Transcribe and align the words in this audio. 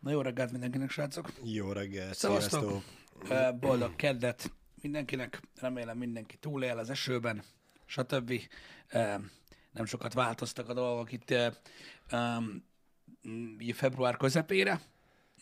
Na 0.00 0.10
jó 0.10 0.20
reggelt 0.20 0.50
mindenkinek, 0.50 0.90
srácok! 0.90 1.32
Jó 1.42 1.72
reggelt, 1.72 2.14
Szevasztok! 2.14 2.82
sziasztok! 3.24 3.58
Boldog 3.58 3.96
keddet 3.96 4.52
mindenkinek, 4.82 5.40
remélem 5.60 5.98
mindenki 5.98 6.36
túlél 6.36 6.78
az 6.78 6.90
esőben, 6.90 7.42
stb. 7.86 8.32
Nem 9.72 9.84
sokat 9.84 10.12
változtak 10.12 10.68
a 10.68 10.74
dolgok 10.74 11.12
itt 11.12 11.34
február 13.74 14.16
közepére, 14.16 14.80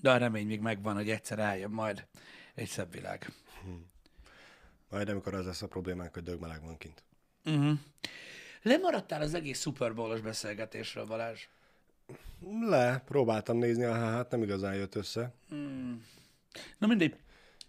de 0.00 0.10
a 0.10 0.16
remény 0.16 0.46
még 0.46 0.60
megvan, 0.60 0.94
hogy 0.94 1.10
egyszer 1.10 1.38
eljön 1.38 1.70
majd 1.70 2.06
egy 2.54 2.68
szebb 2.68 2.92
világ. 2.92 3.32
Majd 4.88 5.08
amikor 5.08 5.34
az 5.34 5.46
lesz 5.46 5.62
a 5.62 5.68
problémánk, 5.68 6.14
hogy 6.14 6.22
dögmeleg 6.22 6.62
van 6.62 6.78
kint. 6.78 7.04
Uh-huh. 7.44 7.78
Lemaradtál 8.62 9.20
az 9.20 9.34
egész 9.34 9.60
Super 9.60 9.94
Bowl-os 9.94 10.20
beszélgetésről, 10.20 11.04
Balázs. 11.04 11.46
Le, 12.60 13.02
próbáltam 13.06 13.56
nézni, 13.56 13.84
a 13.84 13.94
hát 13.94 14.30
nem 14.30 14.42
igazán 14.42 14.74
jött 14.74 14.94
össze. 14.94 15.32
Na 16.78 16.86
mindegy, 16.86 17.16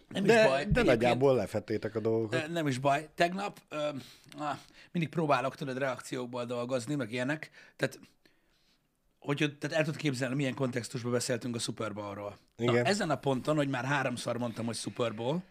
nem 0.07 0.23
is 0.25 0.31
De, 0.31 0.47
baj. 0.47 0.65
de 0.65 0.83
nagyjából 0.83 1.35
lefettétek 1.35 1.95
a 1.95 1.99
dolgokat. 1.99 2.47
Nem 2.47 2.67
is 2.67 2.77
baj. 2.77 3.09
Tegnap 3.15 3.59
ö, 3.69 3.89
á, 4.39 4.59
mindig 4.91 5.11
próbálok, 5.11 5.55
tudod, 5.55 5.77
reakciókból 5.77 6.45
dolgozni, 6.45 6.95
meg 6.95 7.11
ilyenek. 7.11 7.49
Tehát, 7.75 7.99
hogy 9.19 9.37
tehát 9.59 9.77
el 9.77 9.83
tudod 9.83 9.99
képzelni, 9.99 10.35
milyen 10.35 10.53
kontextusban 10.53 11.11
beszéltünk 11.11 11.55
a 11.55 11.59
Super 11.59 11.93
Bowl-ról. 11.93 12.37
Na, 12.55 12.71
Igen. 12.71 12.85
ezen 12.85 13.09
a 13.09 13.17
ponton, 13.17 13.55
hogy 13.55 13.69
már 13.69 13.85
háromszor 13.85 14.37
mondtam, 14.37 14.65
hogy 14.65 14.75
Super 14.75 15.15
Bowl, 15.15 15.43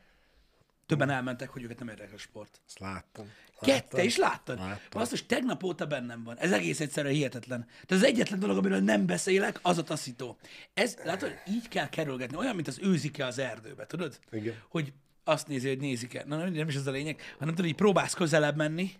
többen 0.86 1.10
elmentek, 1.10 1.48
hogy 1.48 1.62
őket 1.62 1.78
nem 1.78 1.88
érdekel 1.88 2.14
a 2.14 2.18
sport. 2.18 2.60
Ezt 2.66 2.78
láttam. 2.78 3.32
Kette 3.60 4.02
is 4.04 4.16
láttad? 4.16 4.58
Láttam. 4.58 5.00
Azt 5.00 5.10
most 5.10 5.26
tegnap 5.26 5.62
óta 5.62 5.86
bennem 5.86 6.22
van. 6.22 6.38
Ez 6.38 6.52
egész 6.52 6.80
egyszerűen 6.80 7.14
hihetetlen. 7.14 7.66
De 7.86 7.94
az 7.94 8.02
egyetlen 8.02 8.38
dolog, 8.38 8.56
amiről 8.56 8.80
nem 8.80 9.06
beszélek, 9.06 9.58
az 9.62 9.78
a 9.78 9.82
taszító. 9.82 10.36
Ez, 10.74 10.96
látod, 11.04 11.32
így 11.48 11.68
kell 11.68 11.88
kerülgetni. 11.88 12.36
Olyan, 12.36 12.54
mint 12.54 12.68
az 12.68 12.78
őzike 12.82 13.26
az 13.26 13.38
erdőbe, 13.38 13.86
tudod? 13.86 14.18
Igen. 14.30 14.54
Hogy 14.68 14.92
azt 15.24 15.46
nézi, 15.46 15.68
hogy 15.68 15.78
nézik-e. 15.78 16.24
Na, 16.26 16.36
nem, 16.36 16.52
nem 16.52 16.68
is 16.68 16.74
ez 16.74 16.86
a 16.86 16.90
lényeg, 16.90 17.20
hanem 17.38 17.54
tudod, 17.54 17.70
így 17.70 17.76
próbálsz 17.76 18.14
közelebb 18.14 18.56
menni, 18.56 18.90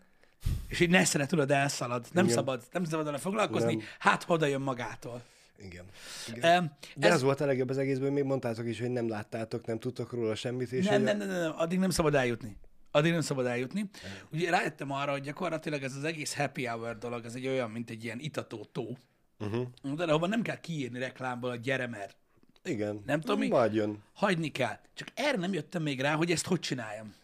és 0.69 0.81
így 0.81 0.91
nesszere, 0.91 1.27
tudod, 1.27 1.51
elszalad. 1.51 2.07
Nem 2.13 2.25
Igen. 2.25 2.37
szabad, 2.37 2.63
nem 2.73 2.85
szabad 2.85 3.05
vele 3.05 3.19
foglalkozni, 3.19 3.75
Nem. 3.75 3.85
hát 3.99 4.25
oda 4.29 4.47
jön 4.47 4.61
magától. 4.61 5.23
Igen. 5.59 5.85
Igen. 6.29 6.51
Em, 6.53 6.73
De 6.97 7.07
ez... 7.07 7.15
ez, 7.15 7.23
volt 7.23 7.41
a 7.41 7.47
legjobb 7.47 7.69
az 7.71 7.79
egészből, 7.79 8.11
még 8.11 8.25
mondtátok 8.25 8.67
is, 8.67 8.81
hogy 8.81 8.91
nem 8.91 9.09
láttátok, 9.09 9.67
nem 9.67 9.79
tudtok 9.79 10.13
róla 10.13 10.35
semmit, 10.35 10.73
és 10.73 10.85
nem, 10.85 10.95
hogy 10.95 11.03
nem, 11.05 11.17
nem, 11.19 11.29
nem, 11.29 11.41
nem, 11.41 11.53
addig 11.57 11.79
nem 11.79 11.91
szabad 11.91 12.15
eljutni. 12.15 12.57
Addig 12.91 13.13
nem 13.13 13.21
szabad 13.21 13.47
eljutni. 13.47 13.91
Ugye 14.33 14.51
rájöttem 14.51 14.91
arra, 14.91 15.11
hogy 15.13 15.21
gyakorlatilag 15.21 15.83
ez 15.83 15.95
az 15.97 16.05
egész 16.05 16.35
happy 16.35 16.65
hour 16.67 16.99
dolog, 16.99 17.25
ez 17.25 17.35
egy 17.35 17.47
olyan, 17.47 17.71
mint 17.71 17.91
egy 17.91 18.05
ilyen 18.05 18.19
itató 18.21 18.65
tó. 18.73 18.97
Uh-huh. 19.39 19.95
De 19.95 20.05
ahova 20.05 20.27
nem 20.27 20.43
kell 20.43 20.61
kiírni 20.61 20.99
reklámból 20.99 21.51
a 21.51 21.57
gyere, 21.57 21.87
mert 21.87 22.17
Igen. 22.65 23.03
Nem 23.07 23.21
tudom, 23.21 23.39
mi- 23.39 23.49
Majd 23.49 23.75
jön. 23.75 24.03
hagyni 24.15 24.49
kell. 24.49 24.79
Csak 24.95 25.09
erre 25.15 25.37
nem 25.39 25.53
jöttem 25.53 25.83
még 25.83 26.01
rá, 26.01 26.15
hogy 26.15 26.31
ezt 26.31 26.47
hogy 26.47 26.61
csináljam. 26.61 27.15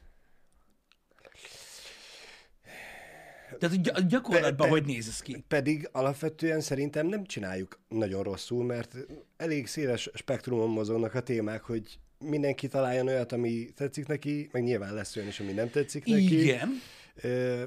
Tehát 3.58 3.82
gy- 3.82 4.06
gyakorlatban 4.06 4.56
pe- 4.56 4.68
hogy 4.68 4.84
néz 4.84 5.08
ez 5.08 5.20
ki? 5.20 5.44
Pedig 5.48 5.88
alapvetően 5.92 6.60
szerintem 6.60 7.06
nem 7.06 7.24
csináljuk 7.24 7.80
nagyon 7.88 8.22
rosszul, 8.22 8.64
mert 8.64 8.96
elég 9.36 9.66
széles 9.66 10.10
spektrumon 10.14 10.70
mozognak 10.70 11.14
a 11.14 11.20
témák, 11.20 11.62
hogy 11.62 11.98
mindenki 12.18 12.68
találjon 12.68 13.06
olyat, 13.06 13.32
ami 13.32 13.68
tetszik 13.76 14.06
neki, 14.06 14.48
meg 14.52 14.62
nyilván 14.62 14.94
lesz 14.94 15.16
olyan 15.16 15.28
is, 15.28 15.40
ami 15.40 15.52
nem 15.52 15.70
tetszik 15.70 16.04
neki. 16.04 16.40
Igen. 16.40 16.68
Ö, 17.14 17.62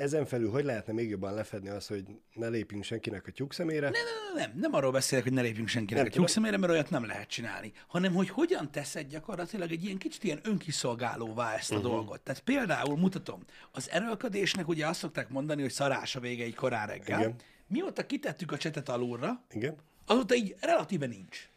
ezen 0.00 0.26
felül 0.26 0.50
hogy 0.50 0.64
lehetne 0.64 0.92
még 0.92 1.08
jobban 1.08 1.34
lefedni 1.34 1.68
azt, 1.68 1.88
hogy 1.88 2.04
ne 2.34 2.48
lépjünk 2.48 2.84
senkinek 2.84 3.26
a 3.26 3.30
tyúk 3.30 3.52
szemére? 3.52 3.90
Nem, 3.90 3.92
nem, 3.92 4.34
nem, 4.36 4.58
nem 4.60 4.74
arról 4.74 4.92
beszélek, 4.92 5.24
hogy 5.24 5.32
ne 5.32 5.40
lépjünk 5.40 5.68
senkinek 5.68 6.02
Nem 6.02 6.12
a 6.12 6.16
tyúk 6.16 6.28
szemére, 6.28 6.56
mert 6.56 6.72
olyat 6.72 6.90
nem 6.90 7.06
lehet 7.06 7.28
csinálni, 7.28 7.72
hanem 7.86 8.14
hogy 8.14 8.28
hogyan 8.28 8.70
teszed 8.70 9.06
gyakorlatilag 9.06 9.72
egy 9.72 9.84
ilyen 9.84 9.98
kicsit 9.98 10.24
ilyen 10.24 10.40
önkiszolgálóvá 10.42 11.54
ezt 11.54 11.72
a 11.72 11.76
uh-huh. 11.76 11.90
dolgot. 11.90 12.20
Tehát 12.20 12.40
például 12.40 12.96
mutatom, 12.96 13.44
az 13.72 13.90
erőlködésnek 13.90 14.68
ugye 14.68 14.86
azt 14.86 14.98
szokták 14.98 15.28
mondani, 15.28 15.62
hogy 15.62 15.72
szarás 15.72 16.16
a 16.16 16.20
vége 16.20 16.44
egy 16.44 16.54
korán 16.54 16.86
reggel. 16.86 17.20
Igen. 17.20 17.34
Mióta 17.66 18.06
kitettük 18.06 18.52
a 18.52 18.56
csetet 18.56 18.88
alulra, 18.88 19.44
Igen? 19.50 19.76
azóta 20.06 20.34
így 20.34 20.56
relatíve 20.60 21.06
nincs. 21.06 21.48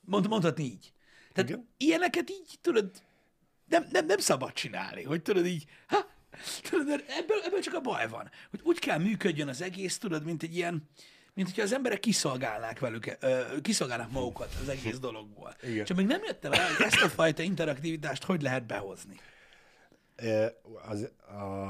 Mond, 0.00 0.28
mondhatni 0.28 0.64
így. 0.64 0.92
Tehát 1.32 1.50
Igen. 1.50 1.68
ilyeneket 1.76 2.30
így, 2.30 2.58
tudod, 2.60 2.90
nem, 3.68 3.86
nem, 3.90 4.06
nem 4.06 4.18
szabad 4.18 4.52
csinálni, 4.52 5.02
hogy 5.02 5.22
tudod 5.22 5.46
így, 5.46 5.64
ha, 5.86 6.06
tudod, 6.70 7.04
ebből, 7.18 7.36
ebből 7.44 7.60
csak 7.60 7.74
a 7.74 7.80
baj 7.80 8.08
van, 8.08 8.30
hogy 8.50 8.60
úgy 8.62 8.78
kell 8.78 8.98
működjön 8.98 9.48
az 9.48 9.62
egész, 9.62 9.98
tudod, 9.98 10.24
mint 10.24 10.42
egy 10.42 10.56
ilyen, 10.56 10.88
mint 11.34 11.48
hogyha 11.48 11.62
az 11.62 11.72
emberek 11.72 12.00
kiszolgálnák 12.00 12.78
velük, 12.78 13.16
ö, 13.20 13.40
kiszolgálnák 13.62 14.10
magukat 14.10 14.54
az 14.62 14.68
egész 14.68 14.98
dologból. 14.98 15.56
Igen. 15.62 15.84
Csak 15.84 15.96
még 15.96 16.06
nem 16.06 16.20
jöttem 16.26 16.52
rá, 16.52 16.66
hogy 16.76 16.86
ezt 16.86 17.02
a 17.02 17.08
fajta 17.08 17.42
interaktivitást 17.42 18.24
hogy 18.24 18.42
lehet 18.42 18.66
behozni. 18.66 19.20
Az, 20.88 21.08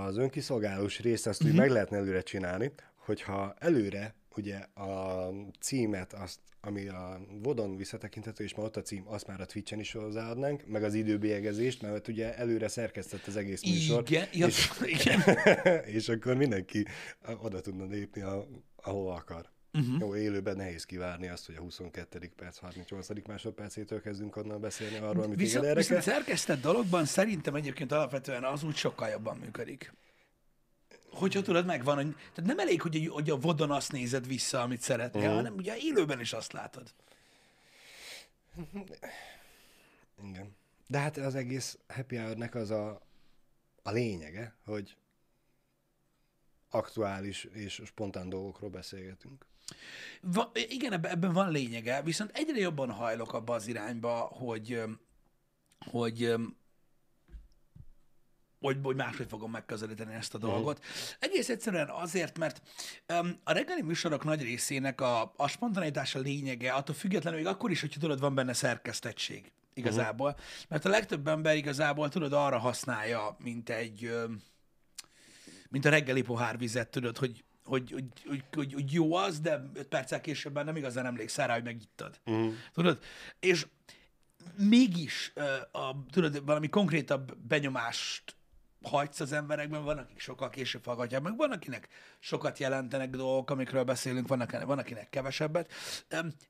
az 0.06 0.16
önkiszolgálós 0.16 1.00
részt 1.00 1.26
azt 1.26 1.40
Mhm. 1.40 1.50
úgy 1.50 1.56
meg 1.56 1.70
lehetne 1.70 1.96
előre 1.96 2.20
csinálni, 2.22 2.72
hogyha 2.96 3.54
előre 3.58 4.14
ugye 4.36 4.56
a 4.74 5.30
címet, 5.60 6.12
azt, 6.12 6.38
ami 6.60 6.88
a 6.88 7.20
Vodon 7.42 7.76
visszatekinthető, 7.76 8.44
és 8.44 8.54
ma 8.54 8.62
ott 8.62 8.76
a 8.76 8.82
cím, 8.82 9.08
azt 9.08 9.26
már 9.26 9.40
a 9.40 9.46
Twitch-en 9.46 9.80
is 9.80 9.92
hozzáadnánk, 9.92 10.66
meg 10.66 10.82
az 10.82 10.94
időbélyegezést, 10.94 11.82
mert 11.82 12.08
ugye 12.08 12.36
előre 12.36 12.68
szerkesztett 12.68 13.26
az 13.26 13.36
egész 13.36 13.62
műsor. 13.62 14.04
Igen, 14.06 14.26
és, 14.30 14.70
igen. 15.00 15.20
és 15.84 16.08
akkor 16.08 16.36
mindenki 16.36 16.84
oda 17.42 17.60
tudna 17.60 17.84
lépni, 17.84 18.20
a, 18.20 18.46
ahova 18.76 19.14
akar. 19.14 19.54
Uh-huh. 19.72 20.00
Jó, 20.00 20.16
élőben 20.16 20.56
nehéz 20.56 20.84
kivárni 20.84 21.28
azt, 21.28 21.46
hogy 21.46 21.54
a 21.54 21.60
22. 21.60 22.30
perc, 22.36 22.58
38. 22.58 23.26
másodpercétől 23.26 24.00
kezdünk 24.00 24.36
onnan 24.36 24.60
beszélni 24.60 24.96
arról, 24.96 25.22
amit 25.22 25.38
Viszont, 25.38 25.64
viszont 25.64 25.78
érdekel. 25.78 26.00
szerkesztett 26.00 26.60
dologban 26.60 27.04
szerintem 27.04 27.54
egyébként 27.54 27.92
alapvetően 27.92 28.44
az 28.44 28.64
úgy 28.64 28.76
sokkal 28.76 29.08
jobban 29.08 29.36
működik. 29.36 29.92
Hogyha 31.16 31.42
tudod, 31.42 31.66
megvan, 31.66 31.96
hogy 31.96 32.14
tehát 32.14 32.50
nem 32.50 32.58
elég, 32.58 32.82
hogy, 32.82 33.08
hogy 33.12 33.30
a 33.30 33.36
vodon 33.36 33.70
azt 33.70 33.92
nézed 33.92 34.26
vissza, 34.26 34.60
amit 34.60 34.80
szeretnél, 34.80 35.22
uh-huh. 35.22 35.36
hanem 35.36 35.54
ugye 35.54 35.76
élőben 35.76 36.20
is 36.20 36.32
azt 36.32 36.52
látod. 36.52 36.94
Igen. 40.24 40.56
De 40.86 40.98
hát 40.98 41.16
az 41.16 41.34
egész 41.34 41.78
happy 41.88 42.16
hour 42.16 42.56
az 42.56 42.70
a, 42.70 43.00
a 43.82 43.90
lényege, 43.90 44.54
hogy 44.64 44.96
aktuális 46.70 47.44
és 47.44 47.82
spontán 47.84 48.28
dolgokról 48.28 48.70
beszélgetünk. 48.70 49.46
Va, 50.20 50.50
igen, 50.54 50.92
ebben, 50.92 51.32
van 51.32 51.50
lényege, 51.50 52.02
viszont 52.02 52.30
egyre 52.34 52.58
jobban 52.58 52.90
hajlok 52.90 53.32
abba 53.32 53.54
az 53.54 53.66
irányba, 53.66 54.14
hogy, 54.18 54.82
hogy, 55.90 56.34
hogy, 58.60 58.78
hogy 58.82 58.96
máshogy 58.96 59.26
fogom 59.28 59.50
megközelíteni 59.50 60.14
ezt 60.14 60.34
a 60.34 60.38
dolgot. 60.38 60.84
Egész 61.18 61.48
egyszerűen 61.48 61.88
azért, 61.88 62.38
mert 62.38 62.62
um, 63.08 63.40
a 63.44 63.52
reggeli 63.52 63.82
műsorok 63.82 64.24
nagy 64.24 64.42
részének 64.42 65.00
a, 65.00 65.32
a 65.36 65.48
spontanitás 65.48 66.14
a 66.14 66.18
lényege, 66.18 66.72
attól 66.72 66.94
függetlenül, 66.94 67.38
még 67.38 67.48
akkor 67.48 67.70
is, 67.70 67.80
hogyha 67.80 68.00
tudod, 68.00 68.20
van 68.20 68.34
benne 68.34 68.52
szerkesztettség 68.52 69.52
igazából. 69.74 70.28
Uh-huh. 70.30 70.44
Mert 70.68 70.84
a 70.84 70.88
legtöbb 70.88 71.28
ember 71.28 71.56
igazából, 71.56 72.08
tudod, 72.08 72.32
arra 72.32 72.58
használja, 72.58 73.36
mint 73.42 73.70
egy, 73.70 74.14
mint 75.68 75.84
a 75.84 75.90
reggeli 75.90 76.22
pohár 76.22 76.58
vizet, 76.58 76.88
tudod, 76.88 77.16
hogy, 77.16 77.44
hogy, 77.64 77.90
hogy, 77.92 78.04
hogy, 78.26 78.44
hogy, 78.52 78.72
hogy 78.72 78.92
jó 78.92 79.14
az, 79.14 79.40
de 79.40 79.70
öt 79.74 79.86
perccel 79.86 80.20
később 80.20 80.54
már 80.54 80.64
nem 80.64 80.76
igazán 80.76 81.06
emlékszel 81.06 81.46
rá, 81.46 81.54
hogy 81.54 81.64
megittad. 81.64 82.20
Uh-huh. 82.24 82.52
Tudod? 82.72 82.98
És 83.40 83.66
mégis, 84.56 85.32
a, 85.72 86.04
tudod, 86.10 86.44
valami 86.44 86.68
konkrétabb 86.68 87.36
benyomást 87.36 88.36
hagysz 88.86 89.20
az 89.20 89.32
emberekben, 89.32 89.84
van, 89.84 89.98
akik 89.98 90.18
sokkal 90.18 90.50
később 90.50 90.84
hallgatják 90.84 91.22
meg, 91.22 91.36
van, 91.36 91.52
akinek 91.52 91.88
sokat 92.18 92.58
jelentenek 92.58 93.10
dolgok, 93.10 93.50
amikről 93.50 93.84
beszélünk, 93.84 94.28
van, 94.28 94.40
akinek, 94.40 94.66
van, 94.66 94.78
akinek 94.78 95.10
kevesebbet. 95.10 95.72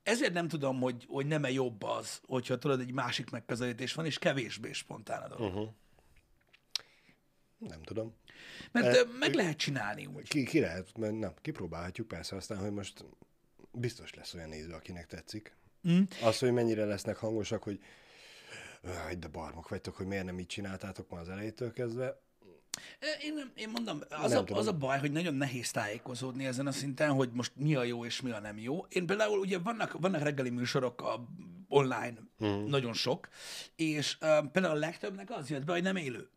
Ezért 0.02 0.32
nem 0.32 0.48
tudom, 0.48 0.80
hogy, 0.80 1.04
hogy 1.08 1.26
nem-e 1.26 1.50
jobb 1.50 1.82
az, 1.82 2.20
hogyha 2.26 2.58
tudod, 2.58 2.80
egy 2.80 2.92
másik 2.92 3.30
megközelítés 3.30 3.94
van, 3.94 4.06
és 4.06 4.18
kevésbé 4.18 4.72
spontán 4.72 5.22
a 5.22 5.28
dolog. 5.28 5.54
Uh-huh. 5.54 5.68
Nem 7.58 7.82
tudom. 7.82 8.14
Mert 8.72 8.96
ö, 8.96 9.00
meg 9.18 9.34
lehet 9.34 9.56
csinálni 9.56 10.06
úgy. 10.06 10.28
Ki, 10.28 10.44
ki 10.44 10.60
lehet, 10.60 10.96
mert 10.96 11.18
nem, 11.18 11.32
kipróbálhatjuk 11.42 12.08
persze 12.08 12.36
aztán, 12.36 12.58
hogy 12.58 12.72
most 12.72 13.04
biztos 13.72 14.14
lesz 14.14 14.34
olyan 14.34 14.48
néző, 14.48 14.72
akinek 14.72 15.06
tetszik. 15.06 15.56
Mm. 15.88 16.02
Az, 16.22 16.38
hogy 16.38 16.52
mennyire 16.52 16.84
lesznek 16.84 17.16
hangosak, 17.16 17.62
hogy 17.62 17.80
"Aj, 18.82 19.14
de 19.14 19.28
barmok 19.28 19.68
vagytok, 19.68 19.96
hogy 19.96 20.06
miért 20.06 20.24
nem 20.24 20.38
így 20.38 20.46
csináltátok 20.46 21.10
ma 21.10 21.18
az 21.18 21.28
elejétől 21.28 21.72
kezdve. 21.72 22.20
Én, 23.22 23.50
én 23.54 23.68
mondom, 23.68 24.00
az 24.08 24.30
Nem 24.30 24.38
a, 24.40 24.44
tudom. 24.44 24.58
az 24.58 24.66
a 24.66 24.72
baj, 24.72 24.98
hogy 24.98 25.12
nagyon 25.12 25.34
nehéz 25.34 25.70
tájékozódni 25.70 26.46
ezen 26.46 26.66
a 26.66 26.72
szinten, 26.72 27.12
hogy 27.12 27.30
most 27.32 27.52
mi 27.54 27.74
a 27.74 27.82
jó 27.82 28.04
és 28.04 28.20
mi 28.20 28.30
a 28.30 28.40
nem 28.40 28.58
jó. 28.58 28.86
Én 28.88 29.06
például 29.06 29.38
ugye 29.38 29.58
vannak, 29.58 29.92
vannak 30.00 30.22
reggeli 30.22 30.50
műsorok 30.50 31.02
a 31.02 31.24
online, 31.68 32.14
uh-huh. 32.38 32.68
nagyon 32.68 32.92
sok, 32.92 33.28
és 33.76 34.16
uh, 34.20 34.50
például 34.52 34.76
a 34.76 34.78
legtöbbnek 34.78 35.30
az 35.30 35.50
jött 35.50 35.64
be, 35.64 35.72
hogy 35.72 35.82
nem 35.82 35.96
élő. 35.96 36.28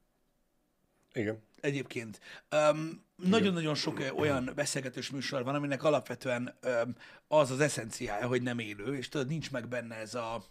Igen. 1.13 1.44
egyébként. 1.62 2.19
Um, 2.51 3.03
nagyon-nagyon 3.15 3.75
sok 3.75 4.03
olyan 4.15 4.51
beszélgetős 4.56 5.09
műsor 5.09 5.44
van, 5.44 5.56
aminek 5.56 5.83
alapvetően 5.83 6.57
um, 6.63 6.95
az 7.27 7.51
az 7.51 7.59
eszenciája, 7.59 8.27
hogy 8.27 8.41
nem 8.41 8.59
élő, 8.59 8.95
és 8.97 9.09
tudod, 9.09 9.27
nincs 9.27 9.51
meg 9.51 9.68
benne 9.68 9.95
ez 9.95 10.15
a 10.15 10.45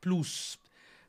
plusz 0.00 0.58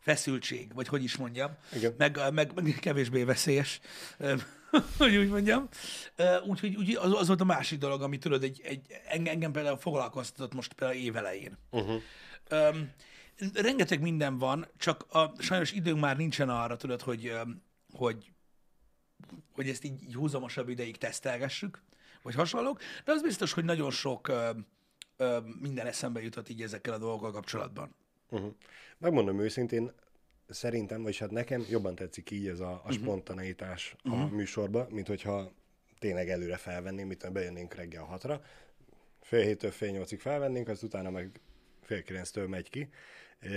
feszültség, 0.10 0.74
vagy 0.74 0.88
hogy 0.88 1.04
is 1.04 1.18
mondjam, 1.18 1.52
Igen. 1.74 1.94
meg, 1.98 2.20
meg, 2.34 2.52
meg 2.54 2.78
kevésbé 2.80 3.24
veszélyes, 3.24 3.80
öm, 4.18 4.42
hogy 4.98 5.16
úgy 5.16 5.30
mondjam. 5.30 5.68
Ö, 6.16 6.40
Úgyhogy 6.42 6.76
úgy, 6.76 6.96
az, 6.96 7.14
az 7.14 7.28
volt 7.28 7.42
a 7.42 7.46
másik 7.46 7.80
dolog, 7.80 8.02
ami 8.02 8.18
tudod, 8.18 8.44
egy, 8.44 8.62
egy, 8.64 8.82
engem, 9.08 9.52
például 9.52 9.78
foglalkoztatott 9.78 10.54
most 10.54 10.74
például 10.74 11.00
évelején. 11.00 11.58
Uh-huh. 11.72 12.02
Öm, 12.48 12.92
rengeteg 13.54 14.02
minden 14.02 14.38
van, 14.38 14.68
csak 14.78 15.06
a, 15.10 15.34
sajnos 15.38 15.72
időnk 15.72 16.00
már 16.00 16.18
nincsen 16.18 16.50
arra, 16.50 16.78
tudod, 16.78 17.02
hogy, 17.02 17.34
hogy, 17.94 18.32
hogy 19.52 19.70
ezt 19.70 19.84
így, 19.84 20.04
így 20.04 20.16
húzamosabb 20.16 20.70
ideig 20.70 20.98
tesztelgessük, 20.98 21.82
vagy 22.22 22.36
hasonlók, 22.36 22.80
de 23.06 23.12
az 23.12 23.22
biztos, 23.22 23.54
hogy 23.54 23.64
nagyon 23.64 23.92
sok 23.92 24.28
öm, 24.28 24.66
öm, 25.18 25.44
minden 25.44 25.88
eszembe 25.88 26.22
jutott 26.22 26.50
így 26.50 26.62
ezekkel 26.62 26.94
a 26.94 26.98
dolgokkal 26.98 27.32
kapcsolatban. 27.32 27.96
Uh-huh. 28.30 28.54
Megmondom 28.98 29.40
őszintén, 29.40 29.92
szerintem, 30.50 31.04
vagy 31.04 31.18
hát 31.18 31.31
nekem 31.31 31.66
jobban 31.70 31.96
tetszik 31.96 32.31
így 32.31 32.48
ez 32.48 32.60
a, 32.60 32.72
a 32.72 32.81
Mhm. 32.84 32.92
spontaneitás 32.94 33.96
uh-huh. 34.04 34.22
a 34.22 34.28
műsorba, 34.28 34.88
mint 34.90 35.08
hogyha 35.08 35.52
tényleg 36.00 36.30
előre 36.30 36.58
felvenném, 36.58 37.08
mint 37.08 37.31
bejönnénk 37.31 37.74
reggel 37.74 38.04
hatra, 38.04 38.42
fél 39.22 39.44
héttől 39.44 39.72
fél 39.72 39.92
nyolcig 39.92 40.20
felvennénk, 40.20 40.68
azt 40.68 40.84
utána 40.84 41.10
meg 41.10 41.40
fél 41.81 42.04
kilenctől 42.04 42.48
megy 42.48 42.70
ki. 42.70 42.90
E, 43.40 43.50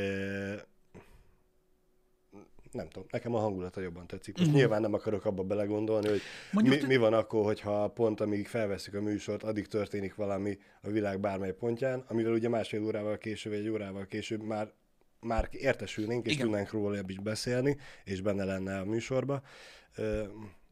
nem 2.72 2.88
tudom, 2.88 3.08
nekem 3.10 3.34
a 3.34 3.38
hangulata 3.38 3.80
jobban 3.80 4.06
tetszik. 4.06 4.34
Most 4.36 4.46
uh-huh. 4.46 4.60
nyilván 4.60 4.80
nem 4.80 4.94
akarok 4.94 5.24
abba 5.24 5.42
belegondolni, 5.42 6.08
hogy 6.08 6.20
Mondjuk 6.52 6.74
mi, 6.74 6.80
te- 6.80 6.86
mi 6.86 6.96
van 6.96 7.12
akkor, 7.12 7.44
hogyha 7.44 7.88
pont 7.88 8.20
amíg 8.20 8.46
felveszük 8.48 8.94
a 8.94 9.00
műsort, 9.00 9.42
addig 9.42 9.66
történik 9.66 10.14
valami 10.14 10.58
a 10.82 10.88
világ 10.88 11.20
bármely 11.20 11.52
pontján, 11.52 12.04
amivel 12.08 12.32
ugye 12.32 12.48
másfél 12.48 12.84
órával 12.84 13.18
később, 13.18 13.52
egy 13.52 13.68
órával 13.68 14.06
később 14.06 14.42
már 14.42 14.72
már 15.20 15.48
értesülnénk, 15.50 16.26
és 16.26 16.32
Igen. 16.32 16.44
tudnánk 16.44 16.70
róla 16.70 16.98
is 17.06 17.18
beszélni, 17.18 17.76
és 18.04 18.20
benne 18.20 18.44
lenne 18.44 18.78
a 18.78 18.84
műsorba, 18.84 19.42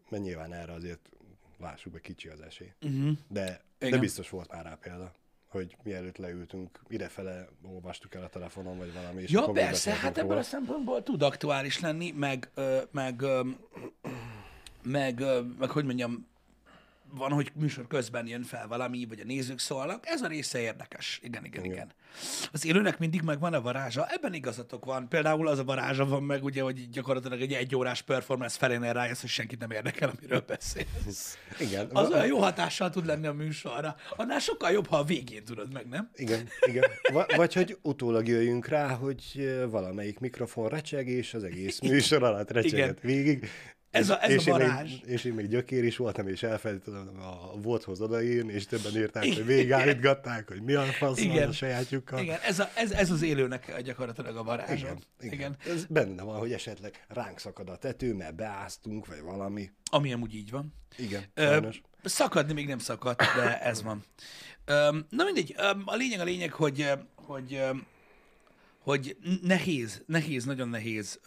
mert 0.09 0.23
nyilván 0.23 0.53
erre 0.53 0.73
azért 0.73 1.11
lássuk 1.59 1.93
be 1.93 2.01
kicsi 2.01 2.29
az 2.29 2.41
esély. 2.41 2.73
Uh-huh. 2.83 3.17
De, 3.29 3.61
de 3.79 3.99
biztos 3.99 4.31
volt 4.31 4.53
már 4.53 4.65
rá 4.65 4.79
példa, 4.81 5.13
hogy 5.51 5.77
mielőtt 5.83 6.17
leültünk, 6.17 6.81
idefele 6.89 7.49
olvastuk 7.63 8.15
el 8.15 8.23
a 8.23 8.29
telefonon, 8.29 8.79
vagy 8.79 8.93
valami, 8.93 9.23
és 9.23 9.31
Ja, 9.31 9.51
persze, 9.51 9.93
hát 9.93 10.19
ebből 10.19 10.37
a 10.37 10.43
szempontból 10.43 11.03
tud 11.03 11.23
aktuális 11.23 11.81
lenni, 11.81 12.11
meg, 12.11 12.51
meg, 12.91 13.25
meg, 14.83 15.21
ö, 15.21 15.41
meg 15.59 15.71
hogy 15.71 15.85
mondjam, 15.85 16.29
van, 17.15 17.33
hogy 17.33 17.53
műsor 17.55 17.87
közben 17.87 18.27
jön 18.27 18.43
fel 18.43 18.67
valami, 18.69 19.07
vagy 19.09 19.21
a 19.21 19.25
nézők 19.25 19.59
szólnak, 19.59 20.07
ez 20.07 20.23
a 20.23 20.27
része 20.27 20.59
érdekes. 20.61 21.21
Igen, 21.23 21.45
igen, 21.45 21.65
igen. 21.65 21.75
igen. 21.75 21.93
Az 22.53 22.67
élőnek 22.67 22.99
mindig 22.99 23.23
megvan 23.23 23.55
a 23.55 23.61
varázsa, 23.61 24.07
ebben 24.09 24.35
igazatok 24.35 24.85
van. 24.85 25.09
Például 25.09 25.49
az 25.49 25.59
a 25.59 25.65
varázsa 25.65 26.05
van 26.07 26.23
meg, 26.23 26.45
ugye, 26.45 26.63
hogy 26.63 26.89
gyakorlatilag 26.91 27.41
egy 27.41 27.53
egyórás 27.53 28.03
performance 28.03 28.59
felén 28.59 28.93
rájössz, 28.93 29.21
hogy 29.21 29.31
senkit 29.31 29.59
nem 29.59 29.71
érdekel, 29.71 30.13
amiről 30.19 30.45
beszélsz. 30.47 31.39
Igen, 31.67 31.89
Az 31.93 32.11
olyan 32.11 32.27
jó 32.27 32.39
hatással 32.39 32.91
tud 32.91 33.07
lenni 33.07 33.27
a 33.27 33.33
műsorra. 33.33 33.97
Annál 34.17 34.39
sokkal 34.39 34.71
jobb, 34.71 34.87
ha 34.87 34.97
a 34.97 35.05
végén 35.05 35.45
tudod 35.45 35.73
meg, 35.73 35.89
nem? 35.89 36.11
igen, 36.15 36.49
igen. 36.67 36.85
Va- 37.13 37.37
vagy 37.37 37.55
hogy 37.55 37.79
utólag 37.83 38.29
jöjjünk 38.29 38.67
rá, 38.67 38.89
hogy 38.89 39.55
valamelyik 39.71 40.19
mikrofon 40.19 40.69
recseg, 40.69 41.09
és 41.09 41.35
az 41.35 41.45
egész 41.45 41.81
műsor 41.81 42.23
alatt 42.23 42.51
recseget 42.51 43.01
végig. 43.01 43.49
Ez 43.91 44.11
a- 44.11 44.23
ez 44.23 44.31
és 44.31 44.47
a 44.47 44.51
én 44.51 44.57
még- 44.57 44.67
varázs. 44.69 44.93
és 45.05 45.25
én 45.25 45.33
még 45.33 45.49
gyökér 45.49 45.85
is 45.85 45.97
voltam, 45.97 46.29
és 46.29 46.43
elfelejtettem 46.43 47.21
a 47.23 47.61
volthoz 47.61 48.01
odaírni, 48.01 48.53
és 48.53 48.67
többen 48.67 48.97
írták, 48.97 49.23
hogy 49.23 49.45
végigállítgatták, 49.47 50.49
hogy 50.49 50.63
mi 50.63 50.75
a 50.75 50.83
fasz 50.83 51.19
van 51.25 51.31
Igen. 51.31 51.49
a 51.49 51.53
sajátjukkal. 51.53 52.19
Igen, 52.21 52.39
ez, 52.43 52.59
a, 52.59 52.71
ez, 52.77 52.91
ez 52.91 53.11
az 53.11 53.23
élőnek 53.23 53.81
gyakorlatilag 53.83 54.37
a 54.37 54.43
varázsa. 54.43 54.73
Igen, 54.75 54.99
igen. 55.21 55.33
igen. 55.35 55.57
Ez 55.67 55.85
benne 55.89 56.23
van, 56.23 56.39
hogy 56.39 56.53
esetleg 56.53 57.05
ránk 57.09 57.39
szakad 57.39 57.69
a 57.69 57.77
tető, 57.77 58.15
mert 58.15 58.35
beáztunk, 58.35 59.07
vagy 59.07 59.21
valami. 59.21 59.71
Ami 59.91 60.13
amúgy 60.13 60.35
így 60.35 60.51
van. 60.51 60.75
Igen, 60.99 61.23
Ö, 61.35 61.69
szakadni 62.05 62.53
még 62.53 62.67
nem 62.67 62.79
szakadt, 62.79 63.23
de 63.37 63.61
ez 63.63 63.83
van. 63.83 64.05
Öm, 64.65 65.07
na 65.11 65.25
mindegy, 65.25 65.55
a 65.85 65.95
lényeg 65.95 66.21
a 66.21 66.25
lényeg, 66.25 66.53
hogy, 66.53 66.91
hogy, 67.15 67.61
hogy 68.79 69.17
nehéz, 69.43 70.03
nehéz, 70.07 70.45
nagyon 70.45 70.69
nehéz 70.69 71.21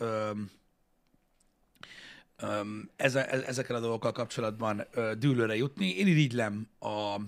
eze, 2.95 3.29
e- 3.29 3.47
ezekkel 3.47 3.75
a 3.75 3.79
dolgokkal 3.79 4.11
kapcsolatban 4.11 4.87
dűlőre 5.17 5.55
jutni. 5.55 5.97
Én 5.97 6.07
irigylem 6.07 6.67
a, 6.79 7.19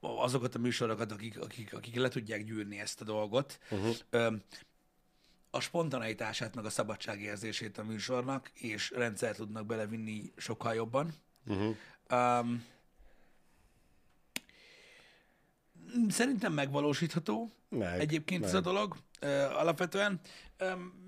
azokat 0.00 0.54
a 0.54 0.58
műsorokat, 0.58 1.12
akik, 1.12 1.40
akik, 1.40 1.74
akik 1.74 1.94
le 1.94 2.08
tudják 2.08 2.44
gyűrni 2.44 2.78
ezt 2.78 3.00
a 3.00 3.04
dolgot. 3.04 3.58
Uh-huh. 3.70 4.34
A 5.50 5.60
spontaneitását, 5.60 6.54
meg 6.54 6.64
a 6.64 6.70
szabadságérzését 6.70 7.78
a 7.78 7.84
műsornak, 7.84 8.50
és 8.54 8.90
rendszer 8.90 9.34
tudnak 9.34 9.66
belevinni 9.66 10.32
sokkal 10.36 10.74
jobban. 10.74 11.14
Uh-huh. 11.46 11.76
Um, 12.10 12.64
szerintem 16.08 16.52
megvalósítható 16.52 17.52
Meg, 17.68 18.00
egyébként 18.00 18.44
ez 18.44 18.52
meg. 18.52 18.60
a 18.60 18.64
dolog 18.64 18.96
uh, 19.22 19.58
alapvetően. 19.58 20.20
Um, 20.60 20.98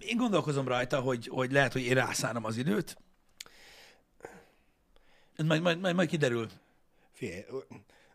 én 0.00 0.16
gondolkozom 0.16 0.68
rajta, 0.68 1.00
hogy, 1.00 1.26
hogy 1.26 1.52
lehet, 1.52 1.72
hogy 1.72 1.82
én 1.82 1.94
rászánom 1.94 2.44
az 2.44 2.56
időt. 2.56 2.96
Majd, 5.36 5.62
majd, 5.62 5.80
majd, 5.80 5.94
majd 5.94 6.08
kiderül. 6.08 6.48
Figyelj, 7.12 7.44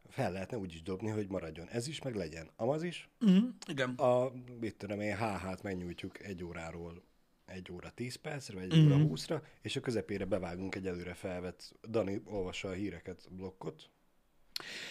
fel 0.09 0.31
lehetne 0.31 0.57
úgy 0.57 0.73
is 0.73 0.81
dobni, 0.81 1.09
hogy 1.09 1.27
maradjon 1.27 1.67
ez 1.67 1.87
is, 1.87 2.01
meg 2.01 2.15
legyen 2.15 2.49
amaz 2.55 2.83
is. 2.83 3.09
Uh-huh. 3.21 3.43
Igen. 3.67 3.89
A, 3.89 4.31
mit 4.59 4.75
tudom 4.75 4.99
én, 5.01 5.17
HH-t 5.17 5.63
megnyújtjuk 5.63 6.23
egy 6.23 6.43
óráról 6.43 7.03
egy 7.45 7.71
óra 7.71 7.89
10 7.89 8.15
percre, 8.15 8.53
vagy 8.55 8.63
egy 8.71 8.83
Mhm. 8.85 8.91
óra 8.93 9.03
20-ra, 9.13 9.41
és 9.61 9.75
a 9.75 9.79
közepére 9.79 10.25
bevágunk 10.25 10.75
egy 10.75 10.87
előre 10.87 11.13
felvett, 11.13 11.73
Dani 11.89 12.21
olvassa 12.25 12.67
a 12.67 12.71
híreket, 12.71 13.27
blokkot, 13.29 13.89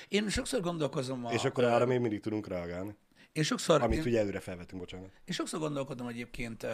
Én 0.09 0.29
sokszor 0.29 0.61
gondolkozom 0.61 1.25
a... 1.25 1.33
és 1.33 1.45
akkor 1.45 1.65
arra 1.65 1.87
még 1.87 2.01
mindig 2.01 2.21
tudunk 2.21 2.47
reagálni. 2.49 2.95
Én 3.35 3.43
sokszor... 3.43 3.83
Amit 3.83 3.99
én, 3.99 4.05
ugye 4.05 4.19
előre 4.19 4.41
felvettünk, 4.41 4.81
bocsánat. 4.81 5.11
Én 5.25 5.35
sokszor 5.35 5.61
gondolkodom 5.61 6.07
egyébként 6.07 6.67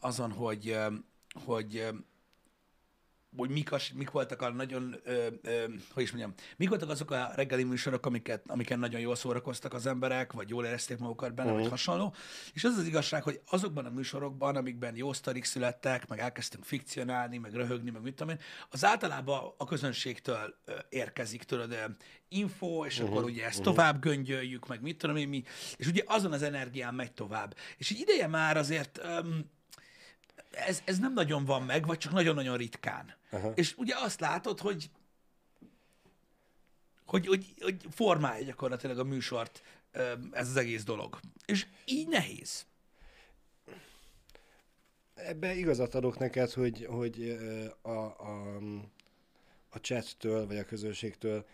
azon, 0.00 0.32
hogy, 0.32 0.76
hogy, 1.44 1.88
hogy 3.36 3.50
mik, 3.50 3.72
as, 3.72 3.92
mik 3.92 4.10
voltak 4.10 4.42
a 4.42 4.50
nagyon, 4.50 4.96
ö, 5.04 5.26
ö, 5.42 5.64
hogy 5.92 6.02
is 6.02 6.10
mondjam, 6.10 6.34
mik 6.56 6.68
voltak 6.68 6.90
azok 6.90 7.10
a 7.10 7.30
reggeli 7.34 7.64
műsorok, 7.64 8.06
amiket, 8.06 8.42
amiken 8.46 8.78
nagyon 8.78 9.00
jól 9.00 9.14
szórakoztak 9.14 9.74
az 9.74 9.86
emberek, 9.86 10.32
vagy 10.32 10.48
jól 10.48 10.64
érezték 10.64 10.98
magukat 10.98 11.34
benne, 11.34 11.52
vagy 11.52 11.68
hasonló. 11.68 12.14
És 12.52 12.64
az 12.64 12.76
az 12.76 12.86
igazság, 12.86 13.22
hogy 13.22 13.40
azokban 13.46 13.84
a 13.84 13.90
műsorokban, 13.90 14.56
amikben 14.56 14.96
jó 14.96 15.12
sztorik 15.12 15.44
születtek, 15.44 16.08
meg 16.08 16.18
elkezdtünk 16.18 16.64
fikcionálni, 16.64 17.38
meg 17.38 17.54
röhögni, 17.54 17.90
meg 17.90 18.02
mit 18.02 18.14
tudom 18.14 18.32
én, 18.32 18.40
az 18.68 18.84
általában 18.84 19.54
a 19.56 19.64
közönségtől 19.64 20.58
ö, 20.64 20.72
érkezik, 20.88 21.42
tudod, 21.42 21.72
ö, 21.72 21.84
info, 22.28 22.84
és 22.84 22.98
uh-huh, 22.98 23.16
akkor 23.16 23.30
ugye 23.30 23.44
ezt 23.44 23.58
uh-huh. 23.58 23.74
tovább 23.74 24.00
göngyöljük, 24.00 24.66
meg 24.66 24.82
mit 24.82 24.98
tudom 24.98 25.16
én 25.16 25.28
mi, 25.28 25.42
és 25.76 25.86
ugye 25.86 26.02
azon 26.06 26.32
az 26.32 26.42
energián 26.42 26.94
megy 26.94 27.12
tovább. 27.12 27.54
És 27.76 27.90
így 27.90 28.00
ideje 28.00 28.26
már 28.26 28.56
azért 28.56 28.98
öm, 29.02 29.44
ez, 30.50 30.82
ez 30.84 30.98
nem 30.98 31.12
nagyon 31.12 31.44
van 31.44 31.62
meg, 31.62 31.86
vagy 31.86 31.98
csak 31.98 32.12
nagyon-nagyon 32.12 32.56
ritkán. 32.56 33.14
Aha. 33.30 33.52
És 33.54 33.74
ugye 33.76 33.94
azt 33.96 34.20
látod, 34.20 34.60
hogy 34.60 34.90
hogy, 37.10 37.26
hogy, 37.26 37.54
hogy 37.60 37.76
formálja 37.90 38.44
gyakorlatilag 38.44 38.98
a 38.98 39.04
műsort 39.04 39.62
ez 40.32 40.48
az 40.48 40.56
egész 40.56 40.84
dolog. 40.84 41.20
És 41.44 41.66
így 41.84 42.08
nehéz. 42.08 42.66
Ebbe 45.14 45.54
igazat 45.54 45.94
adok 45.94 46.18
neked, 46.18 46.50
hogy, 46.50 46.86
hogy 46.90 47.38
a, 47.82 47.90
a, 47.90 48.56
a 49.70 49.78
chattől, 49.78 50.46
vagy 50.46 50.56
a 50.56 50.64
közönségtől 50.64 51.46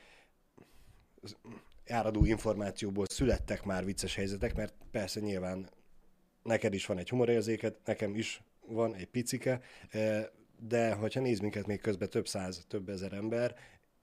áradó 1.89 2.25
információból 2.25 3.07
születtek 3.09 3.65
már 3.65 3.85
vicces 3.85 4.15
helyzetek, 4.15 4.55
mert 4.55 4.75
persze 4.91 5.21
nyilván 5.21 5.71
neked 6.43 6.75
is 6.75 6.87
van 6.87 6.99
egy 6.99 7.09
humorérzéket, 7.09 7.77
nekem 7.85 8.15
is 8.15 8.43
van 8.69 8.95
egy 8.95 9.07
picike, 9.07 9.61
ö, 9.93 10.21
de 10.69 10.93
hogyha 10.93 11.21
néz 11.21 11.39
minket 11.39 11.67
még 11.67 11.81
közben 11.81 12.11
több 12.11 12.29
száz, 12.29 12.65
több 12.69 12.89
ezer 12.89 13.13
ember, 13.13 13.55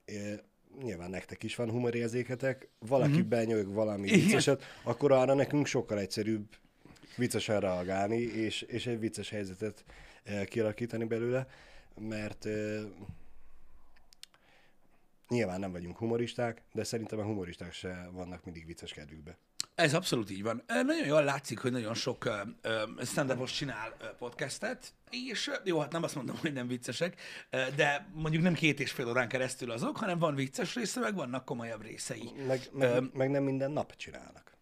ö, 0.04 0.34
nyilván 0.82 1.10
nektek 1.10 1.42
is 1.42 1.56
van 1.56 1.70
humorérzéketek, 1.70 2.68
valaki 2.78 3.10
mm-hmm. 3.10 3.28
benyög 3.28 3.72
valami 3.72 4.10
vicceset, 4.10 4.62
akkor 4.82 5.12
arra 5.12 5.34
nekünk 5.34 5.66
sokkal 5.66 5.98
egyszerűbb 5.98 6.46
viccesen 7.16 7.60
reagálni, 7.60 8.20
és, 8.20 8.62
és 8.62 8.86
egy 8.86 8.98
vicces 8.98 9.30
helyzetet 9.30 9.84
eh, 10.24 10.44
kialakítani 10.44 11.04
belőle, 11.04 11.46
mert 12.00 12.46
nyilván 15.28 15.60
nem 15.60 15.72
vagyunk 15.72 15.96
humoristák, 15.96 16.62
de 16.72 16.84
szerintem 16.84 17.18
a 17.18 17.24
humoristák 17.24 17.72
se 17.72 18.08
vannak 18.12 18.44
mindig 18.44 18.66
vicces 18.66 18.92
kedvükbe. 18.92 19.36
Ez 19.74 19.94
abszolút 19.94 20.30
így 20.30 20.42
van. 20.42 20.62
Nagyon 20.66 21.06
jól 21.06 21.24
látszik, 21.24 21.58
hogy 21.58 21.72
nagyon 21.72 21.94
sok 21.94 22.46
stand 23.02 23.44
csinál 23.44 23.96
podcastet, 24.18 24.92
és 25.10 25.50
jó, 25.64 25.78
hát 25.80 25.92
nem 25.92 26.02
azt 26.02 26.14
mondom, 26.14 26.36
hogy 26.36 26.52
nem 26.52 26.68
viccesek, 26.68 27.20
de 27.50 28.08
mondjuk 28.12 28.42
nem 28.42 28.54
két 28.54 28.80
és 28.80 28.90
fél 28.90 29.08
órán 29.08 29.28
keresztül 29.28 29.70
azok, 29.70 29.96
hanem 29.96 30.18
van 30.18 30.34
vicces 30.34 30.74
része, 30.74 31.00
meg 31.00 31.14
vannak 31.14 31.44
komolyabb 31.44 31.82
részei. 31.82 32.30
Meg, 32.46 32.60
meg, 32.72 33.14
meg 33.14 33.30
nem 33.30 33.42
minden 33.42 33.70
nap 33.70 33.96
csinálnak. 33.96 34.56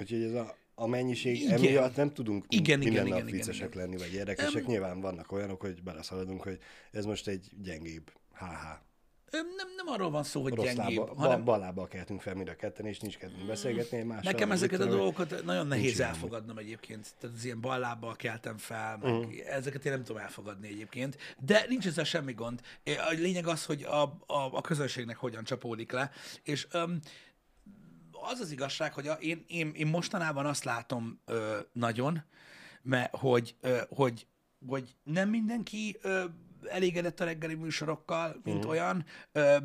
Úgyhogy 0.00 0.22
ez 0.22 0.32
a, 0.34 0.56
a 0.74 0.86
mennyiség, 0.86 1.40
Igen. 1.40 1.52
emiatt 1.52 1.96
nem 1.96 2.12
tudunk 2.12 2.44
Igen, 2.48 2.78
minden 2.78 3.06
igen, 3.06 3.08
nap 3.08 3.18
igen, 3.18 3.28
igen, 3.28 3.46
viccesek 3.46 3.74
lenni, 3.74 3.96
vagy 3.96 4.12
érdekesek. 4.12 4.66
Nyilván 4.66 5.00
vannak 5.00 5.32
olyanok, 5.32 5.60
hogy 5.60 5.82
beleszaladunk, 5.82 6.42
hogy 6.42 6.58
ez 6.90 7.04
most 7.04 7.28
egy 7.28 7.50
gyengébb 7.62 8.12
HH. 8.32 8.88
Nem, 9.30 9.46
nem 9.76 9.86
arról 9.88 10.10
van 10.10 10.22
szó, 10.22 10.42
hogy 10.42 10.54
Rossz 10.54 10.64
gyengébb, 10.74 10.98
lába, 10.98 11.14
hanem 11.14 11.44
bal 11.44 11.58
lábbal 11.58 11.88
keltünk 11.88 12.20
fel 12.20 12.34
mind 12.34 12.48
a 12.48 12.56
ketten, 12.56 12.86
és 12.86 12.98
nincs 12.98 13.18
kedvünk 13.18 13.46
beszélgetni 13.46 13.96
egymással. 13.98 14.32
Nekem 14.32 14.50
ezeket 14.52 14.80
a 14.80 14.84
dolgokat 14.86 15.44
nagyon 15.44 15.66
nehéz 15.66 16.00
elfogadnom 16.00 16.58
egyébként. 16.58 17.14
Tehát 17.18 17.36
az 17.36 17.44
ilyen 17.44 17.60
ballábbal 17.60 18.16
keltem 18.16 18.56
fel, 18.58 18.98
meg 19.02 19.12
Mhm. 19.12 19.30
ezeket 19.46 19.84
én 19.84 19.92
nem 19.92 20.04
tudom 20.04 20.22
elfogadni 20.22 20.68
egyébként. 20.68 21.16
De 21.38 21.64
nincs 21.68 21.86
ezzel 21.86 22.04
semmi 22.04 22.32
gond. 22.32 22.60
A 22.84 23.10
lényeg 23.18 23.46
az, 23.46 23.64
hogy 23.64 23.82
a, 23.82 24.02
a, 24.02 24.16
a 24.26 24.60
közönségnek 24.60 25.16
hogyan 25.16 25.44
csapódik 25.44 25.92
le. 25.92 26.10
És 26.42 26.66
öm, 26.70 27.00
az 28.32 28.40
az 28.40 28.50
igazság, 28.50 28.92
hogy 28.92 29.06
a, 29.08 29.12
én, 29.12 29.44
én, 29.46 29.72
én 29.74 29.86
mostanában 29.86 30.46
azt 30.46 30.64
látom 30.64 31.20
ö, 31.26 31.58
nagyon, 31.72 32.22
mert 32.82 33.16
hogy, 33.16 33.54
ö, 33.60 33.78
hogy, 33.88 34.26
hogy 34.66 34.96
nem 35.02 35.28
mindenki 35.28 35.98
ö, 36.02 36.24
elégedett 36.68 37.20
a 37.20 37.24
reggeli 37.24 37.54
műsorokkal, 37.54 38.40
mint 38.44 38.58
Mhm. 38.60 38.68
olyan, 38.68 39.04
ö, 39.32 39.56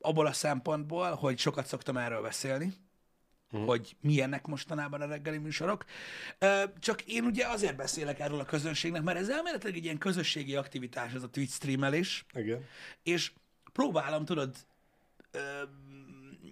abból 0.00 0.26
a 0.26 0.32
szempontból, 0.32 1.14
hogy 1.14 1.38
sokat 1.38 1.66
szoktam 1.66 1.96
erről 1.96 2.22
beszélni, 2.22 2.72
hogy 3.50 3.96
milyenek 4.00 4.46
mostanában 4.46 5.00
a 5.00 5.06
reggeli 5.06 5.38
műsorok. 5.38 5.84
Ö, 6.38 6.62
Csak 6.78 7.02
én 7.02 7.24
ugye 7.24 7.46
azért 7.46 7.76
beszélek 7.76 8.20
erről 8.20 8.40
a 8.40 8.44
közönségnek, 8.44 9.02
mert 9.02 9.18
ez 9.18 9.28
elméletileg 9.28 9.76
egy 9.76 9.84
ilyen 9.84 9.98
közösségi 9.98 10.56
aktivitás, 10.56 11.12
ez 11.12 11.22
a 11.22 11.28
Twitch 11.30 11.54
streamelés, 11.54 12.24
Igen. 12.34 12.64
és 13.02 13.32
próbálom, 13.72 14.24
tudod, 14.24 14.56
ö, 15.30 15.38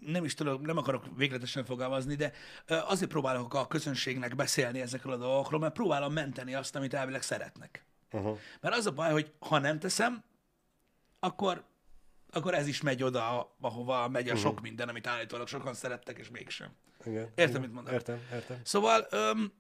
nem 0.07 0.25
is 0.25 0.35
tudom, 0.35 0.63
nem 0.63 0.77
akarok 0.77 1.05
végletesen 1.17 1.65
fogalmazni, 1.65 2.15
de 2.15 2.33
azért 2.67 3.11
próbálok 3.11 3.55
a 3.55 3.67
közönségnek 3.67 4.35
beszélni 4.35 4.81
ezekről 4.81 5.13
a 5.13 5.17
dolgokról, 5.17 5.61
mert 5.61 5.73
próbálom 5.75 6.13
menteni 6.13 6.55
azt, 6.55 6.77
amit 6.77 6.95
elvileg 6.95 7.23
szeretnek. 7.23 7.85
Uh-huh. 8.15 8.39
Mert 8.61 8.77
az 8.77 8.87
a 8.87 8.93
baj, 8.93 9.13
hogy 9.13 9.33
ha 9.39 9.59
nem 9.59 9.79
teszem, 9.79 10.25
akkor, 11.21 11.65
akkor 12.31 12.55
ez 12.55 12.67
is 12.67 12.81
megy 12.81 13.03
oda, 13.03 13.55
ahova 13.61 14.09
megy 14.09 14.29
a 14.29 14.37
sok 14.37 14.61
minden, 14.61 14.89
amit 14.89 15.07
állítólag 15.07 15.47
sokan 15.47 15.75
szerettek, 15.75 16.19
és 16.19 16.29
mégsem. 16.31 16.71
Igen. 17.05 17.23
Értem, 17.23 17.49
Igen. 17.49 17.61
mit 17.61 17.73
mondok. 17.73 17.93
Értem, 17.93 18.21
értem. 18.33 18.61
Szóval 18.65 19.07
öm, 19.11 19.53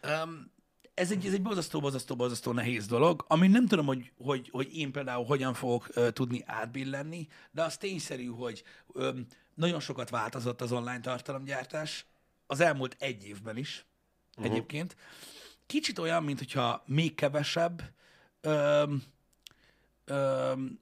öm, 0.00 0.50
ez 0.94 1.10
egy, 1.10 1.26
ez 1.26 1.32
egy 1.32 1.42
bozasztó, 1.42 1.80
bozasztó, 1.80 2.16
bozasztó 2.16 2.52
nehéz 2.52 2.86
dolog, 2.86 3.24
ami 3.28 3.48
nem 3.48 3.66
tudom, 3.66 3.86
hogy, 3.86 4.12
hogy, 4.18 4.48
hogy 4.50 4.76
én 4.76 4.92
például 4.92 5.24
hogyan 5.24 5.54
fogok 5.54 5.88
ö, 5.94 6.10
tudni 6.10 6.42
átbillenni, 6.46 7.28
de 7.50 7.62
az 7.62 7.76
tényszerű, 7.76 8.26
hogy 8.26 8.62
öm, 8.92 9.26
nagyon 9.54 9.80
sokat 9.80 10.10
változott 10.10 10.60
az 10.60 10.72
online 10.72 11.00
tartalomgyártás, 11.00 12.06
az 12.46 12.60
elmúlt 12.60 12.96
egy 12.98 13.26
évben 13.26 13.56
is 13.56 13.86
uh-huh. 14.36 14.52
egyébként. 14.52 14.96
Kicsit 15.66 15.98
olyan, 15.98 16.24
mint 16.24 16.38
hogyha 16.38 16.82
még 16.86 17.14
kevesebb 17.14 17.82
öm, 18.40 19.02
öm, 20.04 20.80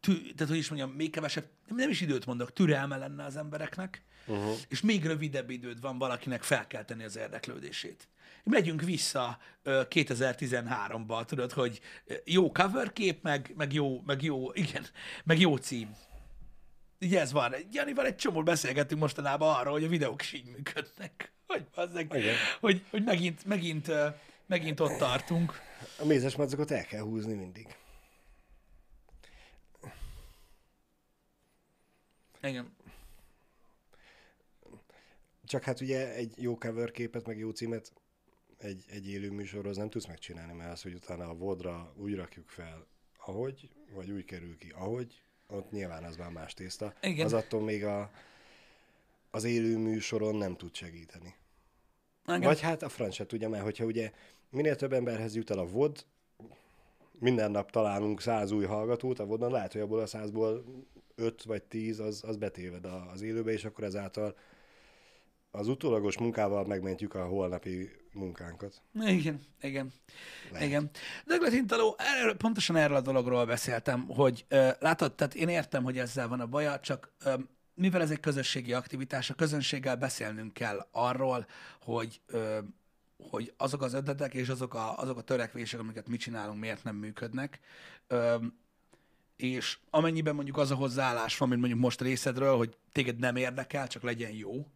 tű, 0.00 0.32
tehát 0.32 0.48
hogy 0.48 0.56
is 0.56 0.68
mondjam, 0.68 0.90
még 0.90 1.10
kevesebb, 1.10 1.48
nem 1.66 1.90
is 1.90 2.00
időt 2.00 2.26
mondok, 2.26 2.52
türelme 2.52 2.96
lenne 2.96 3.24
az 3.24 3.36
embereknek, 3.36 4.02
uh-huh. 4.26 4.56
és 4.68 4.80
még 4.80 5.04
rövidebb 5.06 5.50
időt 5.50 5.80
van 5.80 5.98
valakinek 5.98 6.42
felkelteni 6.42 7.04
az 7.04 7.16
érdeklődését. 7.16 8.08
Megyünk 8.44 8.82
vissza 8.82 9.38
ö, 9.62 9.82
2013-ba, 9.90 11.24
tudod, 11.24 11.52
hogy 11.52 11.80
jó 12.24 12.52
cover 12.52 12.92
kép, 12.92 13.22
meg, 13.22 13.52
meg, 13.56 13.72
jó, 13.72 14.02
meg 14.06 14.22
jó, 14.22 14.52
igen, 14.52 14.84
meg 15.24 15.40
jó 15.40 15.56
cím. 15.56 15.96
Ugye 17.00 17.20
ez 17.20 17.32
van. 17.32 17.54
Janival 17.70 18.06
egy 18.06 18.16
csomó 18.16 18.42
beszélgettünk 18.42 19.00
mostanában 19.00 19.54
arról, 19.54 19.72
hogy 19.72 19.84
a 19.84 19.88
videók 19.88 20.22
is 20.22 20.32
így 20.32 20.44
működnek. 20.44 21.32
Hogy, 21.48 21.66
bazzeg, 21.74 22.12
hogy, 22.60 22.84
hogy 22.90 23.04
megint, 23.04 23.44
megint, 23.44 23.90
megint 24.46 24.80
ott 24.80 24.98
tartunk. 24.98 25.60
A 25.98 26.04
mézes 26.04 26.36
madzagot 26.36 26.70
el 26.70 26.84
kell 26.84 27.02
húzni 27.02 27.34
mindig. 27.34 27.76
Igen. 32.42 32.76
Csak 35.44 35.62
hát 35.62 35.80
ugye 35.80 36.14
egy 36.14 36.32
jó 36.36 36.58
cover 36.58 36.90
képet, 36.90 37.26
meg 37.26 37.38
jó 37.38 37.50
címet 37.50 37.92
egy, 38.58 38.84
egy 38.88 39.08
élő 39.08 39.30
műsorhoz 39.30 39.76
nem 39.76 39.90
tudsz 39.90 40.06
megcsinálni, 40.06 40.52
mert 40.52 40.72
az, 40.72 40.82
hogy 40.82 40.94
utána 40.94 41.28
a 41.28 41.34
vodra 41.34 41.92
úgy 41.96 42.14
rakjuk 42.14 42.48
fel, 42.48 42.86
ahogy, 43.18 43.70
vagy 43.92 44.10
úgy 44.10 44.24
kerül 44.24 44.58
ki, 44.58 44.72
ahogy, 44.76 45.22
ott 45.46 45.70
nyilván 45.70 46.04
az 46.04 46.16
már 46.16 46.30
más 46.30 46.54
tészta. 46.54 46.94
Igen. 47.00 47.26
Az 47.26 47.32
attól 47.32 47.60
még 47.62 47.84
a, 47.84 48.10
az 49.30 49.44
élő 49.44 49.76
műsoron 49.76 50.34
nem 50.34 50.56
tud 50.56 50.74
segíteni. 50.74 51.34
Igen. 52.26 52.40
Vagy 52.40 52.60
hát 52.60 52.82
a 52.82 52.88
franc 52.88 53.14
se 53.14 53.26
tudja, 53.26 53.48
mert 53.48 53.62
hogyha 53.62 53.84
ugye 53.84 54.12
minél 54.50 54.76
több 54.76 54.92
emberhez 54.92 55.34
jut 55.34 55.50
el 55.50 55.58
a 55.58 55.66
VOD, 55.66 56.04
minden 57.18 57.50
nap 57.50 57.70
találunk 57.70 58.20
száz 58.20 58.50
új 58.50 58.64
hallgatót 58.64 59.18
a 59.18 59.26
vodon, 59.26 59.52
lehet, 59.52 59.72
hogy 59.72 59.80
abból 59.80 60.00
a 60.00 60.06
százból 60.06 60.64
öt 61.14 61.42
vagy 61.42 61.62
tíz 61.62 62.00
az, 62.00 62.24
az 62.26 62.36
betéved 62.36 62.84
az 63.12 63.22
élőbe, 63.22 63.52
és 63.52 63.64
akkor 63.64 63.84
ezáltal 63.84 64.36
az 65.50 65.68
utólagos 65.68 66.18
munkával 66.18 66.64
megmentjük 66.64 67.14
a 67.14 67.24
holnapi 67.24 67.90
munkánkat. 68.12 68.82
Igen, 68.94 69.40
igen, 69.60 69.92
Lehet. 70.52 70.66
igen. 70.66 70.90
Döglet 71.26 71.52
Hintaló, 71.52 71.96
erről, 71.98 72.36
pontosan 72.36 72.76
erről 72.76 72.96
a 72.96 73.00
dologról 73.00 73.46
beszéltem, 73.46 74.06
hogy 74.06 74.44
ö, 74.48 74.68
látod, 74.78 75.14
tehát 75.14 75.34
én 75.34 75.48
értem, 75.48 75.82
hogy 75.82 75.98
ezzel 75.98 76.28
van 76.28 76.40
a 76.40 76.46
baja, 76.46 76.80
csak 76.80 77.12
ö, 77.24 77.34
mivel 77.78 78.00
ez 78.00 78.10
egy 78.10 78.20
közösségi 78.20 78.72
aktivitás, 78.72 79.30
a 79.30 79.34
közönséggel 79.34 79.96
beszélnünk 79.96 80.52
kell 80.52 80.86
arról, 80.90 81.46
hogy 81.80 82.20
ö, 82.26 82.58
hogy 83.30 83.52
azok 83.56 83.82
az 83.82 83.94
ötletek 83.94 84.34
és 84.34 84.48
azok 84.48 84.74
a, 84.74 84.98
azok 84.98 85.18
a 85.18 85.22
törekvések, 85.22 85.80
amiket 85.80 86.08
mi 86.08 86.16
csinálunk, 86.16 86.60
miért 86.60 86.84
nem 86.84 86.96
működnek. 86.96 87.60
Ö, 88.06 88.36
és 89.36 89.78
amennyiben 89.90 90.34
mondjuk 90.34 90.56
az 90.56 90.70
a 90.70 90.74
hozzáállás 90.74 91.38
van, 91.38 91.48
mint 91.48 91.60
mondjuk 91.60 91.80
most 91.82 92.00
részedről, 92.00 92.56
hogy 92.56 92.76
téged 92.92 93.18
nem 93.18 93.36
érdekel, 93.36 93.86
csak 93.86 94.02
legyen 94.02 94.32
jó, 94.32 94.66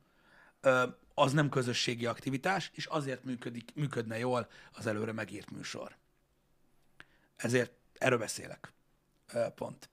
ö, 0.61 0.87
az 1.15 1.33
nem 1.33 1.49
közösségi 1.49 2.07
aktivitás, 2.07 2.71
és 2.75 2.87
azért 2.87 3.25
működik, 3.25 3.71
működne 3.75 4.19
jól 4.19 4.49
az 4.73 4.87
előre 4.87 5.13
megírt 5.13 5.51
műsor. 5.51 5.97
Ezért 7.37 7.73
erről 7.99 8.19
beszélek. 8.19 8.73
Pont. 9.55 9.91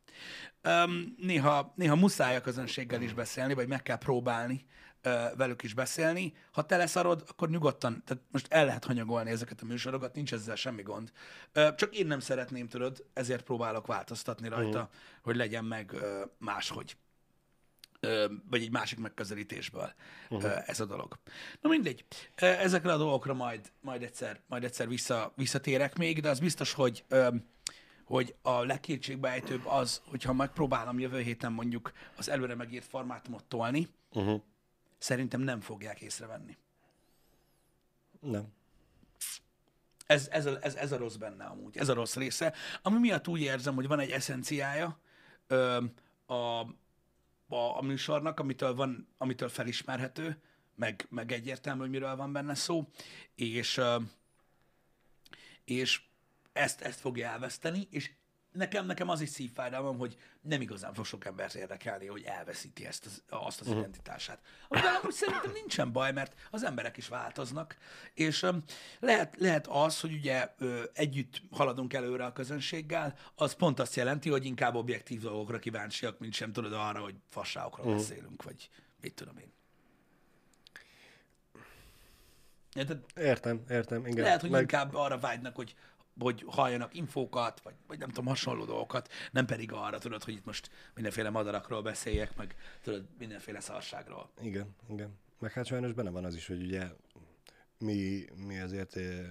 Öm, 0.61 1.15
Néha, 1.17 1.73
néha 1.75 1.95
muszáj 1.95 2.35
a 2.35 2.41
közönséggel 2.41 3.01
is 3.01 3.13
beszélni, 3.13 3.53
vagy 3.53 3.67
meg 3.67 3.83
kell 3.83 3.97
próbálni 3.97 4.65
ö, 5.01 5.25
velük 5.37 5.63
is 5.63 5.73
beszélni. 5.73 6.33
Ha 6.51 6.65
te 6.65 6.77
leszarod, 6.77 7.23
akkor 7.27 7.49
nyugodtan, 7.49 8.03
tehát 8.05 8.23
most 8.31 8.47
el 8.49 8.65
lehet 8.65 8.85
hanyagolni 8.85 9.29
ezeket 9.29 9.61
a 9.61 9.65
műsorokat, 9.65 10.15
nincs 10.15 10.33
ezzel 10.33 10.55
semmi 10.55 10.81
gond. 10.81 11.11
Ö, 11.53 11.69
Csak 11.75 11.95
én 11.95 12.07
nem 12.07 12.19
szeretném, 12.19 12.67
tudod, 12.67 13.05
ezért 13.13 13.43
próbálok 13.43 13.87
változtatni 13.87 14.47
rajta, 14.47 14.79
uh-huh. 14.79 14.93
hogy 15.21 15.35
legyen 15.35 15.65
meg 15.65 15.91
ö, 15.93 16.23
máshogy 16.37 16.97
ö, 17.99 18.25
vagy 18.49 18.61
egy 18.61 18.71
másik 18.71 18.99
megközelítésből 18.99 19.93
uh-huh. 20.29 20.69
ez 20.69 20.79
a 20.79 20.85
dolog. 20.85 21.19
Na 21.61 21.69
mindegy, 21.69 22.05
ezekre 22.35 22.93
a 22.93 22.97
dolgokra 22.97 23.33
majd, 23.33 23.71
majd 23.81 24.03
egyszer, 24.03 24.41
majd 24.47 24.63
egyszer 24.63 24.87
vissza, 24.87 25.33
visszatérek 25.35 25.97
még, 25.97 26.21
de 26.21 26.29
az 26.29 26.39
biztos, 26.39 26.73
hogy, 26.73 27.03
ö, 27.07 27.27
hogy 28.09 28.35
a 28.41 28.63
legkétségbejtőbb 28.63 29.65
az, 29.65 30.01
hogyha 30.05 30.33
megpróbálom 30.33 30.99
jövő 30.99 31.21
héten 31.21 31.51
mondjuk 31.51 31.91
az 32.15 32.29
előre 32.29 32.55
megírt 32.55 32.85
formátumot 32.85 33.43
tolni, 33.43 33.87
Uh-huh. 34.13 34.41
szerintem 34.97 35.41
nem 35.41 35.61
fogják 35.61 36.01
észrevenni. 36.01 36.57
Nem. 38.19 38.47
Ez, 40.05 40.27
ez, 40.31 40.45
a, 40.45 40.57
ez, 40.61 40.75
ez 40.75 40.91
a 40.91 40.97
rossz 40.97 41.15
benne 41.15 41.45
amúgy, 41.45 41.77
ez 41.77 41.89
a 41.89 41.93
rossz 41.93 42.15
része. 42.15 42.53
Ami 42.81 42.99
miatt 42.99 43.27
úgy 43.27 43.41
érzem, 43.41 43.75
hogy 43.75 43.87
van 43.87 43.99
egy 43.99 44.11
eszenciája 44.11 44.99
ö, 45.47 45.83
a, 46.25 46.33
a, 46.33 47.77
a 47.77 47.81
műsornak, 47.81 48.39
amitől, 48.39 48.75
van, 48.75 49.07
amitől 49.17 49.49
felismerhető, 49.49 50.41
meg, 50.75 51.05
meg 51.09 51.31
egyértelmű, 51.31 51.79
hogy 51.79 51.89
miről 51.89 52.15
van 52.15 52.33
benne 52.33 52.55
szó, 52.55 52.89
és, 53.35 53.77
ö, 53.77 53.97
és 55.63 56.08
ezt, 56.59 56.81
ezt 56.81 56.99
fogja 56.99 57.27
elveszteni, 57.27 57.87
és 57.91 58.11
nekem, 58.51 58.85
nekem 58.85 59.09
az 59.09 59.21
is 59.21 59.29
szívfájdalmam, 59.29 59.97
hogy 59.97 60.17
nem 60.41 60.61
igazán 60.61 60.93
fog 60.93 61.05
sok 61.05 61.25
embert 61.25 61.55
érdekelni, 61.55 62.05
hogy 62.05 62.23
elveszíti 62.23 62.85
ezt 62.85 63.05
az, 63.05 63.23
azt 63.29 63.59
az 63.59 63.67
uh-huh. 63.67 63.81
identitását. 63.81 64.39
Amivel 64.67 64.95
amúgy 65.01 65.13
szerintem 65.13 65.51
nincsen 65.51 65.91
baj, 65.91 66.11
mert 66.11 66.33
az 66.51 66.63
emberek 66.63 66.97
is 66.97 67.07
változnak, 67.07 67.77
és 68.13 68.45
lehet, 68.99 69.35
lehet 69.37 69.67
az, 69.67 69.99
hogy 69.99 70.13
ugye 70.13 70.53
ö, 70.57 70.83
együtt 70.93 71.41
haladunk 71.51 71.93
előre 71.93 72.25
a 72.25 72.33
közönséggel, 72.33 73.17
az 73.35 73.53
pont 73.53 73.79
azt 73.79 73.95
jelenti, 73.95 74.29
hogy 74.29 74.45
inkább 74.45 74.75
objektív 74.75 75.21
dolgokra 75.21 75.59
kíváncsiak, 75.59 76.19
mint 76.19 76.33
sem 76.33 76.51
tudod 76.51 76.73
arra, 76.73 76.99
hogy 76.99 77.15
fasságokról 77.29 77.85
uh-huh. 77.85 78.01
beszélünk, 78.01 78.43
vagy 78.43 78.69
mit 79.01 79.13
tudom 79.13 79.37
én. 79.37 79.51
Érted? 82.75 83.03
Értem, 83.15 83.63
értem, 83.69 84.05
igen. 84.05 84.23
Lehet, 84.23 84.41
hogy 84.41 84.49
Meg- 84.49 84.61
inkább 84.61 84.93
arra 84.93 85.19
vágynak, 85.19 85.55
hogy, 85.55 85.75
hogy 86.19 86.43
halljanak 86.47 86.95
infókat, 86.95 87.59
vagy, 87.59 87.73
vagy 87.87 87.99
nem 87.99 88.09
tudom, 88.09 88.25
hasonló 88.25 88.65
dolgokat, 88.65 89.09
nem 89.31 89.45
pedig 89.45 89.71
arra, 89.71 89.97
tudod, 89.97 90.23
hogy 90.23 90.33
itt 90.33 90.45
most 90.45 90.69
mindenféle 90.95 91.29
madarakról 91.29 91.81
beszéljek, 91.81 92.35
meg 92.35 92.55
tudod, 92.81 93.05
mindenféle 93.19 93.59
szarságról. 93.59 94.29
Igen, 94.41 94.75
igen. 94.89 95.17
Meg 95.39 95.51
hát 95.51 95.65
sajnos 95.65 95.93
benne 95.93 96.09
van 96.09 96.25
az 96.25 96.35
is, 96.35 96.47
hogy 96.47 96.61
ugye 96.61 96.87
mi, 97.77 98.25
mi 98.35 98.59
azért 98.59 98.95
eh, 98.95 99.25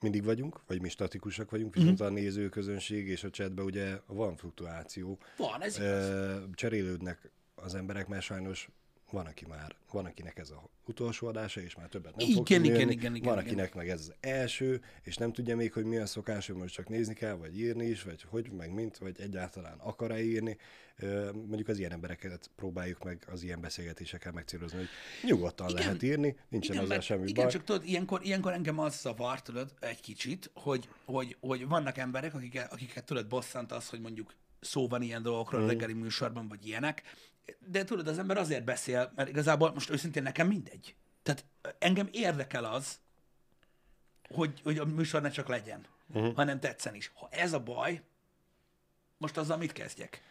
mindig 0.00 0.24
vagyunk, 0.24 0.60
vagy 0.66 0.80
mi 0.80 0.88
statikusak 0.88 1.50
vagyunk, 1.50 1.74
viszont 1.74 2.00
a 2.00 2.08
nézőközönség 2.08 3.08
és 3.08 3.24
a 3.24 3.30
chatben 3.30 3.64
ugye 3.64 4.00
van 4.06 4.36
fluktuáció. 4.36 5.18
Van, 5.36 5.62
ez 5.62 5.76
igaz. 5.76 6.08
Ö, 6.08 6.42
cserélődnek 6.54 7.30
az 7.54 7.74
emberek, 7.74 8.06
mert 8.06 8.22
sajnos 8.22 8.68
van, 9.10 9.26
aki 9.26 9.44
már, 9.48 9.76
van, 9.90 10.04
akinek 10.04 10.38
ez 10.38 10.50
a 10.50 10.70
utolsó 10.86 11.26
adása, 11.26 11.60
és 11.60 11.74
már 11.76 11.88
többet 11.88 12.16
nem 12.16 12.26
fog 12.26 12.48
Igen, 12.50 12.62
tudni 12.62 12.66
igen, 12.66 12.80
jönni. 12.80 12.92
igen, 12.92 13.14
igen, 13.14 13.28
Van, 13.28 13.38
igen. 13.42 13.46
akinek 13.54 13.74
meg 13.74 13.88
ez 13.88 14.00
az 14.00 14.14
első, 14.20 14.82
és 15.02 15.16
nem 15.16 15.32
tudja 15.32 15.56
még, 15.56 15.72
hogy 15.72 15.84
mi 15.84 15.96
a 15.96 16.06
szokás, 16.06 16.46
hogy 16.46 16.56
most 16.56 16.74
csak 16.74 16.88
nézni 16.88 17.14
kell, 17.14 17.32
vagy 17.34 17.58
írni 17.58 17.84
is, 17.86 18.02
vagy 18.02 18.22
hogy, 18.28 18.50
meg 18.50 18.72
mint, 18.72 18.98
vagy 18.98 19.20
egyáltalán 19.20 19.78
akar-e 19.78 20.22
írni. 20.22 20.56
Mondjuk 21.32 21.68
az 21.68 21.78
ilyen 21.78 21.92
embereket 21.92 22.50
próbáljuk 22.56 23.04
meg 23.04 23.24
az 23.30 23.42
ilyen 23.42 23.60
beszélgetésekkel 23.60 24.32
megcélozni, 24.32 24.76
hogy 24.78 24.88
nyugodtan 25.22 25.68
Igen. 25.68 25.80
lehet 25.82 26.02
írni, 26.02 26.36
nincsen 26.48 26.74
Igen, 26.76 26.86
mert, 26.88 27.02
semmi 27.02 27.28
igen 27.28 27.42
baj. 27.44 27.52
csak 27.52 27.64
tudod, 27.64 27.84
ilyenkor, 27.84 28.20
ilyenkor 28.24 28.52
engem 28.52 28.78
az 28.78 29.00
zavar, 29.00 29.42
tudod, 29.42 29.74
egy 29.80 30.00
kicsit, 30.00 30.50
hogy, 30.54 30.88
hogy, 31.04 31.36
hogy 31.40 31.66
vannak 31.68 31.96
emberek, 31.98 32.34
akiket, 32.34 32.72
akiket 32.72 33.04
tudod 33.04 33.26
bosszant 33.26 33.72
az, 33.72 33.88
hogy 33.88 34.00
mondjuk 34.00 34.34
szó 34.60 34.88
van 34.88 35.02
ilyen 35.02 35.22
dolgokról 35.22 35.60
Mhm. 35.60 35.68
a 35.68 35.72
reggeli 35.72 35.92
műsorban, 35.92 36.48
vagy 36.48 36.66
ilyenek, 36.66 37.02
de 37.66 37.84
tudod, 37.84 38.08
az 38.08 38.18
ember 38.18 38.36
azért 38.36 38.64
beszél, 38.64 39.12
mert 39.16 39.28
igazából 39.28 39.72
most 39.72 39.90
őszintén 39.90 40.22
nekem 40.22 40.46
mindegy. 40.46 40.94
Tehát 41.22 41.44
engem 41.78 42.08
érdekel 42.12 42.64
az, 42.64 42.98
hogy, 44.28 44.60
hogy 44.62 44.78
a 44.78 44.84
műsor 44.84 45.22
ne 45.22 45.30
csak 45.30 45.48
legyen, 45.48 45.86
uh-huh. 46.14 46.34
hanem 46.34 46.60
tetszen 46.60 46.94
is. 46.94 47.10
Ha 47.14 47.28
ez 47.30 47.52
a 47.52 47.60
baj, 47.60 48.02
most 49.18 49.36
azzal 49.36 49.56
mit 49.56 49.72
kezdjek? 49.72 50.22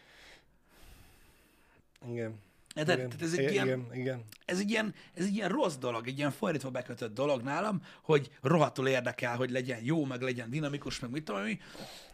Igen. 2.08 2.40
Érted? 2.74 2.98
igen. 2.98 3.08
Tehát 3.08 3.22
ez 3.22 3.38
egy 3.38 3.52
ilyen- 3.52 3.66
igen, 3.66 3.94
igen. 3.94 4.24
ez 4.44 4.58
egy, 4.58 4.70
ilyen, 4.70 4.94
ez 5.14 5.24
egy 5.24 5.34
ilyen 5.34 5.48
rossz 5.48 5.76
dolog, 5.76 6.08
egy 6.08 6.18
ilyen 6.18 6.30
fordítva 6.30 6.70
bekötött 6.70 7.14
dolog 7.14 7.42
nálam, 7.42 7.82
hogy 8.02 8.30
rohadtul 8.42 8.88
érdekel, 8.88 9.36
hogy 9.36 9.50
legyen 9.50 9.84
jó, 9.84 10.04
meg 10.04 10.20
legyen 10.20 10.50
dinamikus, 10.50 10.98
meg 10.98 11.10
mit 11.10 11.24
tudom 11.24 11.46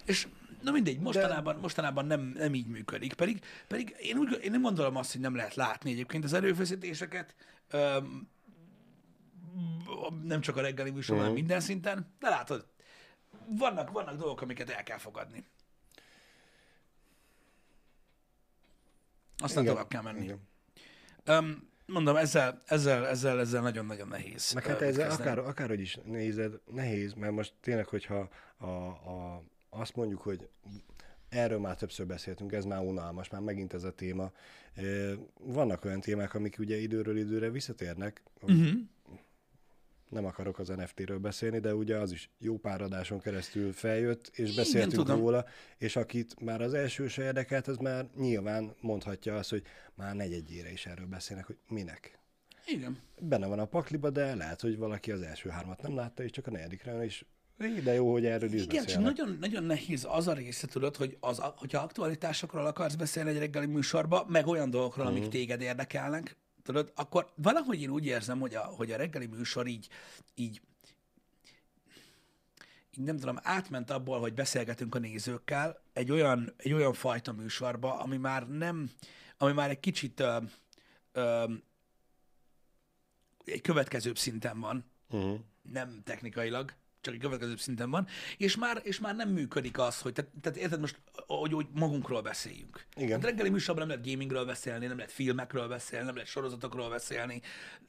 és 0.05 0.27
na 0.63 0.71
mindegy, 0.71 0.99
mostanában, 0.99 1.57
mostanában 1.57 2.07
nem, 2.07 2.21
nem 2.21 2.55
így 2.55 2.67
működik, 2.67 3.15
pedig, 3.15 3.39
pedig 3.69 3.97
én, 3.99 4.19
úgy, 4.19 4.39
én 4.43 4.51
nem 4.51 4.63
gondolom 4.63 4.97
azt, 4.97 5.13
hogy 5.13 5.21
nem 5.21 5.35
lehet 5.35 5.55
látni 5.55 5.91
egyébként 5.91 6.25
az 6.25 6.33
erőfeszítéseket, 6.33 7.35
öm, 7.71 8.29
nem 10.23 10.41
csak 10.41 10.57
a 10.57 10.61
reggeli 10.61 10.91
műsorban, 10.91 11.25
hanem 11.25 11.39
minden 11.39 11.61
szinten, 11.61 12.15
de 12.19 12.29
látod, 12.29 12.67
vannak, 13.47 13.91
vannak 13.91 14.17
dolgok, 14.17 14.41
amiket 14.41 14.71
el 14.71 14.83
kell 14.83 14.99
fogadni. 14.99 15.45
Aztán 19.37 19.63
Igen, 19.63 19.75
tovább 19.75 19.91
kell 19.91 20.03
menni. 20.03 20.23
igen. 20.23 20.49
Um, 21.27 21.71
mondom, 21.87 22.17
ezzel, 22.17 22.59
ezzel, 22.67 23.07
ezzel, 23.07 23.41
ezzel 23.41 23.63
nagyon-nagyon 23.63 24.09
nehéz. 24.09 24.53
Meg 24.53 24.67
hát 24.67 24.83
ezzel 24.83 25.11
akár, 25.11 25.39
akárhogy 25.39 25.81
is 25.81 25.99
nézed, 26.05 26.61
nehéz, 26.67 27.13
mert 27.13 27.33
most 27.33 27.55
tényleg, 27.61 27.87
hogyha 27.87 28.29
a, 28.57 28.67
a, 28.67 29.43
azt 29.75 29.97
mondjuk, 29.97 30.21
hogy 30.21 30.49
erről 31.29 31.59
már 31.59 31.77
többször 31.77 32.07
beszéltünk, 32.07 32.53
ez 32.53 32.65
már 32.65 32.81
unalmas, 32.81 33.29
már 33.29 33.41
megint 33.41 33.73
ez 33.75 33.83
a 33.85 33.93
téma. 33.95 34.33
Vannak 35.39 35.85
olyan 35.85 36.01
témák, 36.01 36.35
amik 36.35 36.59
ugye 36.59 36.77
időről 36.77 37.19
időre 37.19 37.51
visszatérnek, 37.51 38.23
Uh-huh. 38.43 38.67
nem 40.09 40.25
akarok 40.25 40.59
az 40.59 40.69
NFT-ről 40.69 41.19
beszélni, 41.19 41.59
de 41.59 41.75
ugye 41.75 41.97
az 41.97 42.13
is 42.13 42.31
jó 42.39 42.59
pár 42.59 42.83
adáson 42.83 43.21
keresztül 43.21 43.73
feljött, 43.73 44.27
és 44.33 44.39
Igen, 44.39 44.55
beszéltünk 44.55 44.95
tudom. 44.95 45.19
róla, 45.21 45.45
és 45.79 45.97
akit 45.97 46.41
már 46.41 46.61
az 46.61 46.75
első 46.75 47.09
se 47.09 47.23
érdekelt, 47.23 47.69
az 47.69 47.77
már 47.77 48.09
nyilván 48.17 48.75
mondhatja 48.81 49.37
azt, 49.37 49.51
hogy 49.51 49.63
már 49.95 50.15
negyedjére 50.15 50.73
is 50.73 50.87
erről 50.87 51.07
beszélnek, 51.07 51.47
hogy 51.47 51.57
minek. 51.69 52.19
Igen. 52.67 52.99
Benne 53.21 53.47
van 53.47 53.59
a 53.59 53.65
pakliba, 53.65 54.11
de 54.11 54.35
lehet, 54.35 54.61
hogy 54.61 54.77
valaki 54.77 55.13
az 55.13 55.21
első 55.23 55.49
hármat 55.49 55.83
nem 55.83 55.95
látta, 55.95 56.23
és 56.23 56.31
csak 56.31 56.47
a 56.47 56.51
negyedikre 56.51 57.05
és 57.05 57.21
"Í, 57.21 57.27
de 57.57 57.93
jó, 57.93 58.13
hogy 58.13 58.25
erről 58.27 58.53
is 58.53 58.63
Igen, 58.63 58.77
csak 58.77 58.85
beszélnek. 58.85 59.17
nagyon, 59.17 59.37
nagyon 59.41 59.65
nehéz 59.65 60.07
az 60.11 60.29
a 60.29 60.33
része, 60.33 60.67
tudod, 60.67 60.97
hogy 60.97 61.17
az, 61.21 61.39
hogyha 61.57 61.83
aktualitásokról 61.83 62.67
akarsz 62.67 62.95
beszélni 62.95 63.31
egy 63.31 63.39
reggeli 63.39 63.67
műsorba, 63.67 64.25
meg 64.29 64.47
olyan 64.47 64.71
dolgokról, 64.71 65.07
Mhm. 65.07 65.17
amik 65.17 65.29
téged 65.29 65.61
érdekelnek, 65.61 66.37
tudod, 66.63 66.93
akkor 66.95 67.33
valahogy 67.37 67.81
én 67.83 67.91
úgy 67.91 68.05
érzem, 68.07 68.41
hogy 68.41 68.55
a, 68.55 68.61
hogy 68.61 68.93
a 68.93 68.97
reggeli 68.97 69.27
műsor 69.27 69.67
így, 69.67 69.89
így, 70.35 70.61
így 72.97 73.05
nem 73.05 73.19
tudom, 73.19 73.39
átment 73.43 73.91
abból, 73.91 74.21
hogy 74.21 74.35
beszélgetünk 74.35 74.95
a 74.95 74.99
nézőkkel 74.99 75.83
egy 75.93 76.11
olyan, 76.11 76.55
egy 76.57 76.73
olyan 76.73 76.93
fajta 76.93 77.33
műsorba, 77.33 77.99
ami 77.99 78.17
már 78.17 78.49
nem, 78.49 78.91
ami 79.39 79.53
már 79.53 79.71
egy 79.71 79.81
kicsit 79.81 80.21
ö, 80.21 80.37
ö, 81.13 81.45
egy 83.45 83.61
következőbb 83.61 84.19
szinten 84.19 84.61
van, 84.61 84.85
Uh-huh. 85.11 85.39
nem 85.73 86.01
technikailag, 86.05 86.73
csak 87.03 87.15
egy 87.15 87.21
következő 87.21 87.57
szinten 87.57 87.91
van, 87.91 88.07
és 88.37 88.57
már, 88.57 88.81
és 88.83 89.01
már 89.01 89.17
nem 89.17 89.29
működik 89.29 89.79
az, 89.79 90.01
hogy, 90.01 90.13
tehát, 90.13 90.31
tehát 90.41 90.59
érted 90.59 90.81
most, 90.81 90.97
hogy, 91.27 91.53
hogy 91.53 91.67
magunkról 91.75 92.23
beszéljünk. 92.23 92.85
Igen. 92.97 93.09
Tehát 93.09 93.25
reggeli 93.25 93.49
műsorban 93.51 93.87
nem 93.87 93.97
lehet 93.97 94.11
gamingről 94.13 94.45
beszélni, 94.45 94.87
nem 94.87 94.97
lehet 94.97 95.13
filmekről 95.13 95.69
beszélni, 95.69 96.05
nem 96.07 96.15
lehet 96.15 96.31
sorozatokról 96.31 96.91
beszélni, 96.91 97.41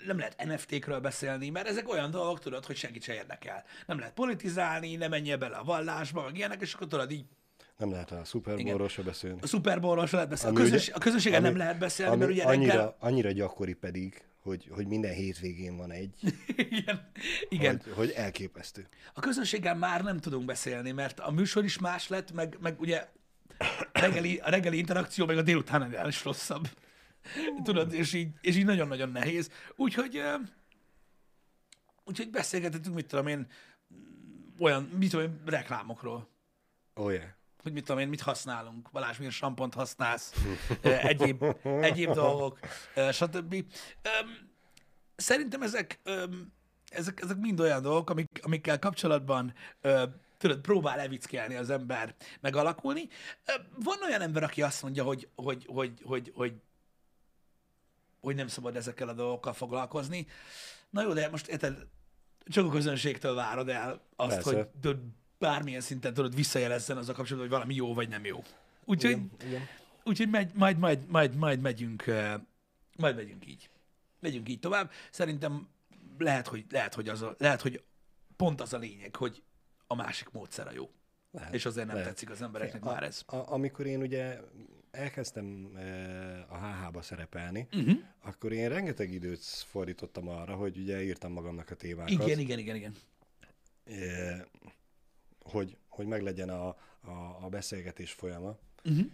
nem 0.06 0.18
lehet 0.18 0.44
NFT-kről 0.46 1.00
beszélni, 1.00 1.50
mert 1.50 1.68
ezek 1.68 1.90
olyan 1.90 2.12
dolgok, 2.12 2.40
tudod, 2.40 2.66
hogy 2.66 2.76
segít 2.76 3.04
se 3.04 3.14
érdekel. 3.14 3.64
Nem 3.88 3.98
lehet 4.00 4.14
politizálni, 4.14 4.96
nem 4.96 5.10
menjél 5.10 5.38
bele 5.38 5.56
a 5.56 5.64
vallásba, 5.64 6.24
meg 6.24 6.38
ilyenek, 6.38 6.62
és 6.62 6.74
akkor 6.74 6.88
tudod 6.88 7.12
így 7.12 7.26
Nem 7.78 7.92
lehet 7.92 8.12
a 8.12 8.24
Super 8.24 8.56
Bowl-ról 8.58 8.90
se 8.90 9.02
beszélni. 9.02 9.40
a 9.42 9.48
Super 9.48 9.80
Bowl-ról 9.80 10.08
se 10.08 10.16
lehet 10.16 10.30
beszélni. 10.32 10.56
A, 10.56 10.60
Ami 10.60 10.68
ugye- 10.68 10.78
közös, 10.78 10.94
a 10.96 11.00
közösségen 11.00 11.40
ami- 11.40 11.48
nem 11.48 11.58
lehet 11.58 11.78
beszélni, 11.78 12.12
ami 12.12 12.20
mert 12.20 12.32
ugye 12.32 12.44
annyira, 12.44 12.72
reggel... 12.74 12.96
annyira 13.00 13.32
gyakori 13.32 13.74
pedig, 13.74 14.22
hogy, 14.44 14.68
hogy 14.72 14.88
minden 14.88 15.14
hétvégén 15.14 15.78
van 15.78 15.92
egy, 15.92 16.14
Igen. 16.70 17.12
Igen. 17.50 17.82
Hogy, 17.84 17.94
hogy 17.94 18.10
elképesztő. 18.10 18.88
A 19.14 19.20
közönséggel 19.20 19.76
már 19.76 20.04
nem 20.04 20.20
tudunk 20.20 20.46
beszélni, 20.46 20.92
mert 20.92 21.20
a 21.20 21.32
műsor 21.32 21.64
is 21.64 21.80
más 21.80 22.08
lett, 22.08 22.32
meg, 22.32 22.58
meg 22.62 22.80
ugye 22.80 23.08
a 23.94 24.00
reggeli, 24.00 24.38
a 24.38 24.50
reggeli 24.50 24.78
interakció, 24.78 25.26
meg 25.26 25.38
a 25.38 25.42
délután 25.42 26.08
is 26.08 26.24
rosszabb. 26.24 26.68
Tudod, 27.64 27.94
és 27.94 28.14
így, 28.14 28.30
és 28.42 28.56
így 28.56 28.66
nagyon-nagyon 28.66 29.10
nehéz. 29.10 29.50
Úgyhogy, 29.76 30.22
úgyhogy 32.04 32.30
beszélgetettünk, 32.30 32.96
mit 32.96 33.08
tudom 33.08 33.28
én, 33.28 33.48
olyan, 34.60 34.84
mit 34.84 35.10
tudom 35.10 35.26
én, 35.26 35.42
reklámokról. 35.46 36.30
Oh 36.94 37.12
yeah. 37.12 37.26
Hogy 37.64 37.74
mit 37.74 37.86
tudom 37.86 38.02
én, 38.02 38.08
mit 38.08 38.22
használunk. 38.22 38.92
Balázs, 38.92 39.18
milyen 39.18 39.32
sampont 39.32 39.74
használsz, 39.74 40.34
egyéb, 40.82 41.44
egyéb 41.90 42.12
dolgok, 42.12 42.60
stb. 43.12 43.66
Szerintem 45.16 45.62
ezek, 45.62 46.00
ezek, 46.90 47.22
ezek 47.22 47.38
mind 47.38 47.60
olyan 47.60 47.82
dolgok, 47.82 48.10
amik, 48.10 48.40
amikkel 48.44 48.80
kapcsolatban 48.80 49.54
tudod, 50.38 50.60
próbál 50.60 50.98
levickelni 50.98 51.56
az 51.56 51.70
ember 51.70 52.16
megalakulni. 52.42 53.08
Van 53.76 53.98
olyan 54.04 54.22
ember, 54.22 54.44
aki 54.44 54.62
azt 54.62 54.82
mondja, 54.82 55.04
hogy, 55.04 55.30
hogy, 55.36 55.66
hogy, 55.66 56.02
hogy, 56.04 56.32
hogy, 56.36 56.54
hogy 58.22 58.36
nem 58.36 58.48
szabad 58.48 58.76
ezekkel 58.76 59.10
a 59.10 59.14
dolgokkal 59.14 59.54
foglalkozni. 59.54 60.28
Na 60.90 61.02
jó, 61.02 61.14
de 61.14 61.30
most 61.30 61.48
érted, 61.48 61.88
csak 62.46 62.66
a 62.66 62.70
közönségtől 62.70 63.36
várod 63.36 63.70
el 63.70 64.02
azt, 64.16 64.34
Persze. 64.34 64.56
hogy 64.56 64.68
bármilyen 65.44 65.82
szinten 65.82 66.14
tudod 66.14 66.36
visszajelezzen 66.36 66.98
az 66.98 67.10
a 67.10 67.14
kapcsolatban, 67.14 67.50
hogy 67.50 67.58
valami 67.58 67.76
jó 67.76 67.94
vagy 67.94 68.10
nem 68.10 68.26
jó. 68.26 68.44
Úgyhogy, 68.86 69.12
Igen, 69.12 69.32
igen. 69.46 69.62
úgyhogy 70.04 70.30
megy, 70.30 70.52
majd, 70.54 70.78
majd, 70.78 71.08
majd, 71.08 71.36
majd 71.36 71.62
megyünk, 71.62 72.08
eh, 72.08 72.34
majd 72.98 73.16
megyünk 73.16 73.48
így. 73.48 73.70
Megyünk 74.20 74.50
így 74.50 74.60
tovább. 74.60 74.92
Szerintem 75.12 75.68
lehet, 76.18 76.48
hogy, 76.48 76.66
lehet, 76.70 76.94
hogy, 76.94 77.10
az 77.10 77.22
a, 77.22 77.36
lehet, 77.38 77.62
hogy 77.62 77.84
pont 78.36 78.62
az 78.62 78.74
a 78.74 78.78
lényeg, 78.78 79.16
hogy 79.16 79.44
a 79.88 79.96
másik 79.96 80.32
módszer 80.32 80.68
a 80.68 80.72
jó. 80.72 80.90
Lehet, 81.32 81.54
És 81.54 81.66
azért 81.66 81.88
nem 81.88 81.96
lehet. 81.96 82.10
tetszik 82.10 82.30
az 82.30 82.42
embereknek 82.42 82.86
A- 82.86 82.92
már 82.92 83.04
ez. 83.04 83.24
A, 83.26 83.52
amikor 83.52 83.86
én 83.86 84.02
ugye 84.02 84.40
elkezdtem 84.92 85.76
e, 85.76 86.46
a 86.50 86.58
HH-ba 86.58 87.02
szerepelni, 87.02 87.68
uh-huh. 87.74 87.98
akkor 88.22 88.52
én 88.52 88.70
rengeteg 88.70 89.12
időt 89.12 89.44
fordítottam 89.44 90.28
arra, 90.28 90.56
hogy 90.56 90.78
ugye 90.78 91.04
írtam 91.04 91.32
magamnak 91.32 91.70
a 91.70 91.76
témákat. 91.76 92.10
Igen, 92.10 92.40
igen, 92.40 92.60
igen, 92.60 92.76
igen. 92.76 92.96
E, 93.86 94.48
hogy, 95.44 95.78
hogy 95.88 96.06
meglegyen 96.06 96.50
a, 96.50 96.68
a, 96.68 97.38
a 97.42 97.48
beszélgetés 97.50 98.12
folyama, 98.12 98.58
Uh-huh. 98.86 99.06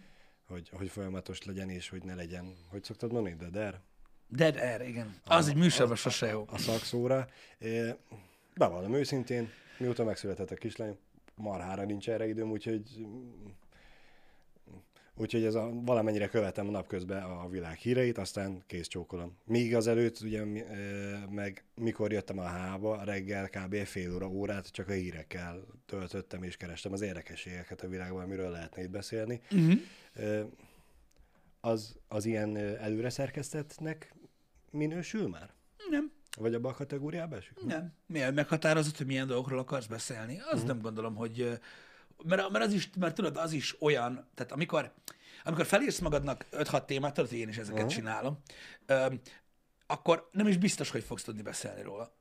hogy, 0.48 0.70
hogy 0.70 0.90
folyamatos 0.90 1.44
legyen, 1.44 1.70
és 1.70 1.90
hogy 1.90 2.04
ne 2.04 2.16
legyen, 2.16 2.56
hogy 2.70 2.84
szoktad 2.84 3.12
mondani, 3.12 3.36
dead 3.36 3.82
Dead 4.28 4.56
Air, 4.56 4.82
igen. 4.82 5.16
Az 5.26 5.48
egy 5.48 5.56
műsorban 5.56 5.96
sose 5.96 6.28
jó. 6.28 6.46
a 6.48 6.58
szakszóra. 6.58 7.28
E, 7.60 7.98
bevallom 8.56 8.94
őszintén, 8.94 9.50
mióta 9.78 10.04
megszületett 10.04 10.52
a 10.52 10.56
kislány, 10.56 10.98
marhára 11.36 11.84
nincs 11.84 12.10
erre 12.10 12.28
időm, 12.28 12.52
úgyhogy 12.52 13.08
Úgyhogy 15.20 15.44
ez 15.44 15.56
a, 15.56 15.70
valamennyire 15.74 16.28
követem 16.28 16.68
a 16.68 16.72
napközben 16.72 17.24
a 17.24 17.50
világ 17.50 17.78
híreit, 17.78 18.18
aztán 18.18 18.64
kész 18.68 18.88
csókolom. 18.88 19.38
Míg 19.46 19.76
az 19.76 19.88
előtt, 19.88 20.20
ugye, 20.20 20.44
meg 21.30 21.64
mikor 21.76 22.12
jöttem 22.12 22.40
a 22.40 22.44
hába, 22.44 23.04
reggel 23.04 23.50
kb. 23.50 23.76
fél 23.76 24.14
óra, 24.14 24.28
órát 24.28 24.72
csak 24.72 24.88
a 24.90 24.92
hírekkel 24.92 25.66
töltöttem, 25.86 26.44
és 26.44 26.58
kerestem 26.58 26.94
az 26.94 27.02
érdekességeket 27.02 27.82
a 27.82 27.88
világban, 27.88 28.24
amiről 28.24 28.50
lehetne 28.50 28.82
itt 28.84 28.90
beszélni. 28.90 29.42
Uh-huh. 29.52 29.80
Az, 31.62 31.96
az 32.08 32.26
ilyen 32.26 32.58
előre 32.58 33.10
szerkesztettnek 33.10 34.14
minősül 34.72 35.28
már? 35.28 35.54
Nem, 35.90 36.12
Vagy 36.38 36.54
abba 36.54 36.70
a 36.70 36.74
kategóriába 36.74 37.36
esik? 37.36 37.66
nem. 37.66 37.94
Milyen 38.06 38.34
meghatározott, 38.34 38.98
hogy 38.98 39.06
milyen 39.06 39.28
dolgokról 39.28 39.60
akarsz 39.60 39.88
beszélni? 39.88 40.38
Azt 40.40 40.54
uh-huh. 40.54 40.68
nem 40.68 40.80
gondolom, 40.82 41.16
hogy... 41.16 41.60
Mert, 42.24 42.50
mert, 42.50 42.66
az 42.66 42.74
is, 42.74 42.90
mert 43.00 43.16
tudod, 43.16 43.38
az 43.38 43.52
is 43.52 43.82
olyan, 43.82 44.28
tehát 44.36 44.52
amikor, 44.52 44.94
amikor 45.44 45.66
felírsz 45.66 46.00
magadnak 46.00 46.46
5-6 46.52 46.86
témát, 46.86 47.14
tudod, 47.14 47.30
hogy 47.30 47.40
én 47.40 47.50
is 47.50 47.58
ezeket 47.58 47.84
uh-huh. 47.84 47.94
csinálom, 47.94 48.40
ö, 48.86 49.06
akkor 49.88 50.30
nem 50.32 50.48
is 50.48 50.58
biztos, 50.58 50.90
hogy 50.90 51.04
fogsz 51.04 51.24
tudni 51.24 51.42
beszélni 51.42 51.82
róla. 51.82 52.18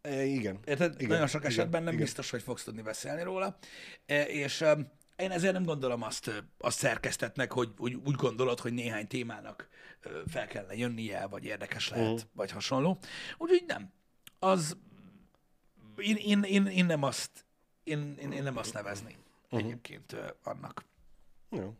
E, 0.00 0.24
igen. 0.24 0.58
Érted? 0.64 0.94
Igen, 0.94 1.08
Nagyon 1.08 1.26
sok 1.26 1.40
igen, 1.40 1.52
esetben 1.52 1.82
nem 1.82 1.92
igen. 1.92 2.04
biztos, 2.04 2.30
hogy 2.30 2.42
fogsz 2.42 2.64
tudni 2.64 2.82
beszélni 2.82 3.22
róla. 3.22 3.58
E, 4.06 4.22
És 4.22 4.60
em, 4.60 4.90
én 5.16 5.30
ezért 5.30 5.52
nem 5.52 5.64
gondolom 5.64 6.02
azt, 6.02 6.44
azt 6.58 6.78
szerkesztetnek, 6.78 7.52
hogy 7.52 7.72
úgy, 7.78 7.94
úgy 7.94 8.14
gondolod, 8.14 8.60
hogy 8.60 8.72
néhány 8.72 9.06
témának 9.06 9.68
fel 10.26 10.46
kellene 10.46 10.76
jönnie, 10.76 11.26
vagy 11.26 11.44
érdekes 11.44 11.88
lehet, 11.88 12.12
uh-huh. 12.12 12.28
vagy 12.32 12.50
hasonló. 12.50 12.98
Úgyhogy 13.38 13.64
nem. 13.66 13.92
Az, 14.38 14.76
én, 15.96 16.16
én, 16.16 16.42
én, 16.42 16.66
én 16.66 16.86
nem 16.86 17.02
azt, 17.02 17.30
én, 17.84 18.16
én, 18.20 18.32
én 18.32 18.42
nem 18.42 18.56
azt 18.56 18.72
nevezném 18.72 19.16
Mhm. 19.16 19.60
uh-huh. 19.64 19.70
egyébként 19.70 20.16
annak. 20.42 20.84
Jó. 21.50 21.74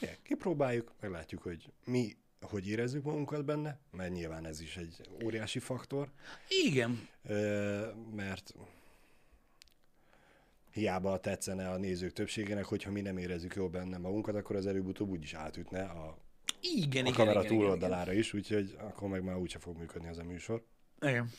Igen, 0.00 0.14
kipróbáljuk, 0.22 0.92
meglátjuk, 1.00 1.42
hogy 1.42 1.72
mi 1.84 2.16
hogy 2.40 2.68
érezzük 2.68 3.02
magunkat 3.04 3.44
benne, 3.44 3.78
mert 3.90 4.12
nyilván 4.12 4.46
ez 4.46 4.60
is 4.60 4.76
egy 4.76 5.00
óriási 5.24 5.58
faktor, 5.58 6.10
Igen, 6.48 7.08
mert 8.14 8.54
hiába 10.70 11.20
tetszene 11.20 11.70
a 11.70 11.76
nézők 11.76 12.12
többségének, 12.12 12.64
hogyha 12.64 12.90
mi 12.90 13.00
nem 13.00 13.18
érezzük 13.18 13.54
jól 13.54 13.68
benne 13.68 13.98
magunkat, 13.98 14.34
akkor 14.34 14.56
az 14.56 14.66
előbb-utóbb 14.66 15.08
úgyis 15.08 15.34
átütne 15.34 15.82
a, 15.84 16.18
igen, 16.60 17.04
a 17.04 17.08
igen, 17.08 17.12
kamera 17.12 17.30
igen, 17.30 17.30
igen, 17.30 17.42
igen. 17.44 17.56
túloldalára 17.58 18.12
is, 18.12 18.32
úgyhogy 18.32 18.76
akkor 18.78 19.08
meg 19.08 19.22
már 19.22 19.36
úgyse 19.36 19.58
fog 19.58 19.76
működni 19.78 20.08
az 20.08 20.18
a 20.18 20.24
műsor. 20.24 20.64
igen. 21.00 21.30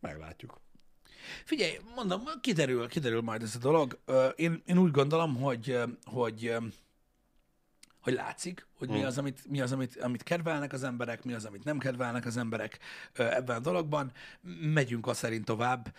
Meglátjuk. 0.00 0.60
Figyelj, 1.44 1.78
mondom, 1.94 2.22
kiderül, 2.40 2.88
kiderül 2.88 3.20
majd 3.20 3.42
ez 3.42 3.54
a 3.54 3.58
dolog. 3.58 3.98
Én, 4.36 4.62
én 4.66 4.78
úgy 4.78 4.90
gondolom, 4.90 5.36
hogy, 5.36 5.78
hogy, 6.04 6.54
hogy 8.00 8.12
látszik, 8.12 8.66
hogy 8.78 8.88
mi 8.88 9.04
az, 9.04 9.18
amit, 9.18 9.46
mi 9.48 9.60
az 9.60 9.72
amit, 9.72 9.96
amit 9.96 10.22
kedvelnek 10.22 10.72
az 10.72 10.82
emberek, 10.82 11.24
mi 11.24 11.32
az, 11.32 11.44
amit 11.44 11.64
nem 11.64 11.78
kedvelnek 11.78 12.26
az 12.26 12.36
emberek 12.36 12.78
ebben 13.12 13.56
a 13.56 13.60
dologban. 13.60 14.12
Megyünk 14.60 15.06
azt 15.06 15.18
szerint 15.18 15.44
tovább. 15.44 15.94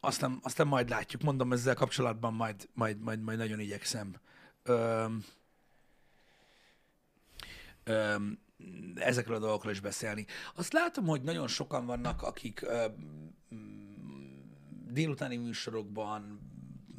Aztán, 0.00 0.38
aztán 0.42 0.66
majd 0.66 0.88
látjuk. 0.88 1.22
Mondom, 1.22 1.52
ezzel 1.52 1.74
kapcsolatban 1.74 2.34
majd, 2.34 2.68
majd, 2.72 3.00
majd, 3.00 3.20
majd 3.20 3.38
nagyon 3.38 3.60
igyekszem. 3.60 4.14
Ö, 4.62 5.06
ö, 7.84 8.16
ezekről 8.94 9.36
a 9.36 9.40
dolgokról 9.40 9.72
is 9.72 9.80
beszélni. 9.80 10.26
Azt 10.54 10.72
látom, 10.72 11.06
hogy 11.06 11.22
nagyon 11.22 11.48
sokan 11.48 11.86
vannak, 11.86 12.22
akik 12.22 12.62
ö, 12.62 12.86
mm, 13.54 14.38
délutáni 14.90 15.36
műsorokban, 15.36 16.40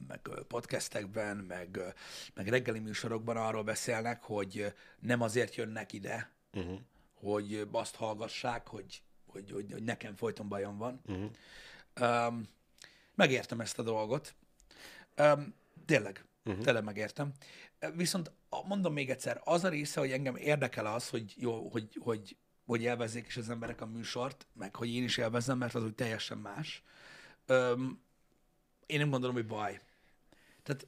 meg 0.08 0.30
podcastekben, 0.48 1.38
meg, 1.38 1.80
meg 2.34 2.48
reggeli 2.48 2.80
műsorokban 2.80 3.38
arról 3.38 3.64
beszélnek, 3.64 4.24
hogy 4.24 4.74
nem 5.00 5.22
azért 5.22 5.56
jönnek 5.56 5.94
ide, 5.94 6.32
Uh-huh. 6.54 6.80
hogy 7.14 7.68
azt 7.72 7.96
hallgassák, 7.96 8.68
hogy, 8.68 9.04
hogy, 9.26 9.52
hogy, 9.52 9.72
hogy 9.72 9.84
nekem 9.84 10.16
folyton 10.16 10.48
bajom 10.48 10.78
van. 10.78 11.02
Uh-huh. 11.06 12.28
Um, 12.28 12.48
megértem 13.16 13.62
ezt 13.62 13.80
a 13.80 13.84
dolgot. 13.84 14.36
Um, 15.18 15.54
tényleg, 15.86 16.26
uh-huh. 16.46 16.64
tényleg 16.64 16.84
megértem. 16.84 17.32
Viszont 17.94 18.32
mondom 18.68 18.94
még 18.94 19.10
egyszer, 19.10 19.42
az 19.44 19.64
a 19.64 19.70
része, 19.70 20.00
hogy 20.00 20.12
engem 20.12 20.36
érdekel 20.36 20.86
az, 20.86 21.10
hogy 21.10 21.34
jó, 21.38 21.70
hogy, 21.70 21.98
hogy, 22.00 22.38
hogy 22.66 22.82
élvezzék 22.82 23.28
is 23.28 23.38
az 23.38 23.50
emberek 23.50 23.82
a 23.82 23.86
műsort, 23.86 24.48
meg 24.54 24.76
hogy 24.76 24.94
én 24.94 25.04
is 25.04 25.18
élvezzem, 25.18 25.58
mert 25.58 25.76
az 25.76 25.84
úgy 25.84 25.96
teljesen 25.96 26.38
más. 26.38 26.84
Um, 27.48 28.02
én 28.86 29.00
nem 29.00 29.10
gondolom, 29.10 29.36
hogy 29.36 29.46
baj. 29.46 29.82
Tehát 30.64 30.88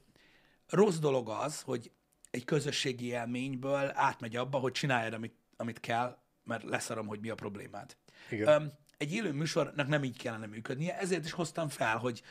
rossz 0.68 0.98
dolog 0.98 1.28
az, 1.28 1.60
hogy 1.60 1.90
egy 2.30 2.44
közösségi 2.44 3.06
élményből 3.06 3.90
átmegy 3.94 4.36
abba, 4.36 4.58
hogy 4.58 4.72
csináljad, 4.72 5.12
amit, 5.12 5.34
amit 5.56 5.80
kell, 5.80 6.18
mert 6.44 6.62
leszarom, 6.62 7.06
hogy 7.06 7.20
mi 7.20 7.28
a 7.28 7.34
problémád. 7.34 7.96
Igen. 8.30 8.62
Um, 8.62 8.72
egy 8.96 9.12
élő 9.12 9.32
műsornak 9.32 9.88
nem 9.88 10.04
így 10.04 10.18
kellene 10.18 10.46
működnie, 10.46 10.98
ezért 10.98 11.24
is 11.24 11.32
hoztam 11.32 11.68
fel, 11.68 11.96
hogy 11.96 12.22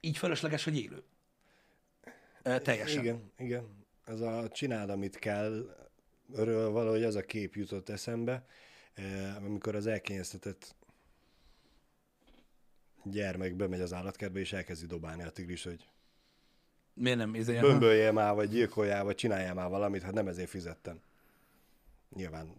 így 0.00 0.16
fölösleges, 0.16 0.64
hogy 0.64 0.78
élő. 0.78 1.02
Teljesen. 2.42 3.02
Igen, 3.02 3.32
igen. 3.36 3.86
Ez 4.08 4.20
a 4.20 4.48
csináld, 4.48 4.90
amit 4.90 5.18
kell, 5.18 5.76
örül 6.32 6.70
valahogy 6.70 7.02
az 7.02 7.14
a 7.14 7.24
kép 7.24 7.54
jutott 7.54 7.88
eszembe, 7.88 8.46
eh, 8.94 9.36
amikor 9.36 9.74
az 9.74 9.86
elkényeztetett 9.86 10.74
gyermek 13.04 13.54
bemegy 13.54 13.80
az 13.80 13.92
állatkertbe, 13.92 14.38
és 14.38 14.52
elkezdi 14.52 14.86
dobálni 14.86 15.22
a 15.22 15.30
tigris, 15.30 15.64
hogy 15.64 15.88
Miért 16.94 17.18
nem? 17.18 17.34
Ilyen, 17.34 17.60
bömböljél 17.60 18.12
már, 18.12 18.34
vagy 18.34 18.48
gyilkoljál, 18.48 19.04
vagy 19.04 19.14
csináljál 19.14 19.54
már 19.54 19.68
valamit, 19.68 20.02
hát 20.02 20.12
nem 20.12 20.28
ezért 20.28 20.48
fizettem. 20.48 21.00
Nyilván 22.14 22.54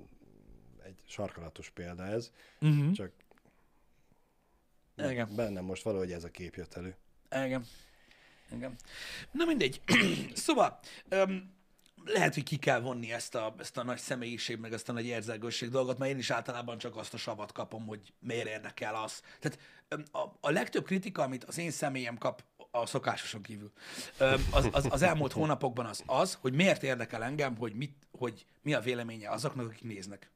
egy 0.83 1.03
sarkalatos 1.05 1.69
példa 1.69 2.05
ez, 2.05 2.31
uh-huh. 2.61 2.91
csak 2.91 3.11
Igen. 4.95 5.35
bennem 5.35 5.63
most 5.63 5.83
valahogy 5.83 6.11
ez 6.11 6.23
a 6.23 6.29
kép 6.31 6.55
jött 6.55 6.73
elő. 6.73 6.95
Igen. 7.45 7.65
Igen. 8.55 8.75
Na 9.31 9.45
mindegy. 9.45 9.81
szóval, 10.33 10.79
öm, 11.09 11.57
lehet, 12.05 12.33
hogy 12.33 12.43
ki 12.43 12.57
kell 12.57 12.79
vonni 12.79 13.11
ezt 13.11 13.35
a, 13.35 13.55
ezt 13.59 13.77
a 13.77 13.83
nagy 13.83 13.97
személyiség, 13.97 14.57
meg 14.57 14.73
ezt 14.73 14.89
a 14.89 14.93
nagy 14.93 15.05
érzelgőség 15.05 15.69
dolgot, 15.69 15.97
mert 15.97 16.11
én 16.11 16.17
is 16.17 16.29
általában 16.29 16.77
csak 16.77 16.95
azt 16.95 17.13
a 17.13 17.17
savat 17.17 17.51
kapom, 17.51 17.85
hogy 17.85 18.13
miért 18.19 18.47
érdekel 18.47 18.95
az. 18.95 19.21
Tehát 19.39 19.59
a, 20.11 20.37
a 20.39 20.51
legtöbb 20.51 20.85
kritika, 20.85 21.23
amit 21.23 21.43
az 21.43 21.57
én 21.57 21.71
személyem 21.71 22.17
kap, 22.17 22.43
a 22.71 22.85
szokásoson 22.85 23.41
kívül, 23.41 23.71
az, 24.51 24.69
az, 24.71 24.87
az 24.89 25.01
elmúlt 25.01 25.31
hónapokban 25.39 25.85
az 25.85 26.03
az, 26.05 26.37
hogy 26.41 26.53
miért 26.53 26.83
érdekel 26.83 27.23
engem, 27.23 27.57
hogy, 27.57 27.73
mit, 27.73 27.95
hogy 28.17 28.45
mi 28.61 28.73
a 28.73 28.79
véleménye 28.79 29.29
azoknak, 29.29 29.65
akik 29.65 29.83
néznek. 29.83 30.29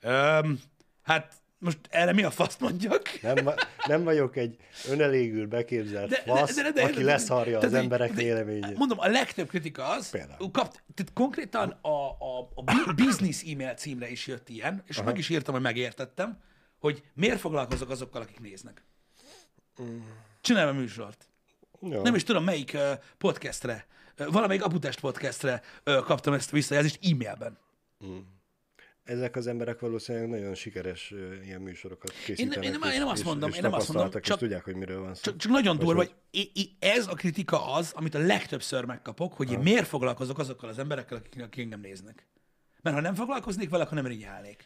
Öm, 0.00 0.60
hát 1.02 1.41
most 1.62 1.78
erre 1.90 2.12
mi 2.12 2.22
a 2.22 2.30
faszt 2.30 2.60
mondjak? 2.60 3.02
Nem, 3.22 3.36
nem 3.86 4.04
vagyok 4.04 4.36
egy 4.36 4.56
önelégül 4.88 5.46
beképzelt 5.46 6.14
fasz, 6.26 6.56
aki 6.56 7.02
leszarja 7.02 7.58
az 7.58 7.74
emberek 7.74 8.12
de- 8.12 8.22
véleményét. 8.22 8.76
Mondom, 8.78 8.98
a 8.98 9.06
legtöbb 9.08 9.48
kritika 9.48 9.88
az, 9.88 10.10
Például. 10.10 10.50
kapt, 10.50 10.82
tehát 10.94 11.12
konkrétan 11.12 11.70
a, 11.80 11.88
a, 11.88 12.50
a 12.54 12.62
bu- 12.62 12.94
business 12.94 13.42
e-mail 13.42 13.74
címre 13.74 14.10
is 14.10 14.26
jött 14.26 14.48
ilyen, 14.48 14.82
és 14.86 14.96
Aha. 14.96 15.06
meg 15.06 15.18
is 15.18 15.28
írtam, 15.28 15.54
hogy 15.54 15.62
megértettem, 15.62 16.38
hogy 16.78 17.02
miért 17.14 17.40
foglalkozok 17.40 17.90
azokkal, 17.90 18.22
akik 18.22 18.40
néznek. 18.40 18.84
Csinálj 20.40 20.68
a 20.68 20.72
műsort. 20.72 21.28
Jó. 21.80 22.02
Nem 22.02 22.14
is 22.14 22.22
tudom, 22.24 22.44
melyik 22.44 22.76
podcastre, 23.18 23.86
valamelyik 24.16 24.64
Aputest 24.64 25.00
podcastre 25.00 25.62
kaptam 25.84 26.32
ezt 26.32 26.50
visszajelzést 26.50 26.98
e-mailben. 27.02 27.58
Ezek 29.04 29.36
az 29.36 29.46
emberek 29.46 29.80
valószínűleg 29.80 30.28
nagyon 30.28 30.54
sikeres 30.54 31.12
ö, 31.12 31.34
ilyen 31.42 31.60
műsorokat 31.60 32.10
készítenek. 32.24 32.64
én 32.64 32.70
nem- 32.70 32.82
és- 32.88 32.94
én 32.94 33.00
nem 33.00 33.08
azt 33.08 33.24
mondom, 33.24 33.48
és 33.50 33.56
én 33.56 33.62
nem 33.62 33.72
azt 33.72 33.92
mondom, 33.92 34.10
csak- 34.10 34.26
és 34.26 34.34
tudják, 34.34 34.64
hogy 34.64 34.74
miről 34.74 35.00
van 35.00 35.14
szó. 35.14 35.20
Csak, 35.22 35.36
csak 35.36 35.52
nagyon 35.52 35.78
durva, 35.78 36.04
hogy- 36.30 36.70
ez 36.78 37.06
a 37.06 37.14
kritika 37.14 37.72
az, 37.72 37.92
amit 37.94 38.14
a 38.14 38.18
legtöbbször 38.18 38.84
megkapok, 38.84 39.32
hogy 39.32 39.52
én 39.52 39.58
miért 39.58 39.86
foglalkozok 39.86 40.38
azokkal 40.38 40.68
az 40.68 40.78
emberekkel, 40.78 41.16
akik, 41.16 41.42
akik 41.42 41.62
engem 41.62 41.80
néznek. 41.80 42.26
Mert 42.82 42.96
ha 42.96 43.02
nem 43.02 43.14
foglalkoznék 43.14 43.70
vele, 43.70 43.82
akkor 43.82 43.94
nem 43.94 44.06
rinyálnék. 44.06 44.64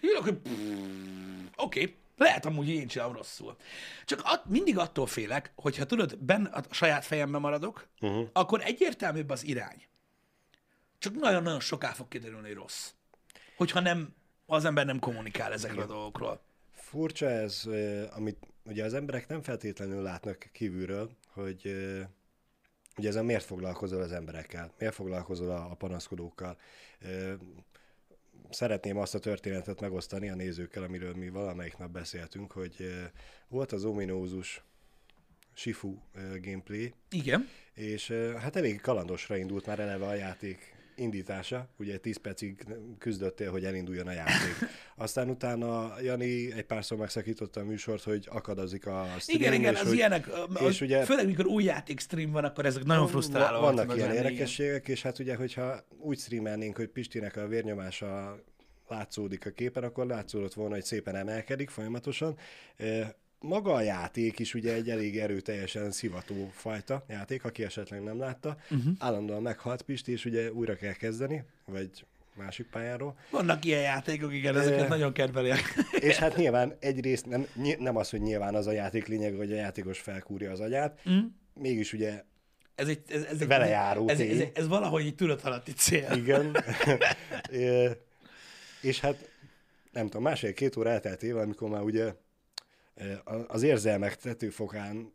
Írok, 0.00 0.22
hogy 0.22 0.38
oké, 1.56 1.80
okay, 1.82 1.94
lehet 2.16 2.46
amúgy, 2.46 2.68
én 2.68 2.86
csinálom 2.86 3.14
rosszul. 3.14 3.56
Csak 4.04 4.20
at, 4.24 4.44
mindig 4.46 4.78
attól 4.78 5.06
félek, 5.06 5.52
hogyha 5.54 5.84
tudod, 5.84 6.18
ben 6.18 6.44
a 6.44 6.62
saját 6.70 7.04
fejemben 7.04 7.40
maradok, 7.40 7.88
uh-huh. 8.00 8.28
akkor 8.32 8.60
egyértelműbb 8.64 9.30
az 9.30 9.44
irány. 9.44 9.82
Csak 10.98 11.14
nagyon-nagyon 11.14 11.60
soká 11.60 11.92
fog 11.92 12.08
kiderülni, 12.08 12.46
hogy 12.46 12.56
rossz. 12.56 12.90
Hogyha 13.58 13.80
nem, 13.80 14.14
az 14.46 14.64
ember 14.64 14.86
nem 14.86 14.98
kommunikál 14.98 15.52
ezekről 15.52 15.82
a 15.82 15.86
dolgokról. 15.86 16.40
Furcsa 16.72 17.30
ez, 17.30 17.68
amit 18.10 18.46
ugye 18.62 18.84
az 18.84 18.94
emberek 18.94 19.28
nem 19.28 19.42
feltétlenül 19.42 20.02
látnak 20.02 20.48
kívülről, 20.52 21.10
hogy 21.26 21.66
ugye 22.96 23.08
ez 23.08 23.16
a 23.16 23.22
miért 23.22 23.44
foglalkozol 23.44 24.02
az 24.02 24.12
emberekkel, 24.12 24.72
miért 24.78 24.94
foglalkozol 24.94 25.50
a, 25.50 25.70
a 25.70 25.74
panaszkodókkal. 25.74 26.58
Szeretném 28.50 28.96
azt 28.96 29.14
a 29.14 29.18
történetet 29.18 29.80
megosztani 29.80 30.28
a 30.28 30.34
nézőkkel, 30.34 30.82
amiről 30.82 31.14
mi 31.14 31.28
valamelyik 31.28 31.76
nap 31.76 31.90
beszéltünk, 31.90 32.52
hogy 32.52 33.08
volt 33.48 33.72
az 33.72 33.84
ominózus 33.84 34.62
Shifu 35.54 35.96
ö, 36.14 36.40
gameplay, 36.40 36.94
Igen. 37.10 37.48
és 37.74 38.10
hát 38.38 38.56
elég 38.56 38.80
kalandosra 38.80 39.36
indult 39.36 39.66
már 39.66 39.78
eleve 39.78 40.06
a 40.06 40.14
játék 40.14 40.77
indítása. 40.98 41.68
Ugye 41.78 41.98
10 41.98 42.16
percig 42.16 42.66
küzdöttél, 42.98 43.50
hogy 43.50 43.64
elinduljon 43.64 44.06
a 44.06 44.12
játék. 44.12 44.54
Aztán 44.96 45.28
utána 45.28 46.00
Jani 46.00 46.52
egy 46.52 46.64
párszor 46.64 46.98
megszakította 46.98 47.60
a 47.60 47.64
műsort, 47.64 48.02
hogy 48.02 48.28
akadozik 48.30 48.86
a 48.86 49.06
stream, 49.18 49.40
Igen, 49.40 49.52
igen, 49.52 49.74
és 49.74 49.80
az 49.80 49.86
hogy 49.86 49.96
ilyenek, 49.96 50.30
és 50.68 50.80
ugye- 50.80 51.04
főleg 51.04 51.26
mikor 51.26 51.46
új 51.46 51.64
játék 51.64 52.00
stream 52.00 52.30
van, 52.30 52.44
akkor 52.44 52.66
ezek 52.66 52.84
nagyon 52.84 53.06
frusztrálóak. 53.06 53.60
Vannak 53.60 53.78
tudnak 53.78 53.96
ilyen 53.96 54.10
igen. 54.10 54.24
érdekességek, 54.24 54.88
és 54.88 55.02
hát 55.02 55.18
ugye, 55.18 55.34
hogyha 55.36 55.86
úgy 55.98 56.18
streamelnénk, 56.18 56.76
hogy 56.76 56.88
Pistinek 56.88 57.36
a 57.36 57.46
vérnyomása 57.46 58.42
látszódik 58.88 59.46
a 59.46 59.50
képen, 59.50 59.82
akkor 59.82 60.06
látszódott 60.06 60.54
volna, 60.54 60.74
hogy 60.74 60.84
szépen 60.84 61.16
emelkedik 61.16 61.70
folyamatosan. 61.70 62.36
Maga 63.40 63.72
a 63.72 63.80
játék 63.80 64.38
is 64.38 64.54
ugye 64.54 64.72
egy 64.72 64.90
elég 64.90 65.18
erőteljesen 65.18 65.90
szivató 65.90 66.50
fajta 66.52 67.04
játék, 67.08 67.44
aki 67.44 67.64
esetleg 67.64 68.02
nem 68.02 68.18
látta. 68.18 68.56
Uh-huh. 68.70 68.92
Állandóan 68.98 69.42
meghalt 69.42 69.82
Pisti, 69.82 70.12
és 70.12 70.24
ugye 70.24 70.52
újra 70.52 70.76
kell 70.76 70.92
kezdeni, 70.92 71.44
vagy 71.64 71.90
másik 72.34 72.66
pályáról. 72.66 73.18
Vannak 73.30 73.64
ilyen 73.64 73.80
játékok, 73.80 74.34
igen, 74.34 74.56
ezeket 74.56 74.88
nagyon 74.88 75.12
kedveliek. 75.12 75.74
És 76.08 76.16
hát 76.16 76.36
nyilván 76.36 76.76
egyrészt 76.80 77.26
nem, 77.26 77.46
nem 77.78 77.96
az, 77.96 78.10
hogy 78.10 78.20
nyilván 78.20 78.54
az 78.54 78.66
a 78.66 78.72
játék 78.72 79.06
lényeg, 79.06 79.34
hogy 79.34 79.52
a 79.52 79.56
játékos 79.56 79.98
felkúrja 79.98 80.50
az 80.50 80.60
agyát, 80.60 81.00
Mm. 81.10 81.18
mégis 81.54 81.92
ugye 81.92 82.22
Ez, 82.74 82.88
egy, 82.88 83.02
ez, 83.08 83.24
ez, 83.24 83.46
Vele 83.46 83.66
járó 83.66 84.08
ez, 84.08 84.20
ez, 84.20 84.40
ez, 84.40 84.48
ez, 84.54 84.68
valahogy 84.68 85.06
egy 85.06 85.14
tudatalatti 85.14 85.72
cél. 85.72 86.12
Igen. 86.12 86.56
És 88.80 89.00
hát 89.00 89.30
nem 89.92 90.04
tudom, 90.04 90.22
másfél-két 90.22 90.76
óra 90.76 90.90
elteltével, 90.90 91.42
amikor 91.42 91.68
már 91.68 91.82
ugye 91.82 92.12
az 93.46 93.62
érzelmek 93.62 94.16
tetőfokán 94.16 95.12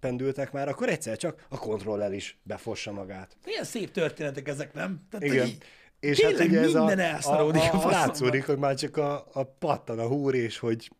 pendültek 0.00 0.52
már, 0.52 0.68
akkor 0.68 0.88
egyszer 0.88 1.16
csak 1.16 1.46
a 1.48 1.58
kontroller 1.58 2.12
is 2.12 2.38
befossa 2.42 2.92
magát. 2.92 3.36
Ilyen 3.44 3.64
szép 3.64 3.90
történetek 3.90 4.48
ezek, 4.48 4.72
nem? 4.72 5.06
Tehát, 5.10 5.26
Igen. 5.26 5.40
hogy 5.40 5.58
És 6.00 6.16
tényleg 6.18 6.38
hát 6.38 6.48
ugye 6.48 6.60
ez 6.60 6.74
a, 6.74 6.84
minden 6.84 7.06
a, 7.06 7.12
elszaródik 7.12 7.62
a, 7.62 7.82
a, 7.82 7.86
a, 7.86 7.90
látszódik, 7.90 8.46
hogy 8.46 8.58
már 8.58 8.74
csak 8.74 8.96
a, 8.96 9.26
a 9.32 9.42
pattan 9.42 9.98
a 9.98 10.06
húr, 10.06 10.34
és 10.34 10.58
hogy 10.58 10.90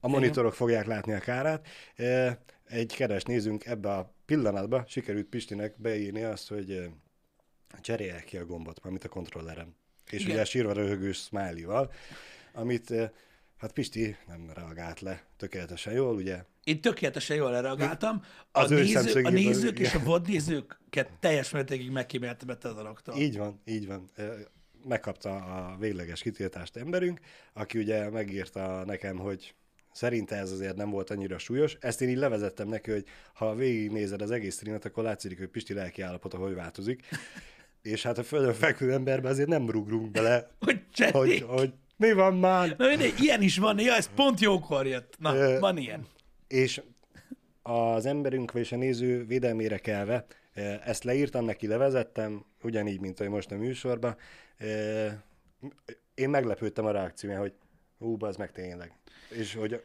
a 0.00 0.08
monitorok 0.08 0.54
fogják 0.54 0.86
látni 0.86 1.12
a 1.12 1.18
kárát. 1.18 1.66
Egy 2.66 2.94
keres 2.96 3.22
nézünk 3.22 3.66
ebbe 3.66 3.92
a 3.92 4.14
pillanatba, 4.26 4.84
sikerült 4.86 5.26
Pistinek 5.26 5.74
beírni 5.76 6.22
azt, 6.22 6.48
hogy 6.48 6.90
cserélje 7.80 8.22
ki 8.26 8.36
a 8.36 8.46
gombot, 8.46 8.82
mármint 8.82 9.04
a 9.04 9.08
kontrollerem. 9.08 9.74
És 10.10 10.20
Igen. 10.20 10.34
ugye 10.34 10.44
sírva 10.44 10.72
röhögős 10.72 11.18
smiley-val, 11.18 11.92
amit 12.52 12.94
hát 13.60 13.72
Pisti 13.72 14.16
nem 14.26 14.50
reagált 14.54 15.00
le 15.00 15.24
tökéletesen 15.36 15.92
jól, 15.92 16.14
ugye? 16.14 16.44
Én 16.64 16.80
tökéletesen 16.80 17.36
jól 17.36 17.60
reagáltam. 17.60 18.22
A, 18.52 18.60
Az 18.60 18.70
néző, 18.70 19.22
a 19.22 19.30
nézők 19.30 19.78
és 19.78 19.86
a 19.86 19.94
igen. 19.94 20.06
vodnézőket 20.06 21.10
teljes 21.20 21.50
mértékig 21.50 21.90
megkíméltem 21.90 22.48
a 22.62 22.72
dologtól. 22.72 23.16
Így 23.16 23.36
van, 23.36 23.60
így 23.64 23.86
van. 23.86 24.10
Megkapta 24.88 25.34
a 25.34 25.76
végleges 25.78 26.22
kitiltást 26.22 26.76
emberünk, 26.76 27.20
aki 27.52 27.78
ugye 27.78 28.10
megírta 28.10 28.84
nekem, 28.86 29.18
hogy 29.18 29.54
szerinte 29.92 30.36
ez 30.36 30.50
azért 30.50 30.76
nem 30.76 30.90
volt 30.90 31.10
annyira 31.10 31.38
súlyos. 31.38 31.76
Ezt 31.80 32.00
én 32.00 32.08
így 32.08 32.16
levezettem 32.16 32.68
neki, 32.68 32.90
hogy 32.90 33.04
ha 33.32 33.54
végignézed 33.54 34.22
az 34.22 34.30
egész 34.30 34.54
streamet, 34.54 34.84
akkor 34.84 35.04
látszik, 35.04 35.38
hogy 35.38 35.48
Pisti 35.48 35.74
lelki 35.74 36.02
állapota 36.02 36.36
hogy 36.36 36.54
változik. 36.54 37.02
És 37.82 38.02
hát 38.02 38.18
a 38.18 38.22
földön 38.22 38.54
fekvő 38.54 38.92
emberbe 38.92 39.28
azért 39.28 39.48
nem 39.48 39.70
rugrunk 39.70 40.10
bele, 40.10 40.50
Hogy 40.58 40.82
hogy, 41.10 41.44
hogy 41.48 41.72
mi 42.00 42.12
van 42.12 42.34
már? 42.34 42.74
Na 42.76 42.88
mindegy, 42.88 43.14
ilyen 43.18 43.42
is 43.42 43.58
van, 43.58 43.78
ja, 43.78 43.94
ez 43.94 44.10
pont 44.14 44.40
jókor 44.40 44.86
jött. 44.86 45.14
Na, 45.18 45.34
Ö, 45.34 45.58
van 45.58 45.76
ilyen. 45.76 46.06
És 46.48 46.82
az 47.62 48.06
emberünk 48.06 48.52
és 48.54 48.72
a 48.72 48.76
néző 48.76 49.24
védelmére 49.26 49.78
kelve, 49.78 50.26
ezt 50.84 51.04
leírtam 51.04 51.44
neki, 51.44 51.66
levezettem, 51.66 52.44
ugyanígy, 52.62 53.00
mint 53.00 53.20
ahogy 53.20 53.32
most 53.32 53.50
a 53.50 53.56
műsorban. 53.56 54.16
Én 56.14 56.28
meglepődtem 56.28 56.84
a 56.84 56.90
reakcióján, 56.90 57.40
hogy 57.40 57.52
hú, 57.98 58.16
az 58.20 58.36
meg 58.36 58.52
tényleg. 58.52 58.92
És 59.28 59.54
hogy, 59.54 59.82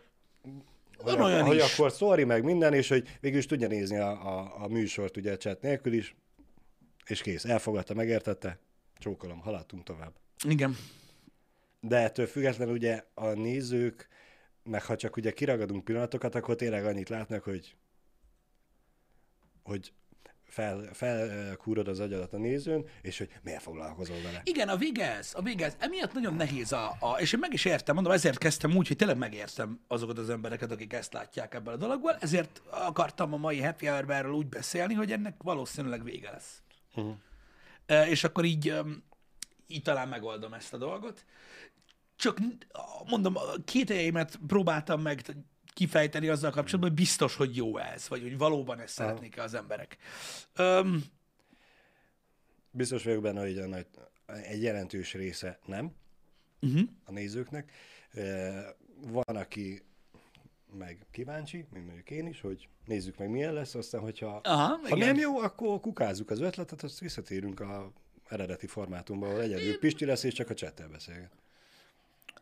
hogy, 0.98 1.20
olyan 1.20 1.46
hogy 1.46 1.56
is. 1.56 1.74
akkor 1.74 1.92
sorry 1.92 2.24
meg 2.24 2.44
minden, 2.44 2.74
és 2.74 2.88
hogy 2.88 3.18
végül 3.22 3.38
is 3.38 3.46
tudja 3.46 3.68
nézni 3.68 3.98
a, 3.98 4.10
a, 4.10 4.64
a 4.64 4.68
műsort 4.68 5.18
ugye 5.18 5.38
chat 5.38 5.62
nélkül 5.62 5.94
is, 5.94 6.16
és 7.06 7.22
kész, 7.22 7.46
elfogadta, 7.46 7.94
megértette, 7.94 8.60
csókolom, 8.98 9.40
haladtunk 9.40 9.84
tovább. 9.84 10.14
Igen. 10.48 10.76
De 11.88 11.98
ettől 11.98 12.26
függetlenül 12.26 12.74
ugye 12.74 13.04
a 13.14 13.28
nézők, 13.28 14.08
meg 14.64 14.84
ha 14.84 14.96
csak 14.96 15.16
ugye 15.16 15.32
kiragadunk 15.32 15.84
pillanatokat, 15.84 16.36
akkor 16.36 16.56
tényleg 16.56 16.86
annyit 16.86 17.10
látnak, 17.10 17.44
hogy 17.44 17.76
hogy 19.64 19.94
fel, 20.44 20.90
felkúrod 20.94 21.88
az 21.88 22.00
agyadat 22.00 22.34
a 22.34 22.38
nézőn, 22.38 22.86
és 23.02 23.18
hogy 23.18 23.30
miért 23.42 23.62
foglalkozol 23.62 24.22
vele. 24.24 24.42
Igen, 24.44 24.70
a 24.70 24.76
vége 24.76 25.16
ez, 25.16 25.32
a 25.34 25.42
vége 25.42 25.66
ez. 25.66 25.76
Emiatt 25.80 26.14
nagyon 26.14 26.34
nehéz 26.34 26.72
a, 26.72 26.96
a, 27.00 27.20
és 27.20 27.34
én 27.34 27.40
meg 27.40 27.54
is 27.54 27.66
értem, 27.66 27.96
mondom, 27.96 28.14
ezért 28.14 28.38
kezdtem 28.38 28.76
úgy, 28.76 28.88
hogy 28.88 28.98
tényleg 28.98 29.18
megértem 29.18 29.80
azokat 29.88 30.18
az 30.18 30.30
embereket, 30.30 30.72
akik 30.72 30.94
ezt 30.94 31.14
látják 31.14 31.54
ebből 31.54 31.74
a 31.74 31.78
dologból, 31.78 32.18
ezért 32.20 32.62
akartam 32.72 33.34
a 33.34 33.38
mai 33.38 33.62
happy 33.62 33.86
hour 33.86 34.10
erről 34.10 34.34
úgy 34.34 34.48
beszélni, 34.48 34.94
hogy 34.94 35.12
ennek 35.12 35.36
valószínűleg 35.44 36.04
vége 36.04 36.32
lesz. 36.32 36.62
Uh-huh. 36.96 38.10
És 38.10 38.24
akkor 38.24 38.46
így, 38.46 38.74
így 39.68 39.82
talán 39.82 40.08
megoldom 40.08 40.54
ezt 40.54 40.74
a 40.74 40.78
dolgot. 40.78 41.26
Csak 42.16 42.38
mondom, 43.06 43.36
a 43.36 43.42
kételjeimet 43.66 44.40
próbáltam 44.48 45.02
meg 45.02 45.22
kifejteni 45.74 46.28
azzal 46.28 46.52
kapcsolatban, 46.52 46.90
hogy 46.90 47.00
biztos, 47.00 47.36
hogy 47.36 47.56
jó 47.56 47.78
ez, 47.78 48.08
vagy 48.08 48.22
hogy 48.22 48.38
valóban 48.38 48.80
ezt 48.80 48.94
szeretnék 48.94 49.40
az 49.40 49.54
emberek. 49.54 49.98
Öm, 50.56 51.04
Biztos 52.72 53.04
vagyok 53.04 53.22
benne, 53.22 53.42
hogy 53.42 53.58
a 53.58 53.68
nagy, 53.68 53.86
egy 54.44 54.62
jelentős 54.62 55.14
része 55.14 55.60
nem 55.66 55.92
uh-huh. 56.62 56.82
a 57.06 57.12
nézőknek. 57.12 57.72
Van, 59.02 59.36
aki 59.36 59.82
meg 60.78 61.06
kíváncsi, 61.12 61.66
mint 61.72 61.86
mondjuk 61.86 62.10
én 62.10 62.28
is, 62.28 62.42
hogy 62.42 62.68
nézzük 62.86 63.18
meg 63.18 63.30
milyen 63.30 63.54
lesz, 63.54 63.76
aztán 63.76 64.02
hogyha 64.02 64.40
Aha, 64.44 64.68
ha 64.68 64.96
igen. 64.96 64.98
nem 64.98 65.18
jó, 65.18 65.38
akkor 65.38 65.80
kukázzuk 65.80 66.30
az 66.30 66.40
ötletet, 66.40 66.84
azt 66.84 67.00
visszatérünk 67.00 67.60
a 67.60 67.92
eredeti 68.28 68.68
formátumba, 68.68 69.28
ahol 69.28 69.42
egyedül 69.42 69.80
Pisti 69.80 70.06
lesz, 70.06 70.24
és 70.24 70.34
csak 70.34 70.50
a 70.50 70.54
csettel 70.54 70.88
beszélget. 70.88 71.32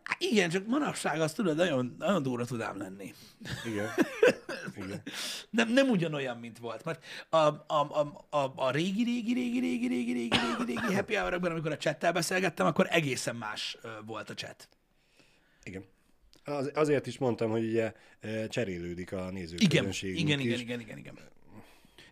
Hát 0.03 0.21
Igen, 0.21 0.49
csak 0.49 0.67
manapság 0.67 1.21
azt 1.21 1.35
tudod, 1.35 1.55
nagyon, 1.55 1.95
nagyon 1.99 2.23
durva 2.23 2.45
tudám 2.45 2.77
lenni. 2.77 3.13
Igen. 3.65 3.89
Igen. 4.75 5.01
Nem, 5.49 5.69
nem 5.69 5.89
ugyanolyan, 5.89 6.37
mint 6.37 6.57
volt. 6.57 6.83
Mert 6.83 7.03
a, 7.29 7.37
a, 7.37 7.63
a, 7.67 8.25
a, 8.29 8.53
a 8.55 8.71
régi, 8.71 9.03
régi, 9.03 9.33
régi, 9.33 9.59
régi, 9.59 9.87
régi, 9.87 10.13
régi, 10.13 10.37
régi, 10.37 10.63
régi 10.65 10.93
happy 10.95 11.15
hour 11.15 11.33
amikor 11.33 11.71
a 11.71 11.77
chattel 11.77 12.11
beszélgettem, 12.11 12.65
akkor 12.65 12.87
egészen 12.89 13.35
más 13.35 13.77
volt 14.05 14.29
a 14.29 14.33
chat. 14.33 14.69
Igen. 15.63 15.83
Az, 16.43 16.71
azért 16.73 17.07
is 17.07 17.17
mondtam, 17.17 17.49
hogy 17.49 17.63
ugye 17.63 17.93
cserélődik 18.49 19.11
a 19.11 19.17
Igen, 19.17 19.33
nézőközönségünk 19.33 20.19
igen, 20.19 20.39
igen, 20.39 20.53
is. 20.53 20.61
igen, 20.61 20.79
igen, 20.79 20.97
igen. 20.97 21.19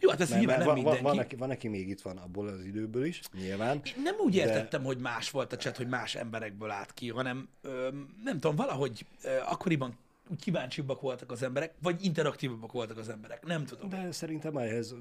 Jó, 0.01 0.09
hát 0.09 0.21
ez 0.21 0.29
Mert, 0.29 0.39
nyilván 0.41 0.57
mert 0.59 0.73
nem 0.75 0.83
van, 0.83 0.83
van, 0.83 0.93
mindenki. 0.93 1.15
van, 1.17 1.25
aki, 1.25 1.35
van, 1.35 1.49
aki 1.49 1.67
még 1.67 1.89
itt 1.89 2.01
van 2.01 2.17
abból 2.17 2.47
az 2.47 2.65
időből 2.65 3.05
is, 3.05 3.21
nyilván. 3.33 3.81
Én 3.85 4.01
nem 4.03 4.15
úgy 4.19 4.35
értettem, 4.35 4.83
hogy 4.83 4.97
más 4.97 5.29
volt 5.29 5.53
a 5.53 5.57
chat, 5.57 5.77
hogy 5.77 5.87
más 5.87 6.15
emberekből 6.15 6.69
állt 6.71 6.93
ki, 6.93 7.09
hanem 7.09 7.49
ö, 7.61 7.89
nem 8.23 8.33
tudom, 8.39 8.55
valahogy 8.55 9.05
ö, 9.23 9.29
akkoriban 9.45 9.97
úgy 10.29 10.41
kíváncsibbak 10.41 11.01
voltak 11.01 11.31
az 11.31 11.43
emberek, 11.43 11.73
vagy 11.81 12.03
interaktívabbak 12.05 12.71
voltak 12.71 12.97
az 12.97 13.09
emberek. 13.09 13.45
Nem 13.45 13.65
tudom. 13.65 13.89
De 13.89 14.11
szerintem 14.11 14.57
ehhez 14.57 14.95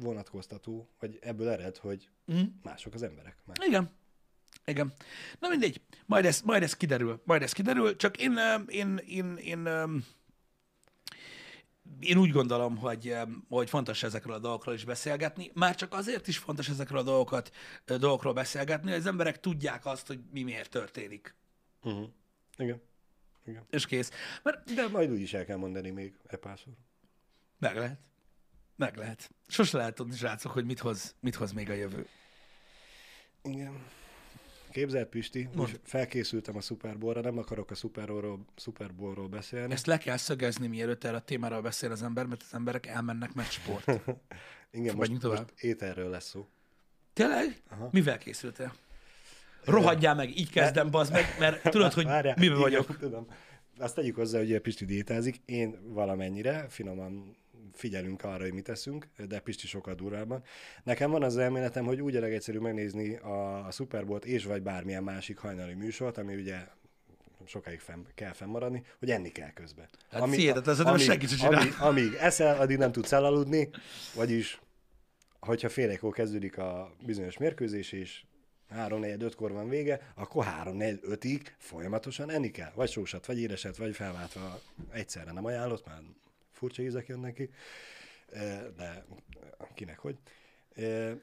vonatkoztató, 0.00 0.88
vagy 1.00 1.18
ebből 1.22 1.48
ered, 1.48 1.76
hogy 1.76 2.08
Mm. 2.32 2.42
mások 2.62 2.94
az 2.94 3.02
emberek. 3.02 3.36
Már. 3.46 3.56
Igen. 3.68 3.90
Igen. 4.64 4.92
Na 5.40 5.48
mindegy, 5.48 5.80
majd 6.06 6.24
ez, 6.24 6.40
majd 6.40 6.62
ez 6.62 6.76
kiderül, 6.76 7.20
majd 7.24 7.42
ez 7.42 7.52
kiderül, 7.52 7.96
csak 7.96 8.16
én, 8.16 8.38
én, 8.68 9.00
én, 9.06 9.36
én, 9.36 9.36
én, 9.36 9.68
én 12.00 12.16
úgy 12.16 12.30
gondolom, 12.30 12.76
hogy, 12.76 13.08
ö, 13.08 13.22
hogy 13.48 13.68
fontos 13.68 14.02
ezekről 14.02 14.34
a 14.34 14.38
dolgokról 14.38 14.74
is 14.74 14.84
beszélgetni. 14.84 15.50
Már 15.54 15.74
csak 15.74 15.92
azért 15.92 16.26
is 16.28 16.38
fontos 16.38 16.68
ezekről 16.68 16.98
a 16.98 17.02
dolgokat, 17.02 17.50
dolgokról 17.84 18.32
beszélgetni, 18.32 18.90
hogy 18.90 18.98
az 18.98 19.06
emberek 19.06 19.40
tudják 19.40 19.86
azt, 19.86 20.06
hogy 20.06 20.20
mi 20.32 20.42
miért 20.42 20.70
történik. 20.70 21.34
Uh-huh. 21.82 22.08
Igen. 22.56 22.82
Igen. 23.44 23.64
És 23.70 23.86
kész. 23.86 24.10
Mert 24.42 24.74
De 24.74 24.88
majd 24.88 25.10
úgy 25.10 25.20
is 25.20 25.34
el 25.34 25.44
kell 25.44 25.56
mondani 25.56 25.90
még 25.90 26.14
e 26.26 26.36
párszor. 26.36 26.72
meg 27.58 27.76
lehet. 27.76 28.00
Meg 28.76 28.96
lehet. 28.96 29.30
Sose 29.46 29.76
lehet 29.76 29.94
tudni, 29.94 30.16
srácok, 30.16 30.52
hogy 30.52 30.64
mit 30.64 30.78
hoz, 30.78 31.14
mit 31.20 31.34
hoz 31.34 31.52
még 31.52 31.70
a 31.70 31.74
jövő. 31.74 32.06
Igen. 33.42 33.84
Képzeld, 34.76 35.06
Pisti, 35.06 35.48
most 35.54 35.80
felkészültem 35.82 36.56
a 36.56 36.60
Super 36.60 36.98
Bowl-ra, 36.98 37.20
nem 37.20 37.38
akarok 37.38 37.70
a 37.70 37.74
Super 37.74 38.06
Bowl-ról, 38.06 38.44
Super 38.56 38.94
Bowl-ról 38.94 39.28
beszélni. 39.28 39.72
Ezt 39.72 39.86
le 39.86 39.98
kell 39.98 40.16
szögezni, 40.16 40.66
mielőtt 40.66 41.04
erre 41.04 41.16
a 41.16 41.20
témáról 41.20 41.60
beszél 41.60 41.90
az 41.90 42.02
ember, 42.02 42.26
mert 42.26 42.42
az 42.42 42.54
emberek 42.54 42.86
elmennek 42.86 43.34
meccssport. 43.34 43.90
Igen, 44.70 44.96
most, 44.96 45.22
most 45.22 45.44
ételről 45.60 46.10
lesz 46.10 46.28
szó. 46.28 46.48
Tényleg? 47.12 47.62
Aha. 47.68 47.88
Mivel 47.92 48.18
készültél? 48.18 48.74
Rohadjál 49.64 50.14
meg, 50.14 50.38
így 50.38 50.50
kezdem, 50.50 50.90
bazd 50.90 51.12
meg, 51.12 51.24
mert 51.38 51.70
tudod, 51.70 51.92
hogy 51.98 52.04
Várjál, 52.04 52.34
miben 52.38 52.58
igen, 52.58 52.70
vagyok. 52.70 52.98
Tudom. 52.98 53.26
azt 53.78 53.94
tegyük 53.94 54.16
hozzá, 54.16 54.38
hogy 54.38 54.58
Pisti 54.58 54.84
diétázik, 54.84 55.40
én 55.44 55.92
valamennyire, 55.92 56.66
finoman 56.68 57.36
figyelünk 57.72 58.24
arra, 58.24 58.42
hogy 58.42 58.52
mit 58.52 58.64
teszünk, 58.64 59.06
de 59.28 59.40
Pisti 59.40 59.66
sokkal 59.66 59.94
durvábban. 59.94 60.42
Nekem 60.82 61.10
van 61.10 61.22
az 61.22 61.36
elméletem, 61.36 61.84
hogy 61.84 62.00
úgy 62.00 62.16
a 62.16 62.20
legegyszerűbb 62.20 62.62
megnézni 62.62 63.16
a 63.16 63.68
Super 63.70 64.06
Bowl-t 64.06 64.24
és 64.24 64.44
vagy 64.44 64.62
bármilyen 64.62 65.02
másik 65.02 65.38
hajnali 65.38 65.74
műsort, 65.74 66.18
ami 66.18 66.34
ugye 66.34 66.56
sokáig 67.44 67.80
fenn, 67.80 68.04
kell 68.14 68.32
fennmaradni, 68.32 68.82
hogy 68.98 69.10
enni 69.10 69.32
kell 69.32 69.52
közben. 69.52 69.88
Hát 70.10 70.22
ami, 70.22 70.36
hihetetlen, 70.36 70.74
ez 70.74 70.80
amíg, 70.80 71.04
senki 71.04 71.26
sem 71.26 71.54
amíg, 71.54 71.74
amíg 71.80 72.12
eszel, 72.20 72.60
addig 72.60 72.76
nem 72.76 72.92
tudsz 72.92 73.12
elaludni, 73.12 73.70
vagyis 74.14 74.60
hogyha 75.40 75.68
fél 75.68 75.90
egykor 75.90 76.12
kezdődik 76.12 76.58
a 76.58 76.94
bizonyos 77.06 77.38
mérkőzés, 77.38 77.92
és 77.92 78.24
3 78.68 79.00
4 79.00 79.22
5 79.22 79.34
kor 79.34 79.52
van 79.52 79.68
vége, 79.68 80.12
akkor 80.14 80.44
3 80.44 80.76
4 80.76 81.00
5-ig 81.02 81.40
folyamatosan 81.58 82.30
enni 82.30 82.50
kell. 82.50 82.72
Vagy 82.74 82.90
sósat, 82.90 83.26
vagy 83.26 83.40
édeset, 83.40 83.76
vagy 83.76 83.94
felváltva 83.94 84.60
egyszerre 84.90 85.32
nem 85.32 85.44
ajánlott, 85.44 85.86
már 85.86 86.00
furcsa 86.56 86.82
ízek 86.82 87.06
jönnek 87.06 87.34
ki, 87.34 87.50
de 88.76 89.06
kinek 89.74 89.98
hogy. 89.98 90.18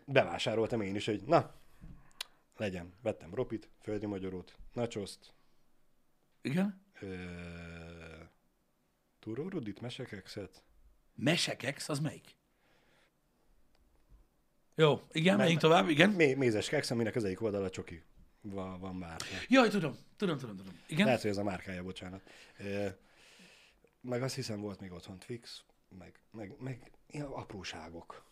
Bevásároltam 0.06 0.82
én 0.82 0.96
is, 0.96 1.06
hogy 1.06 1.24
na, 1.26 1.54
legyen. 2.58 2.94
Vettem 3.02 3.34
ropit, 3.34 3.70
földi 3.82 4.06
magyarót, 4.06 4.56
nacsoszt. 4.74 5.34
Igen? 6.42 6.82
Túrórudit, 9.20 9.82
mesekekszet. 9.82 10.64
Mesekex, 11.16 11.90
az 11.90 12.00
melyik? 12.00 12.36
Jó, 14.76 15.02
igen, 15.12 15.38
menjünk 15.38 15.60
tovább, 15.60 15.90
igen. 15.90 16.10
Mé- 16.10 16.36
mézes 16.36 16.70
keksz, 16.70 16.92
aminek 16.92 17.16
az 17.16 17.24
egyik 17.24 17.42
oldala 17.42 17.70
csoki 17.70 18.04
van, 18.42 18.80
van 18.80 18.96
már. 18.96 19.22
Jaj, 19.48 19.70
tudom, 19.70 19.98
tudom, 20.18 20.38
tudom, 20.38 20.58
tudom. 20.58 20.80
Igen? 20.88 21.06
Lehet, 21.06 21.22
hogy 21.22 21.30
ez 21.30 21.38
a 21.38 21.44
márkája, 21.44 21.84
bocsánat. 21.84 22.22
E, 22.58 22.98
meg 24.04 24.24
azt 24.24 24.36
hiszem 24.36 24.62
volt 24.62 24.80
még 24.80 24.92
otthon 24.92 25.20
Twix, 25.20 25.64
meg, 25.98 26.20
meg, 26.32 26.56
meg 26.60 26.92
ilyen 27.08 27.26
apróságok. 27.26 28.24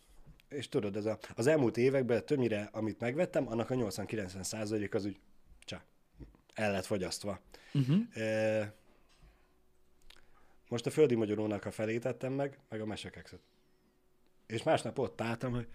És 0.49 0.69
tudod, 0.69 0.95
ez 0.95 1.05
a, 1.05 1.19
az 1.35 1.47
elmúlt 1.47 1.77
években 1.77 2.25
többnyire, 2.25 2.69
amit 2.71 2.99
megvettem, 2.99 3.47
annak 3.47 3.69
a 3.69 3.75
80-90 3.75 4.43
százalék 4.43 4.93
az 4.93 5.05
úgy 5.05 5.19
csá, 5.59 5.83
el 6.53 6.71
lett 6.71 6.85
fogyasztva. 6.85 7.39
Uh-huh. 7.73 8.23
E, 8.23 8.73
most 10.67 10.85
a 10.85 10.89
földi 10.89 11.15
magyarónak 11.15 11.65
a 11.65 11.71
felét 11.71 12.01
tettem 12.01 12.33
meg, 12.33 12.59
meg 12.69 12.81
a 12.81 12.85
mesekekszet. 12.85 13.39
És 14.47 14.63
másnap 14.63 14.99
ott 14.99 15.21
álltam, 15.21 15.51
hogy 15.51 15.67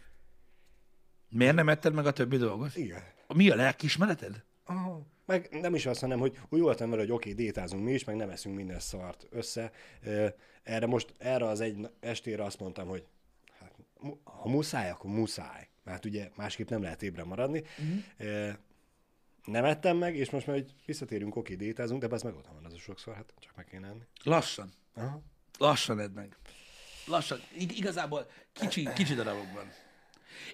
Miért 1.28 1.54
nem 1.54 1.68
etted 1.68 1.94
meg 1.94 2.06
a 2.06 2.12
többi 2.12 2.36
dolgot? 2.36 2.76
Igen. 2.76 3.02
Mi 3.34 3.50
a 3.50 3.54
lelkismereted? 3.54 4.44
Aha. 4.64 5.06
Meg 5.26 5.48
nem 5.50 5.74
is 5.74 5.86
azt, 5.86 6.00
hanem, 6.00 6.18
hogy 6.18 6.38
úgy 6.48 6.60
voltam 6.60 6.90
vele, 6.90 7.02
hogy 7.02 7.10
oké, 7.10 7.30
okay, 7.30 7.44
détázunk 7.44 7.84
mi 7.84 7.92
is, 7.92 8.04
meg 8.04 8.16
nem 8.16 8.30
eszünk 8.30 8.56
minden 8.56 8.80
szart 8.80 9.26
össze. 9.30 9.72
Erre 10.62 10.86
most, 10.86 11.14
erre 11.18 11.46
az 11.46 11.60
egy 11.60 11.88
estére 12.00 12.44
azt 12.44 12.60
mondtam, 12.60 12.88
hogy 12.88 13.06
hát, 13.58 13.72
ha 14.24 14.48
muszáj, 14.48 14.90
akkor 14.90 15.10
muszáj. 15.10 15.68
Mert 15.84 16.04
ugye 16.04 16.30
másképp 16.36 16.68
nem 16.68 16.82
lehet 16.82 17.02
ébre 17.02 17.24
maradni. 17.24 17.62
Uh-huh. 17.78 18.52
Nem 19.44 19.64
ettem 19.64 19.96
meg, 19.96 20.16
és 20.16 20.30
most 20.30 20.46
már 20.46 20.56
hogy 20.56 20.74
visszatérünk, 20.86 21.36
oké, 21.36 21.54
okay, 21.54 21.66
détázunk, 21.66 22.00
de 22.04 22.14
ez 22.14 22.22
meg 22.22 22.34
ott 22.34 22.46
van 22.46 22.64
az 22.64 22.72
a 22.72 22.78
sokszor, 22.78 23.14
hát 23.14 23.32
csak 23.38 23.56
meg 23.56 23.64
kéne 23.64 23.86
enni. 23.86 24.06
Lassan. 24.22 24.72
Aha. 24.94 25.22
Lassan 25.58 26.00
edd 26.00 26.10
meg. 26.10 26.36
Lassan. 27.06 27.40
Igazából 27.58 28.26
kicsi, 28.52 28.88
kicsi 28.94 29.14
darabokban. 29.14 29.72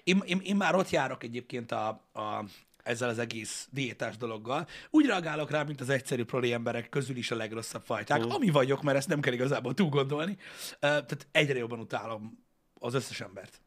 Én, 0.03 0.21
én, 0.25 0.39
én 0.43 0.55
már 0.55 0.75
ott 0.75 0.89
járok 0.89 1.23
egyébként 1.23 1.71
a, 1.71 1.87
a, 2.13 2.45
ezzel 2.83 3.09
az 3.09 3.19
egész 3.19 3.67
diétás 3.71 4.17
dologgal. 4.17 4.67
Úgy 4.89 5.05
reagálok 5.05 5.51
rá, 5.51 5.63
mint 5.63 5.81
az 5.81 5.89
egyszerű 5.89 6.23
proli 6.23 6.53
emberek 6.53 6.89
közül 6.89 7.15
is 7.15 7.31
a 7.31 7.35
legrosszabb 7.35 7.83
fajták, 7.83 8.25
mm. 8.25 8.29
ami 8.29 8.49
vagyok, 8.49 8.81
mert 8.81 8.97
ezt 8.97 9.07
nem 9.07 9.19
kell 9.19 9.33
igazából 9.33 9.73
túl 9.73 9.89
gondolni. 9.89 10.37
Tehát 10.79 11.27
egyre 11.31 11.57
jobban 11.57 11.79
utálom 11.79 12.45
az 12.79 12.93
összes 12.93 13.21
embert. 13.21 13.61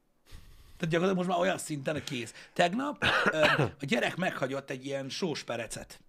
Tehát 0.76 0.94
gyakorlatilag 0.94 1.16
most 1.16 1.28
már 1.28 1.38
olyan 1.38 1.58
szinten 1.58 1.96
a 1.96 2.04
kész. 2.04 2.32
Tegnap 2.52 3.04
a 3.80 3.84
gyerek 3.84 4.16
meghagyott 4.16 4.70
egy 4.70 4.86
ilyen 4.86 5.08
sós 5.08 5.42
perecet. 5.42 6.00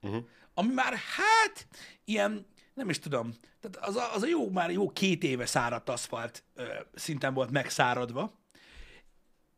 Uh-huh. 0.00 0.24
Ami 0.54 0.72
már 0.72 0.92
hát 0.94 1.66
ilyen, 2.04 2.46
nem 2.74 2.90
is 2.90 2.98
tudom, 2.98 3.34
tehát 3.60 3.88
az 3.88 3.96
a, 3.96 4.14
az 4.14 4.22
a 4.22 4.26
jó, 4.26 4.50
már 4.50 4.70
jó 4.70 4.90
két 4.90 5.22
éve 5.22 5.46
száradt 5.46 5.88
aszfalt 5.88 6.44
uh, 6.56 6.66
szinten 6.94 7.34
volt 7.34 7.50
megszáradva, 7.50 8.32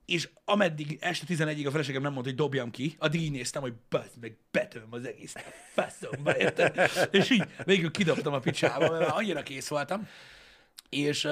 és 0.07 0.29
ameddig 0.45 0.99
este 1.01 1.27
11-ig 1.29 1.67
a 1.67 1.71
feleségem 1.71 2.03
nem 2.03 2.12
mondta, 2.12 2.31
hogy 2.31 2.38
dobjam 2.38 2.71
ki, 2.71 2.95
addig 2.99 3.21
így 3.21 3.31
néztem, 3.31 3.62
hogy 3.62 3.75
bazd 3.88 4.19
meg, 4.21 4.37
betöm 4.51 4.87
az 4.90 5.07
egész 5.07 5.35
faszomba, 5.75 6.38
érted? 6.38 6.90
És 7.11 7.31
így 7.31 7.45
végül 7.64 7.90
kidobtam 7.90 8.33
a 8.33 8.38
picsába, 8.38 8.90
mert 8.90 9.11
annyira 9.11 9.43
kész 9.43 9.69
voltam. 9.69 10.09
És 10.88 11.29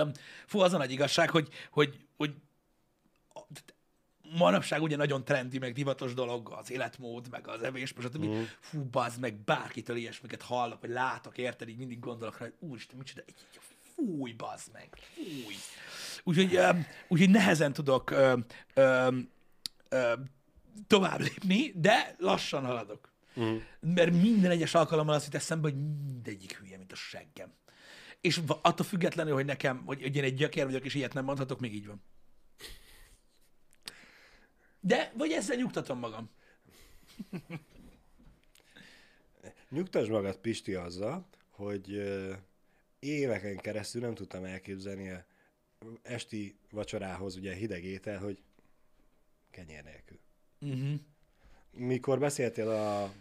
fú, 0.47 0.61
az 0.61 0.73
a 0.73 0.79
nagy 0.79 0.91
igazság, 0.91 1.31
hogy, 1.31 1.49
hogy, 1.71 1.99
hogy 2.17 2.35
manapság 4.39 4.83
ugye 4.83 4.97
nagyon 4.97 5.25
trendi, 5.25 5.59
meg 5.59 5.73
divatos 5.73 6.15
dolog 6.15 6.55
az 6.59 6.71
életmód, 6.71 7.29
meg 7.31 7.49
az 7.49 7.63
evés, 7.63 7.93
most 7.93 8.19
mm. 8.19 8.43
fú, 8.61 8.85
bazd 8.85 9.21
meg, 9.21 9.35
bárkitől 9.35 9.97
ilyesmiket 9.97 10.43
hallok, 10.43 10.81
vagy 10.81 10.91
látok, 10.91 11.39
érted, 11.39 11.69
így 11.69 11.79
mindig 11.79 11.99
gondolok 11.99 12.39
rá, 12.39 12.45
hogy 12.45 12.69
úristen, 12.69 12.99
micsoda, 12.99 13.23
fúj, 14.03 14.33
bazd 14.33 14.73
meg, 14.73 14.88
fúj. 15.15 15.55
Úgyhogy, 16.25 16.59
úgyhogy 17.09 17.31
nehezen 17.31 17.73
tudok 17.73 18.11
ö, 18.11 18.38
ö, 18.75 19.19
ö, 19.88 20.12
tovább 20.87 21.21
lépni, 21.21 21.73
de 21.75 22.15
lassan 22.19 22.65
haladok. 22.65 23.12
Uh-huh. 23.35 23.62
Mert 23.81 24.12
minden 24.12 24.51
egyes 24.51 24.75
alkalommal 24.75 25.15
azt 25.15 25.25
jut 25.25 25.35
eszembe, 25.35 25.71
hogy 25.71 25.79
mindegyik 26.05 26.59
hülye, 26.59 26.77
mint 26.77 26.93
a 26.93 26.95
seggem. 26.95 27.53
És 28.21 28.41
attól 28.47 28.87
függetlenül, 28.87 29.35
hogy 29.35 29.45
nekem, 29.45 29.83
hogy, 29.85 30.03
hogy 30.03 30.17
én 30.17 30.25
egy 30.25 30.35
gyökér 30.35 30.65
vagyok, 30.65 30.85
és 30.85 30.95
ilyet 30.95 31.15
nem 31.15 31.25
mondhatok, 31.25 31.61
még 31.61 31.75
így 31.75 31.87
van. 31.87 32.03
De, 34.81 35.12
vagy 35.17 35.31
ezzel 35.33 35.57
nyugtatom 35.57 35.99
magam. 35.99 36.31
Nyugtasd 39.71 40.11
magad, 40.11 40.37
Pisti, 40.37 40.75
azzal, 40.75 41.29
hogy 41.51 42.03
éveken 43.03 43.57
keresztül 43.57 44.01
nem 44.01 44.15
tudtam 44.15 44.45
elképzelni 44.45 45.11
a 45.11 45.25
esti 46.03 46.57
vacsorához 46.71 47.37
ugye 47.37 47.55
hideg 47.55 47.85
étel, 47.85 48.19
hogy 48.19 48.43
kenyér 49.51 49.85
nélkül. 49.85 50.19
Uh-huh. 50.61 51.01
Mikor 51.71 52.19
beszéltél 52.19 52.69
a 52.69 53.12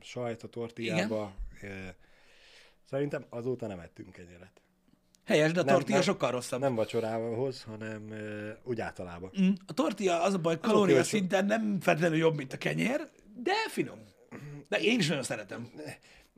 sajt 0.00 0.42
a 0.42 0.48
tortillába, 0.48 1.34
Igen? 1.58 1.94
szerintem 2.88 3.24
azóta 3.28 3.66
nem 3.66 3.78
ettünk 3.78 4.12
kenyeret. 4.12 4.60
Helyes, 5.24 5.52
de 5.52 5.60
a 5.60 5.64
tortilla 5.64 5.94
nem, 5.94 6.02
sokkal 6.02 6.30
rosszabb. 6.30 6.60
Nem 6.60 6.74
vacsorához, 6.74 7.62
hanem 7.62 8.06
uh, 8.10 8.50
úgy 8.64 8.80
általában. 8.80 9.30
Mm, 9.40 9.52
a 9.66 9.72
tortilla 9.72 10.22
az 10.22 10.34
a 10.34 10.38
baj, 10.38 10.60
kalória 10.60 11.04
szinten 11.04 11.44
nem 11.44 11.80
feltétlenül 11.80 12.18
jobb, 12.18 12.36
mint 12.36 12.52
a 12.52 12.56
kenyér, 12.56 13.08
de 13.36 13.54
finom. 13.68 13.98
De 14.68 14.80
én 14.80 14.98
is 14.98 15.08
nagyon 15.08 15.22
szeretem. 15.22 15.70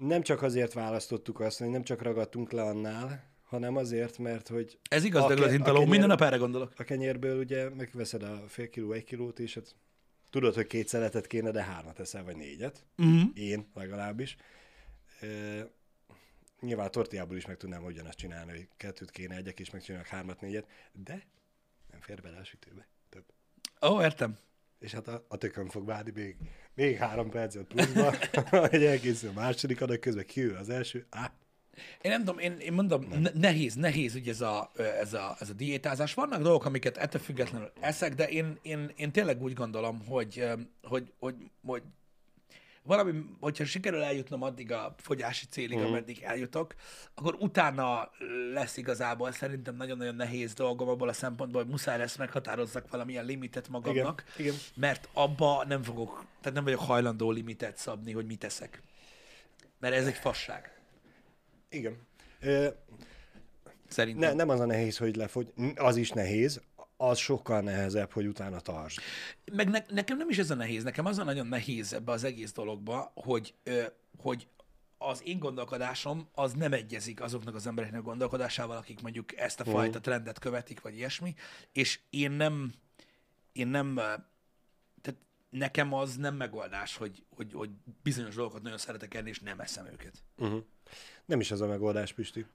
Nem 0.07 0.23
csak 0.23 0.43
azért 0.43 0.73
választottuk 0.73 1.41
azt, 1.41 1.59
hogy 1.59 1.69
nem 1.69 1.83
csak 1.83 2.03
ragadtunk 2.03 2.53
le 2.53 2.62
annál, 2.62 3.31
hanem 3.43 3.77
azért, 3.77 4.19
mert 4.19 4.49
hogy... 4.49 4.79
Ez 4.91 5.05
igaz, 5.05 5.27
de 5.27 5.35
kenyér, 5.35 5.88
minden 5.88 6.09
nap 6.09 6.21
erre 6.21 6.37
gondolok. 6.37 6.73
A 6.77 6.83
kenyérből 6.83 7.38
ugye 7.38 7.71
megveszed 7.71 8.23
a 8.23 8.45
fél 8.49 8.69
kiló, 8.69 8.93
egy 8.93 9.05
kilót, 9.05 9.38
és 9.38 9.55
hát 9.55 9.75
tudod, 10.31 10.55
hogy 10.55 10.67
két 10.67 10.88
szeletet 10.88 11.27
kéne, 11.27 11.51
de 11.51 11.62
hármat 11.62 11.99
eszel, 11.99 12.25
vagy 12.25 12.37
négyet. 12.37 12.85
Uh-huh. 12.99 13.23
Én 13.35 13.71
legalábbis. 13.75 14.37
E, 15.21 15.27
nyilván 16.61 16.87
a 16.87 16.91
tortiából 16.91 17.37
is 17.37 17.47
meg 17.47 17.57
tudnám 17.57 17.85
ugyanazt 17.85 18.19
csinálni, 18.19 18.51
hogy 18.51 18.69
kettőt 18.77 19.11
kéne 19.11 19.37
egyek, 19.37 19.61
és 19.61 19.71
megcsinálok 19.71 20.07
hármat, 20.07 20.41
négyet, 20.41 20.67
de 20.93 21.27
nem 21.91 22.01
fér 22.01 22.21
bele 22.21 22.38
a 22.38 22.45
sütőbe 22.45 22.87
több. 23.09 23.25
Ó, 23.83 23.95
oh, 23.95 24.03
értem. 24.03 24.38
És 24.79 24.93
hát 24.93 25.09
a, 25.09 25.25
a 25.29 25.37
tökön 25.37 25.69
fog 25.69 25.87
várni 25.87 26.11
még, 26.15 26.37
még 26.75 26.97
három 26.97 27.31
percet 27.31 27.65
pluszba, 27.65 28.15
hogy 28.69 28.85
elkészül 28.85 29.29
a 29.29 29.33
második 29.33 29.81
adag, 29.81 29.99
közben 29.99 30.27
kiül 30.27 30.57
az 30.57 30.69
első. 30.69 31.07
Á, 31.11 31.33
én 32.01 32.11
nem 32.11 32.25
tudom, 32.25 32.39
én, 32.39 32.57
én 32.59 32.73
mondom, 32.73 33.07
nem. 33.11 33.27
nehéz, 33.35 33.75
nehéz 33.75 34.15
ugye 34.15 34.31
ez 34.31 34.41
a, 34.41 34.71
ez, 35.01 35.15
a, 35.15 35.37
ez 35.41 35.51
a 35.51 35.53
diétázás. 35.53 36.15
Vannak 36.15 36.43
dolgok, 36.43 36.65
amiket 36.65 36.97
ettől 36.97 37.21
függetlenül 37.21 37.73
eszek, 37.81 38.15
de 38.15 38.29
én, 38.29 38.59
én, 38.63 38.93
én 38.97 39.13
tényleg 39.13 39.43
úgy 39.43 39.53
gondolom, 39.53 40.05
hogy, 40.07 40.45
hogy, 40.83 41.13
hogy, 41.19 41.35
hogy 41.67 41.83
valami, 42.83 43.25
hogyha 43.41 43.65
sikerül 43.65 44.03
eljutnom 44.03 44.43
addig 44.43 44.73
a 44.73 44.95
fogyási 44.99 45.47
célig, 45.47 45.77
uh-huh. 45.77 45.91
ameddig 45.91 46.23
eljutok, 46.23 46.75
akkor 47.15 47.37
utána 47.39 48.11
lesz 48.53 48.77
igazából 48.77 49.33
szerintem 49.33 49.77
nagyon-nagyon 49.77 50.15
nehéz 50.15 50.55
dolgom 50.55 50.89
abból 50.89 51.09
a 51.09 51.13
szempontból, 51.13 51.63
hogy 51.63 51.71
muszáj 51.71 51.99
lesz 51.99 52.17
meghatározzak 52.17 52.91
valamilyen 52.91 53.25
limitet 53.25 53.69
magamnak, 53.69 54.25
igen, 54.37 54.47
igen. 54.47 54.61
mert 54.75 55.09
abba 55.13 55.65
nem 55.69 55.83
fogok, 55.83 56.25
tehát 56.41 56.55
nem 56.55 56.65
vagyok 56.65 56.81
hajlandó 56.81 57.31
limitet 57.31 57.77
szabni, 57.77 58.13
hogy 58.13 58.27
mit 58.27 58.39
teszek. 58.39 58.83
Mert 59.81 59.95
ez 59.95 60.07
egy 60.07 60.15
fasság. 60.17 60.77
Igen. 61.69 61.97
Ö, 62.41 62.69
Szerintem. 63.93 64.31
Ne, 64.31 64.37
nem 64.37 64.49
az 64.49 64.61
a 64.61 64.65
nehéz, 64.65 64.97
hogy 64.97 65.17
lefogy, 65.17 65.53
az 65.75 65.97
is 65.97 66.11
nehéz, 66.11 66.61
az 67.03 67.19
sokkal 67.19 67.61
nehezebb, 67.61 68.13
hogy 68.13 68.27
utána 68.27 68.61
tartsd. 68.61 69.00
Meg 69.53 69.69
ne, 69.69 69.79
nekem 69.88 70.17
nem 70.17 70.29
is 70.29 70.38
ez 70.38 70.50
a 70.50 70.55
nehéz, 70.55 70.83
nekem 70.83 71.07
az 71.07 71.19
a 71.19 71.25
nagyon 71.25 71.46
nehéz 71.46 71.92
ebbe 71.92 72.13
az 72.13 72.25
egész 72.25 72.53
dologba, 72.53 73.13
hogy, 73.15 73.55
ö, 73.63 73.83
hogy 74.19 74.48
az 74.98 75.23
én 75.25 75.38
gondolkodásom 75.38 76.29
az 76.33 76.53
nem 76.53 76.73
egyezik 76.73 77.21
azoknak 77.21 77.55
az 77.55 77.67
embereknek 77.67 78.00
a 78.00 78.05
gondolkodásával, 78.05 78.77
akik 78.77 79.00
mondjuk 79.00 79.37
ezt 79.37 79.61
a 79.61 79.65
fajta 79.65 80.00
trendet 80.00 80.38
követik, 80.38 80.81
vagy 80.81 80.96
ilyesmi, 80.96 81.35
és 81.73 82.00
én 82.11 82.31
nem, 82.31 82.73
én 83.53 83.69
nem, 83.69 83.94
tehát 85.00 85.21
nekem 85.50 85.92
az 85.92 86.17
nem 86.17 86.35
megoldás, 86.35 86.96
hogy, 86.96 87.25
hogy, 87.37 87.53
hogy 87.53 87.71
bizonyos 88.03 88.35
dolgokat 88.35 88.63
nagyon 88.63 88.79
szeretek 88.79 89.15
enni, 89.15 89.29
és 89.29 89.40
nem 89.40 89.61
eszem 89.61 89.87
őket. 89.87 90.23
Uh-huh. 90.37 90.65
Nem 91.25 91.40
is 91.40 91.50
az 91.50 91.61
a 91.61 91.67
megoldás, 91.67 92.13
Pisti, 92.13 92.46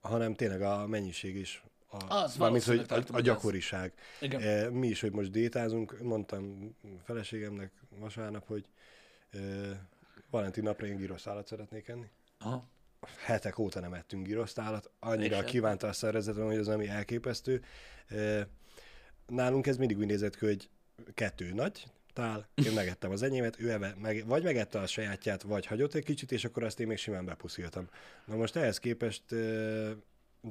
hanem 0.00 0.34
tényleg 0.34 0.62
a 0.62 0.86
mennyiség 0.86 1.36
is. 1.36 1.62
A, 1.92 2.14
Az 2.14 2.36
mármint, 2.36 2.64
hogy 2.64 2.84
a, 2.88 3.02
a 3.12 3.20
gyakoriság. 3.20 3.92
Igen. 4.20 4.40
E, 4.40 4.70
mi 4.70 4.86
is, 4.86 5.00
hogy 5.00 5.12
most 5.12 5.30
diétázunk, 5.30 6.02
mondtam 6.02 6.74
feleségemnek 7.04 7.72
vasárnap, 7.98 8.46
hogy 8.46 8.64
e, 9.30 9.38
Valentin 10.30 10.62
napra 10.62 10.86
én 10.86 10.96
gyrosztálat 10.96 11.46
szeretnék 11.46 11.88
enni. 11.88 12.10
Aha. 12.38 12.68
Hetek 13.24 13.58
óta 13.58 13.80
nem 13.80 13.94
ettünk 13.94 14.26
gyrosztálat, 14.26 14.90
annyira 14.98 15.42
És 15.42 15.50
kívánta 15.50 15.86
a 15.86 15.92
szervezetem, 15.92 16.44
hogy 16.44 16.56
az 16.56 16.68
ami 16.68 16.88
elképesztő. 16.88 17.62
E, 18.08 18.48
nálunk 19.26 19.66
ez 19.66 19.76
mindig 19.76 19.98
úgy 19.98 20.06
nézett 20.06 20.36
ki, 20.36 20.46
hogy 20.46 20.68
kettő 21.14 21.52
nagy 21.52 21.86
tál, 22.12 22.48
én 22.54 22.72
megettem 22.72 23.10
az 23.10 23.22
enyémet, 23.22 23.60
ő 23.60 23.70
eve, 23.70 23.94
meg, 24.00 24.26
vagy 24.26 24.42
megette 24.42 24.78
a 24.78 24.86
sajátját, 24.86 25.42
vagy 25.42 25.66
hagyott 25.66 25.94
egy 25.94 26.04
kicsit, 26.04 26.32
és 26.32 26.44
akkor 26.44 26.62
azt 26.62 26.80
én 26.80 26.86
még 26.86 26.96
simán 26.96 27.24
bepusziltam. 27.24 27.88
Na 28.24 28.36
most 28.36 28.56
ehhez 28.56 28.78
képest 28.78 29.22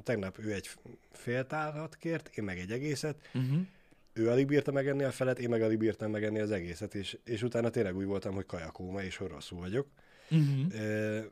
tegnap 0.04 0.38
ő 0.38 0.52
egy 0.52 0.70
fél 1.12 1.46
tálat 1.46 1.96
kért, 1.96 2.30
én 2.36 2.44
meg 2.44 2.58
egy 2.58 2.70
egészet, 2.70 3.30
Uh-huh. 3.34 3.66
ő 4.12 4.28
alig 4.30 4.46
bírta 4.46 4.72
megenni 4.72 5.02
a 5.02 5.10
felet, 5.10 5.38
én 5.38 5.48
meg 5.48 5.62
alig 5.62 5.78
bírtam 5.78 6.10
megenni 6.10 6.40
az 6.40 6.50
egészet, 6.50 6.94
és, 6.94 7.18
és 7.24 7.42
utána 7.42 7.70
tényleg 7.70 7.96
úgy 7.96 8.04
voltam, 8.04 8.34
hogy 8.34 8.46
kajakóma, 8.46 9.02
és 9.02 9.16
hogy 9.16 9.28
rosszul 9.28 9.58
vagyok. 9.58 9.86
Uh-huh. 10.30 10.74
E, 10.74 11.24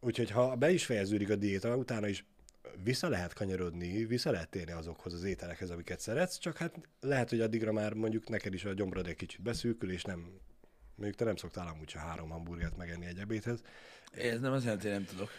úgyhogy 0.00 0.30
ha 0.30 0.56
be 0.56 0.70
is 0.70 0.84
fejeződik 0.84 1.30
a 1.30 1.36
diéta, 1.36 1.76
utána 1.76 2.08
is 2.08 2.24
vissza 2.82 3.08
lehet 3.08 3.32
kanyarodni, 3.32 4.04
vissza 4.04 4.30
lehet 4.30 4.48
térni 4.48 4.72
azokhoz 4.72 5.12
az 5.12 5.24
ételekhez, 5.24 5.70
amiket 5.70 6.00
szeretsz, 6.00 6.38
csak 6.38 6.56
hát 6.56 6.74
lehet, 7.00 7.30
hogy 7.30 7.40
addigra 7.40 7.72
már 7.72 7.92
mondjuk 7.92 8.28
neked 8.28 8.54
is 8.54 8.64
a 8.64 8.72
gyomrod 8.72 9.06
egy 9.06 9.16
kicsit 9.16 9.42
beszűkül, 9.42 9.90
és 9.90 10.02
nem, 10.02 10.18
mondjuk 10.94 11.18
te 11.18 11.24
nem 11.24 11.36
szoktál 11.36 11.66
amúgy 11.66 11.88
se 11.88 11.98
három 11.98 12.28
hamburgert 12.28 12.76
megenni 12.76 13.06
egy 13.06 13.18
ebédhez. 13.18 13.62
Ez 14.12 14.40
nem 14.40 14.52
jelenti, 14.52 14.86
hogy 14.88 14.96
nem 14.96 15.04
tudok. 15.04 15.30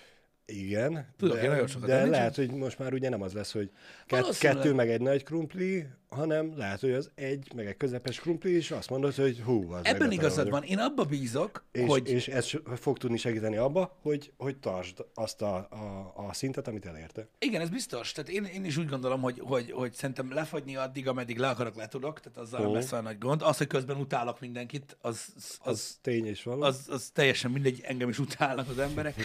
Igen, 0.46 1.14
Tudok, 1.18 1.36
de, 1.36 1.44
én 1.44 1.50
nagyon 1.50 1.68
sokat 1.68 1.88
de 1.88 1.96
enni, 1.96 2.10
lehet, 2.10 2.36
hogy 2.36 2.52
most 2.52 2.80
már 2.80 2.94
ugye 2.94 3.10
nem 3.10 3.22
az 3.22 3.34
lesz, 3.34 3.52
hogy 3.52 3.72
kett, 4.06 4.38
kettő 4.38 4.74
meg 4.74 4.90
egy 4.90 5.02
nagy 5.02 5.24
krumpli, 5.24 5.86
hanem 6.16 6.58
lehet, 6.58 6.80
hogy 6.80 6.92
az 6.92 7.12
egy 7.16 7.52
meg 7.56 7.66
egy 7.66 7.78
közepes 7.78 8.20
krumpli, 8.20 8.52
és 8.52 8.72
azt 8.72 8.90
mondod, 8.90 9.16
hogy 9.16 9.42
hú, 9.46 9.72
az 9.72 9.86
Ebben 9.86 10.12
igazad 10.12 10.50
van. 10.50 10.64
Én 10.64 10.78
abba 10.78 11.04
bízok, 11.04 11.66
És, 11.72 11.86
hogy 11.88 12.10
és 12.10 12.28
ez 12.28 12.52
fog 12.76 12.98
tudni 12.98 13.18
segíteni 13.18 13.56
abba, 13.56 13.98
hogy, 14.02 14.34
hogy 14.38 14.58
tartsd 14.58 15.06
azt 15.14 15.42
a, 15.42 15.56
a, 15.56 16.14
a 16.28 16.34
szintet, 16.34 16.68
amit 16.68 16.86
elérte. 16.86 17.28
Igen, 17.40 17.62
ez 17.62 17.70
biztos. 17.70 18.12
Tehát 18.12 18.30
én, 18.30 18.44
én 18.44 18.66
is 18.66 18.78
úgy 18.78 18.88
gondolom, 18.88 19.22
hogy, 19.22 19.40
hogy, 19.44 19.72
hogy 19.72 19.94
szerintem 19.94 20.34
lefagyni 20.34 20.76
addig, 20.76 21.08
ameddig 21.08 21.38
le 21.38 21.48
akarok, 21.48 21.76
le 21.76 21.88
tudok, 21.88 22.20
tehát 22.20 22.38
azzal 22.38 22.60
nem 22.60 22.70
Ó. 22.70 22.74
lesz 22.74 22.92
olyan 22.92 23.04
nagy 23.04 23.18
gond. 23.18 23.42
Az, 23.42 23.58
hogy 23.58 23.68
közben 23.68 23.98
utálok 23.98 24.40
mindenkit, 24.40 24.98
az, 25.02 25.34
az, 25.36 25.58
Az, 25.64 25.98
tény 26.02 26.26
és 26.26 26.44
való. 26.44 26.62
az, 26.62 26.86
az 26.90 27.10
teljesen 27.14 27.52
mindegy, 27.52 27.82
engem 27.84 28.10
is 28.10 28.20
utálnak 28.20 28.70
az 28.70 28.80
emberek. 28.80 29.16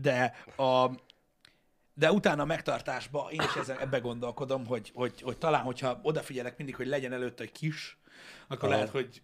De 0.00 0.34
a, 0.56 0.90
de 1.94 2.12
utána 2.12 2.42
a 2.42 2.46
megtartásba 2.46 3.28
én 3.30 3.40
is 3.40 3.54
ezen, 3.54 3.78
ebbe 3.78 3.98
gondolkodom, 3.98 4.66
hogy, 4.66 4.90
hogy, 4.94 5.20
hogy 5.20 5.38
talán, 5.38 5.62
hogyha 5.62 6.00
odafigyelek 6.02 6.56
mindig, 6.56 6.76
hogy 6.76 6.86
legyen 6.86 7.12
előtte 7.12 7.42
egy 7.42 7.52
kis, 7.52 7.98
akkor 8.48 8.68
Aha. 8.68 8.76
lehet, 8.76 8.90
hogy 8.90 9.22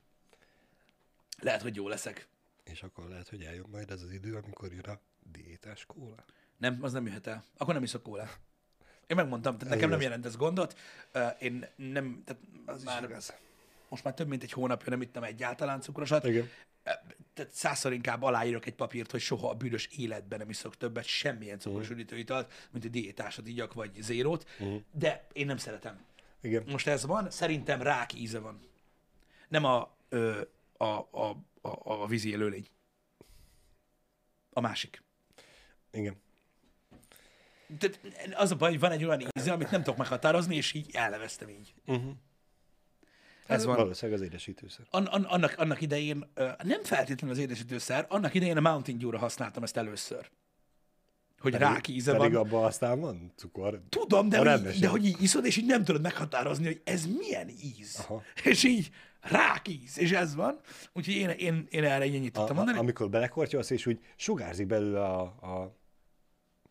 lehet, 1.40 1.62
hogy 1.62 1.76
jó 1.76 1.88
leszek. 1.88 2.28
És 2.64 2.82
akkor 2.82 3.08
lehet, 3.08 3.28
hogy 3.28 3.42
eljön 3.42 3.66
majd 3.70 3.90
ez 3.90 4.02
az 4.02 4.10
idő, 4.10 4.34
amikor 4.34 4.72
jön 4.72 4.84
a 4.84 5.00
diétás 5.22 5.86
kóla. 5.86 6.24
Nem, 6.56 6.78
az 6.80 6.92
nem 6.92 7.06
jöhet 7.06 7.26
el. 7.26 7.44
Akkor 7.56 7.74
nem 7.74 7.82
iszok 7.82 8.02
kólát. 8.02 8.40
Én 9.06 9.16
megmondtam, 9.16 9.58
tehát 9.58 9.74
nekem 9.74 9.90
nem 9.90 10.00
jelent 10.00 10.26
ez 10.26 10.36
gondot. 10.36 10.78
Én 11.38 11.66
nem, 11.76 12.22
tehát 12.24 12.42
Az 12.66 12.82
már, 12.84 13.02
is 13.02 13.08
igaz. 13.08 13.34
most 13.88 14.04
már 14.04 14.14
több 14.14 14.28
mint 14.28 14.42
egy 14.42 14.52
hónapja 14.52 14.90
nem 14.90 15.02
ittam 15.02 15.22
egyáltalán 15.22 15.80
cukrosat. 15.80 16.24
Igen. 16.24 16.48
Tehát 17.34 17.52
százszor 17.52 17.92
inkább 17.92 18.22
aláírok 18.22 18.66
egy 18.66 18.74
papírt, 18.74 19.10
hogy 19.10 19.20
soha 19.20 19.48
a 19.50 19.54
büdös 19.54 19.88
életben 19.96 20.38
nem 20.38 20.50
iszok 20.50 20.76
többet 20.76 21.04
semmilyen 21.04 21.58
cukros 21.58 21.90
üdítőitalt, 21.90 22.68
mint 22.70 22.84
egy 22.84 22.90
diétásat 22.90 23.46
igyak, 23.46 23.72
vagy 23.74 23.90
zérót, 24.00 24.46
de 24.92 25.26
én 25.32 25.46
nem 25.46 25.56
szeretem. 25.56 26.04
Igen. 26.40 26.64
Most 26.66 26.86
ez 26.86 27.06
van, 27.06 27.30
szerintem 27.30 27.82
rák 27.82 28.14
íze 28.14 28.38
van. 28.38 28.60
Nem 29.48 29.64
a, 29.64 29.96
ö, 30.08 30.40
a, 30.76 30.84
a, 30.84 31.36
a, 31.60 31.70
a 31.82 32.06
vízi 32.06 32.30
élőlény. 32.30 32.68
A 34.52 34.60
másik. 34.60 35.02
Igen. 35.90 36.16
Tehát 37.78 38.00
az 38.34 38.50
a 38.50 38.56
baj, 38.56 38.70
hogy 38.70 38.80
van 38.80 38.92
egy 38.92 39.04
olyan 39.04 39.20
íze, 39.20 39.52
amit 39.52 39.70
nem 39.70 39.82
tudok 39.82 39.98
meghatározni, 39.98 40.56
és 40.56 40.72
így 40.72 40.90
elneveztem 40.92 41.48
így. 41.48 41.74
Uh-huh. 41.86 42.12
Ez 43.48 43.64
van. 43.64 43.76
Valószínűleg 43.76 44.20
az 44.20 44.26
édesítőszer. 44.26 44.86
An, 44.90 45.04
an, 45.04 45.22
annak, 45.22 45.54
annak 45.58 45.80
idején, 45.80 46.32
nem 46.62 46.82
feltétlenül 46.82 47.36
az 47.36 47.42
édesítőszer, 47.42 48.06
annak 48.08 48.34
idején 48.34 48.56
a 48.56 48.60
Mountain 48.60 48.98
Dew-ra 48.98 49.18
használtam 49.18 49.62
ezt 49.62 49.76
először. 49.76 50.30
Hogy 51.40 51.54
rák 51.54 51.88
íze 51.88 52.16
pedig 52.16 52.32
van. 52.32 52.46
abban 52.46 52.64
aztán 52.64 53.00
van 53.00 53.32
cukor. 53.36 53.80
Tudom, 53.88 54.28
de 54.28 54.36
hogy, 54.36 54.46
rendesen. 54.46 54.80
de 54.80 54.88
hogy 54.88 55.04
így 55.04 55.22
iszod, 55.22 55.44
és 55.44 55.56
így 55.56 55.66
nem 55.66 55.84
tudod 55.84 56.02
meghatározni, 56.02 56.64
hogy 56.64 56.80
ez 56.84 57.06
milyen 57.06 57.48
íz. 57.48 57.96
Aha. 57.98 58.22
És 58.44 58.64
így 58.64 58.90
rák 59.20 59.68
íz, 59.68 59.98
és 59.98 60.12
ez 60.12 60.34
van. 60.34 60.60
Úgyhogy 60.92 61.14
én, 61.14 61.28
én, 61.28 61.66
én 61.70 61.84
erre 61.84 62.04
ennyit 62.04 62.32
tudtam 62.32 62.56
mondani. 62.56 62.78
amikor 62.78 63.08
belekortyolsz, 63.08 63.70
és 63.70 63.86
úgy 63.86 63.98
sugárzik 64.16 64.66
belőle 64.66 65.04
a, 65.04 65.20
a 65.22 65.76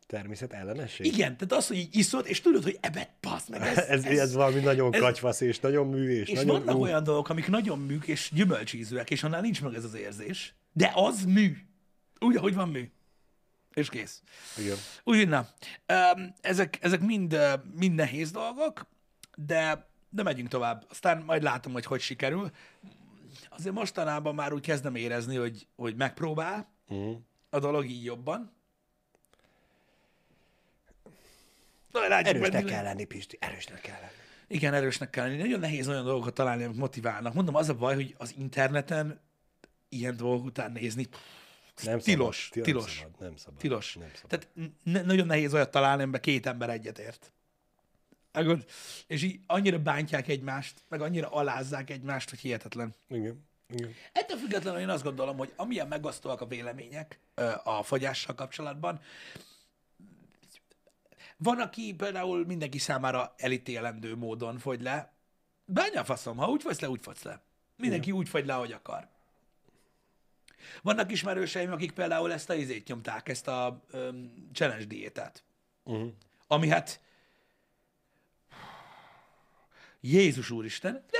természet 0.08 0.54
ellenesség. 0.54 1.06
Igen, 1.06 1.38
tehát 1.38 1.52
az, 1.54 1.68
hogy 1.68 1.78
így 1.78 1.96
iszod, 1.96 2.28
és 2.28 2.42
tudod, 2.42 2.64
hogy 2.64 2.78
ebet 2.82 3.10
passz 3.20 3.48
meg. 3.48 3.62
Ez, 3.62 3.78
Ez, 3.78 4.06
ez, 4.06 4.20
ez 4.20 4.34
valami 4.34 4.60
nagyon 4.60 4.94
ez- 4.94 5.00
katyvasz, 5.00 5.42
és 5.42 5.60
nagyon 5.60 5.88
mű, 5.88 6.10
és, 6.10 6.30
És 6.30 6.36
nagyon... 6.40 6.64
vannak 6.66 6.82
olyan 6.82 7.04
dolgok, 7.04 7.30
amik 7.30 7.48
nagyon 7.48 7.80
műk 7.80 8.08
és 8.08 8.32
gyümölcsízűek, 8.34 9.10
és 9.10 9.24
annál 9.24 9.42
nincs 9.42 9.62
meg 9.62 9.74
ez 9.74 9.84
az 9.84 9.94
érzés. 9.94 10.56
De 10.74 10.92
az 10.96 11.26
mű. 11.26 11.58
Úgy, 12.20 12.36
ahogy 12.36 12.54
van 12.56 12.70
mű. 12.70 12.92
És 13.74 13.90
kész. 13.90 14.22
Igen. 14.58 14.76
Úgyhogy 15.04 15.28
na, 15.28 15.48
ezek, 16.42 16.78
ezek 16.82 17.00
mind, 17.02 17.38
mind 17.76 17.96
nehéz 17.96 18.32
dolgok, 18.32 18.88
de, 19.36 19.90
de 20.10 20.24
megyünk 20.24 20.48
tovább. 20.50 20.86
Aztán 20.90 21.22
majd 21.26 21.44
látom, 21.44 21.74
hogy 21.74 21.86
hogy 21.86 22.02
sikerül. 22.02 22.52
Azért 23.50 23.76
mostanában 23.76 24.36
már 24.36 24.54
úgy 24.54 24.62
kezdem 24.62 24.96
érezni, 24.96 25.36
hogy, 25.36 25.68
hogy 25.76 25.96
megpróbál 25.96 26.76
Uh-huh. 26.90 27.18
a 27.50 27.60
dolog 27.60 27.86
így 27.90 28.04
jobban. 28.04 28.52
Erősnek 32.04 32.66
kell 32.66 32.84
lenni, 32.84 33.06
Pisti, 33.06 33.38
erősnek 33.42 33.82
kell 33.82 34.00
lenni. 34.00 34.12
Igen, 34.48 34.74
erősnek 34.74 35.10
kell 35.10 35.28
lenni. 35.28 35.38
Nagyon 35.38 35.60
nehéz 35.60 35.88
olyan 35.88 36.04
dolgokat 36.04 36.34
találni, 36.34 36.64
amik 36.64 36.78
motiválnak. 36.78 37.34
Mondom, 37.34 37.56
az 37.56 37.70
a 37.70 37.74
baj, 37.74 37.96
hogy 37.96 38.16
az 38.18 38.34
interneten 38.38 39.20
ilyen 39.90 40.18
dolgok 40.18 40.46
után 40.46 40.72
nézni, 40.72 41.08
Nem 41.84 42.00
tilos, 42.00 42.50
szabad, 42.52 42.66
tilos. 42.66 43.00
Nem 43.00 43.10
szabad, 43.12 43.28
nem 43.28 43.36
szabad. 43.36 43.60
tilos. 43.60 43.96
Nem 43.96 44.12
szabad. 44.14 44.30
Tehát 44.30 44.72
ne, 44.84 45.02
nagyon 45.02 45.26
nehéz 45.26 45.54
olyat 45.54 45.72
találni, 45.72 46.02
amiben 46.02 46.22
két 46.22 46.46
ember 46.46 46.70
egyetért. 46.70 47.32
Megod? 48.32 48.66
És 49.08 49.24
így 49.24 49.40
annyira 49.48 49.80
bántják 49.80 50.28
egymást, 50.28 50.82
meg 50.90 51.02
annyira 51.02 51.30
alázzák 51.30 51.90
egymást, 51.90 52.30
hogy 52.30 52.40
hihetetlen. 52.40 52.94
Igen. 53.10 53.46
Igen. 53.70 53.94
Ettől 54.12 54.38
függetlenül 54.38 54.80
én 54.80 54.90
azt 54.90 55.04
gondolom, 55.04 55.38
hogy 55.38 55.54
amilyen 55.56 55.88
megosztóak 55.88 56.42
a 56.42 56.46
vélemények 56.46 57.20
ö, 57.36 57.52
a 57.64 57.84
fogyással 57.84 58.36
kapcsolatban, 58.36 59.02
van, 61.38 61.60
aki 61.60 61.94
például 61.94 62.46
mindenki 62.46 62.78
számára 62.78 63.34
elítélendő 63.38 64.16
módon 64.16 64.58
fogy 64.58 64.82
le. 64.82 65.14
Bánja 65.66 66.04
faszom, 66.04 66.38
ha 66.38 66.50
úgy 66.50 66.62
fogysz 66.62 66.80
le, 66.80 66.90
úgy 66.90 67.02
fogysz 67.02 67.24
le. 67.24 67.42
Mindenki 67.76 68.12
úgy 68.12 68.30
fogy 68.30 68.46
le, 68.46 68.56
ahogy 68.56 68.72
akar. 68.72 69.08
Vannak 70.82 71.12
ismerőseim, 71.12 71.72
akik 71.72 71.92
például 71.92 72.34
ezt 72.34 72.50
a 72.50 72.56
izét 72.56 72.88
nyomták, 72.88 73.30
ezt 73.30 73.48
a 73.48 73.84
um, 73.94 74.50
challenge 74.54 74.86
diétát. 74.86 75.44
Uh-huh. 75.84 76.12
Ami 76.48 76.68
hát 76.68 77.02
Jézus 80.02 80.50
úristen, 80.50 81.06
de 81.10 81.18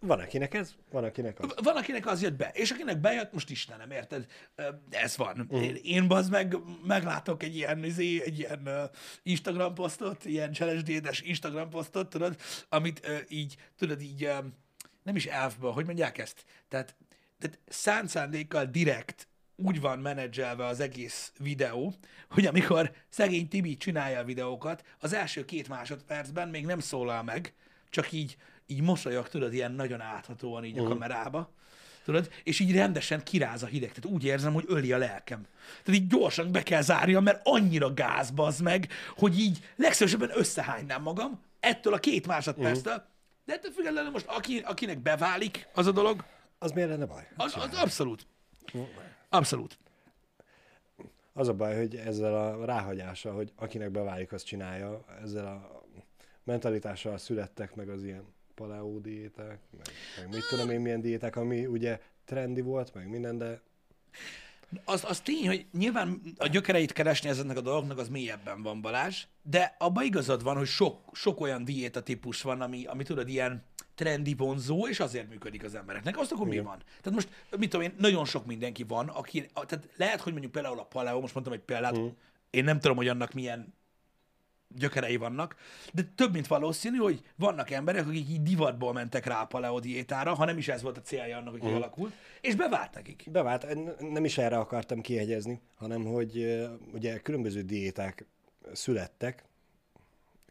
Van 0.00 0.20
akinek 0.20 0.54
ez, 0.54 0.74
van 0.90 1.04
akinek 1.04 1.40
az. 1.40 1.54
van, 1.62 1.76
akinek 1.76 2.06
az 2.06 2.22
jött 2.22 2.36
be, 2.36 2.50
és 2.54 2.70
akinek 2.70 2.98
bejött, 2.98 3.32
most 3.32 3.50
Istenem, 3.50 3.90
érted? 3.90 4.26
Ez 4.90 5.16
van. 5.16 5.48
Én, 5.50 5.78
én 5.82 6.08
bazd 6.08 6.30
meg, 6.30 6.56
meglátok 6.86 7.42
egy 7.42 7.56
ilyen, 7.56 7.84
izé, 7.84 8.22
egy 8.22 8.38
ilyen 8.38 8.62
uh, 8.64 8.82
Instagram 9.22 9.74
posztot, 9.74 10.24
ilyen 10.24 10.52
challenge 10.52 11.10
Instagram 11.22 11.70
posztot, 11.70 12.10
tudod, 12.10 12.36
amit 12.68 13.06
uh, 13.06 13.18
így, 13.28 13.56
tudod, 13.76 14.00
így 14.00 14.24
uh, 14.24 14.44
nem 15.02 15.16
is 15.16 15.26
elfből, 15.26 15.70
hogy 15.70 15.86
mondják 15.86 16.18
ezt? 16.18 16.44
Tehát, 16.68 16.96
tehát 17.38 17.58
szánt 17.66 18.08
szándékkal 18.08 18.64
direkt 18.64 19.28
úgy 19.56 19.80
van 19.80 19.98
menedzselve 19.98 20.64
az 20.64 20.80
egész 20.80 21.32
videó, 21.38 21.94
hogy 22.30 22.46
amikor 22.46 22.92
szegény 23.08 23.48
Tibi 23.48 23.76
csinálja 23.76 24.18
a 24.18 24.24
videókat, 24.24 24.84
az 24.98 25.12
első 25.12 25.44
két 25.44 25.68
másodpercben 25.68 26.48
még 26.48 26.66
nem 26.66 26.80
szólal 26.80 27.22
meg, 27.22 27.54
csak 27.90 28.12
így, 28.12 28.36
így 28.70 28.82
mosolyog, 28.82 29.28
tudod, 29.28 29.52
ilyen 29.52 29.72
nagyon 29.72 30.00
áthatóan 30.00 30.64
így 30.64 30.78
a 30.78 30.82
kamerába. 30.82 31.50
tudod, 32.04 32.30
és 32.44 32.60
így 32.60 32.72
rendesen 32.72 33.22
kiráz 33.22 33.62
a 33.62 33.66
hideg. 33.66 33.92
Tehát 33.92 34.16
úgy 34.16 34.24
érzem, 34.24 34.52
hogy 34.52 34.64
öli 34.66 34.92
a 34.92 34.98
lelkem. 34.98 35.46
Tehát 35.84 36.00
így 36.00 36.06
gyorsan 36.06 36.52
be 36.52 36.62
kell 36.62 36.82
zárjam, 36.82 37.22
mert 37.22 37.40
annyira 37.44 37.94
gáz 37.94 38.30
bazd 38.30 38.62
meg, 38.62 38.88
hogy 39.16 39.38
így 39.38 39.58
legszívesebben 39.76 40.30
összehánynám 40.34 41.02
magam 41.02 41.40
ettől 41.60 41.92
a 41.92 41.98
két 41.98 42.26
másodperctől, 42.26 42.92
uh-huh. 42.92 43.08
de 43.44 43.52
ettől 43.52 43.70
függetlenül 43.70 44.10
most 44.10 44.26
aki, 44.26 44.58
akinek 44.58 44.98
beválik 44.98 45.68
az 45.74 45.86
a 45.86 45.92
dolog, 45.92 46.24
Az 46.58 46.72
miért 46.72 46.88
lenne 46.88 47.06
baj? 47.06 47.28
az, 47.36 47.56
az 47.56 47.74
abszolút. 47.74 48.26
Abszolút. 49.28 49.78
Az 51.32 51.48
a 51.48 51.54
baj, 51.54 51.76
hogy 51.76 51.96
ezzel 51.96 52.34
a 52.34 52.64
ráhagyással, 52.64 53.34
hogy 53.34 53.52
akinek 53.56 53.90
beválik, 53.90 54.32
azt 54.32 54.46
csinálja, 54.46 55.04
ezzel 55.22 55.46
a 55.46 55.82
mentalitással 56.44 57.18
születtek 57.18 57.74
meg 57.74 57.88
az 57.88 58.04
ilyen 58.04 58.24
paleó 58.58 58.98
diéták, 58.98 59.58
meg, 59.76 59.86
meg 60.16 60.28
mit 60.28 60.48
tudom 60.48 60.70
én 60.70 60.80
milyen 60.80 61.00
diéták, 61.00 61.36
ami 61.36 61.66
ugye 61.66 62.00
trendi 62.24 62.60
volt, 62.60 62.94
meg 62.94 63.08
minden, 63.08 63.38
de 63.38 63.60
Az, 64.84 65.04
az 65.04 65.20
tény, 65.20 65.46
hogy 65.46 65.66
nyilván 65.72 66.20
a 66.36 66.46
gyökereit 66.46 66.92
keresni 66.92 67.28
ezeknek 67.28 67.56
a 67.56 67.60
dolgoknak 67.60 67.98
az 67.98 68.08
mélyebben 68.08 68.62
van 68.62 68.80
Balázs, 68.80 69.26
de 69.42 69.76
abban 69.78 70.04
igazad 70.04 70.42
van, 70.42 70.56
hogy 70.56 70.66
sok, 70.66 71.00
sok 71.12 71.40
olyan 71.40 71.64
diéta 71.64 72.02
típus 72.02 72.42
van, 72.42 72.60
ami, 72.60 72.84
ami 72.84 73.02
tudod, 73.02 73.28
ilyen 73.28 73.64
trendi 73.94 74.34
vonzó, 74.34 74.88
és 74.88 75.00
azért 75.00 75.28
működik 75.28 75.64
az 75.64 75.74
embereknek. 75.74 76.18
Azt 76.18 76.32
akkor 76.32 76.46
mi 76.46 76.58
van? 76.58 76.82
Tehát 77.02 77.10
most, 77.10 77.28
mit 77.58 77.70
tudom 77.70 77.86
én, 77.86 77.94
nagyon 77.98 78.24
sok 78.24 78.46
mindenki 78.46 78.82
van, 78.82 79.08
aki, 79.08 79.46
tehát 79.54 79.88
lehet, 79.96 80.20
hogy 80.20 80.32
mondjuk 80.32 80.52
például 80.52 80.78
a 80.78 80.84
paleo, 80.84 81.20
most 81.20 81.34
mondtam 81.34 81.54
egy 81.54 81.64
példát, 81.64 82.00
én 82.50 82.64
nem 82.64 82.80
tudom, 82.80 82.96
hogy 82.96 83.08
annak 83.08 83.32
milyen 83.32 83.74
gyökerei 84.76 85.16
vannak, 85.16 85.56
de 85.92 86.02
több 86.14 86.32
mint 86.32 86.46
valószínű, 86.46 86.96
hogy 86.96 87.22
vannak 87.36 87.70
emberek, 87.70 88.06
akik 88.06 88.28
így 88.28 88.42
divatból 88.42 88.92
mentek 88.92 89.26
rá 89.26 89.40
a 89.40 89.46
paleo 89.46 89.80
diétára, 89.80 90.34
ha 90.34 90.44
nem 90.44 90.58
is 90.58 90.68
ez 90.68 90.82
volt 90.82 90.96
a 90.96 91.02
célja 91.02 91.36
annak, 91.36 91.52
hogy 91.52 91.60
kialakult, 91.60 92.12
és 92.40 92.54
bevált 92.54 92.94
nekik. 92.94 93.24
bevált, 93.30 93.66
nem 94.12 94.24
is 94.24 94.38
erre 94.38 94.58
akartam 94.58 95.00
kiegyezni, 95.00 95.60
hanem 95.74 96.04
hogy 96.04 96.60
ugye 96.92 97.18
különböző 97.18 97.62
diéták 97.62 98.26
születtek, 98.72 99.48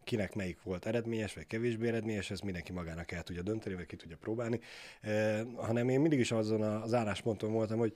kinek 0.07 0.35
melyik 0.35 0.63
volt 0.63 0.85
eredményes, 0.85 1.33
vagy 1.33 1.47
kevésbé 1.47 1.87
eredményes, 1.87 2.31
ezt 2.31 2.43
mindenki 2.43 2.71
magának 2.71 3.11
el 3.11 3.23
tudja 3.23 3.41
dönteni, 3.41 3.75
vagy 3.75 3.85
ki 3.85 3.95
tudja 3.95 4.17
próbálni, 4.17 4.59
e, 5.01 5.43
hanem 5.55 5.89
én 5.89 5.99
mindig 5.99 6.19
is 6.19 6.31
azon 6.31 6.61
az 6.61 6.93
állásponton 6.93 7.51
voltam, 7.51 7.77
hogy 7.77 7.93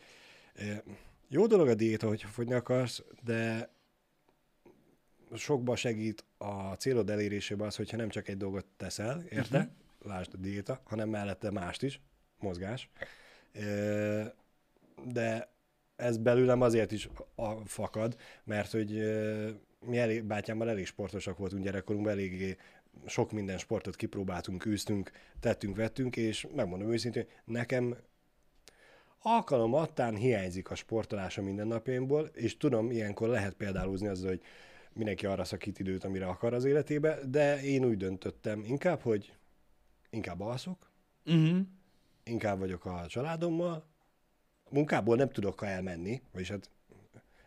e, 0.55 0.83
jó 1.27 1.47
dolog 1.47 1.67
a 1.67 1.73
diéta, 1.73 2.07
hogyha 2.07 2.27
fogyni 2.27 2.53
akarsz, 2.53 3.03
de 3.23 3.69
sokba 5.35 5.75
segít 5.75 6.25
a 6.37 6.73
célod 6.73 7.09
elérésében 7.09 7.67
az, 7.67 7.75
hogyha 7.75 7.97
nem 7.97 8.09
csak 8.09 8.27
egy 8.27 8.37
dolgot 8.37 8.65
teszel, 8.77 9.23
érte? 9.29 9.57
Uh-huh. 9.57 9.71
Lásd 10.03 10.33
a 10.33 10.37
diéta, 10.37 10.81
hanem 10.83 11.09
mellette 11.09 11.51
mást 11.51 11.83
is, 11.83 12.01
mozgás. 12.39 12.89
De 15.03 15.53
ez 15.95 16.17
belőlem 16.17 16.61
azért 16.61 16.91
is 16.91 17.09
a 17.35 17.51
fakad, 17.65 18.17
mert 18.43 18.71
hogy 18.71 18.91
mi 19.85 19.97
elég, 19.97 20.23
bátyámmal 20.23 20.69
elég 20.69 20.85
sportosak 20.85 21.37
voltunk 21.37 21.63
gyerekkorunkban, 21.63 22.13
eléggé 22.13 22.57
sok 23.05 23.31
minden 23.31 23.57
sportot 23.57 23.95
kipróbáltunk, 23.95 24.65
űztünk, 24.65 25.11
tettünk, 25.39 25.75
vettünk, 25.75 26.15
és 26.15 26.47
megmondom 26.55 26.91
őszintén, 26.91 27.27
nekem 27.45 27.97
alkalom 29.21 29.73
attán 29.73 30.15
hiányzik 30.15 30.69
a 30.71 30.75
sportolás 30.75 31.37
a 31.37 31.41
mindennapjaimból, 31.41 32.29
és 32.33 32.57
tudom, 32.57 32.91
ilyenkor 32.91 33.27
lehet 33.27 33.53
példálózni 33.53 34.07
azzal, 34.07 34.29
hogy 34.29 34.41
mindenki 34.93 35.25
arra 35.25 35.43
szakít 35.43 35.79
időt, 35.79 36.03
amire 36.03 36.25
akar 36.25 36.53
az 36.53 36.65
életébe, 36.65 37.19
de 37.25 37.61
én 37.63 37.85
úgy 37.85 37.97
döntöttem 37.97 38.63
inkább, 38.63 39.01
hogy 39.01 39.33
inkább 40.09 40.41
alszok, 40.41 40.89
Uh-huh. 41.25 41.59
inkább 42.23 42.59
vagyok 42.59 42.85
a 42.85 43.05
családommal, 43.07 43.85
munkából 44.69 45.15
nem 45.15 45.29
tudok 45.29 45.63
elmenni, 45.63 46.21
vagyis 46.31 46.49
hát 46.49 46.69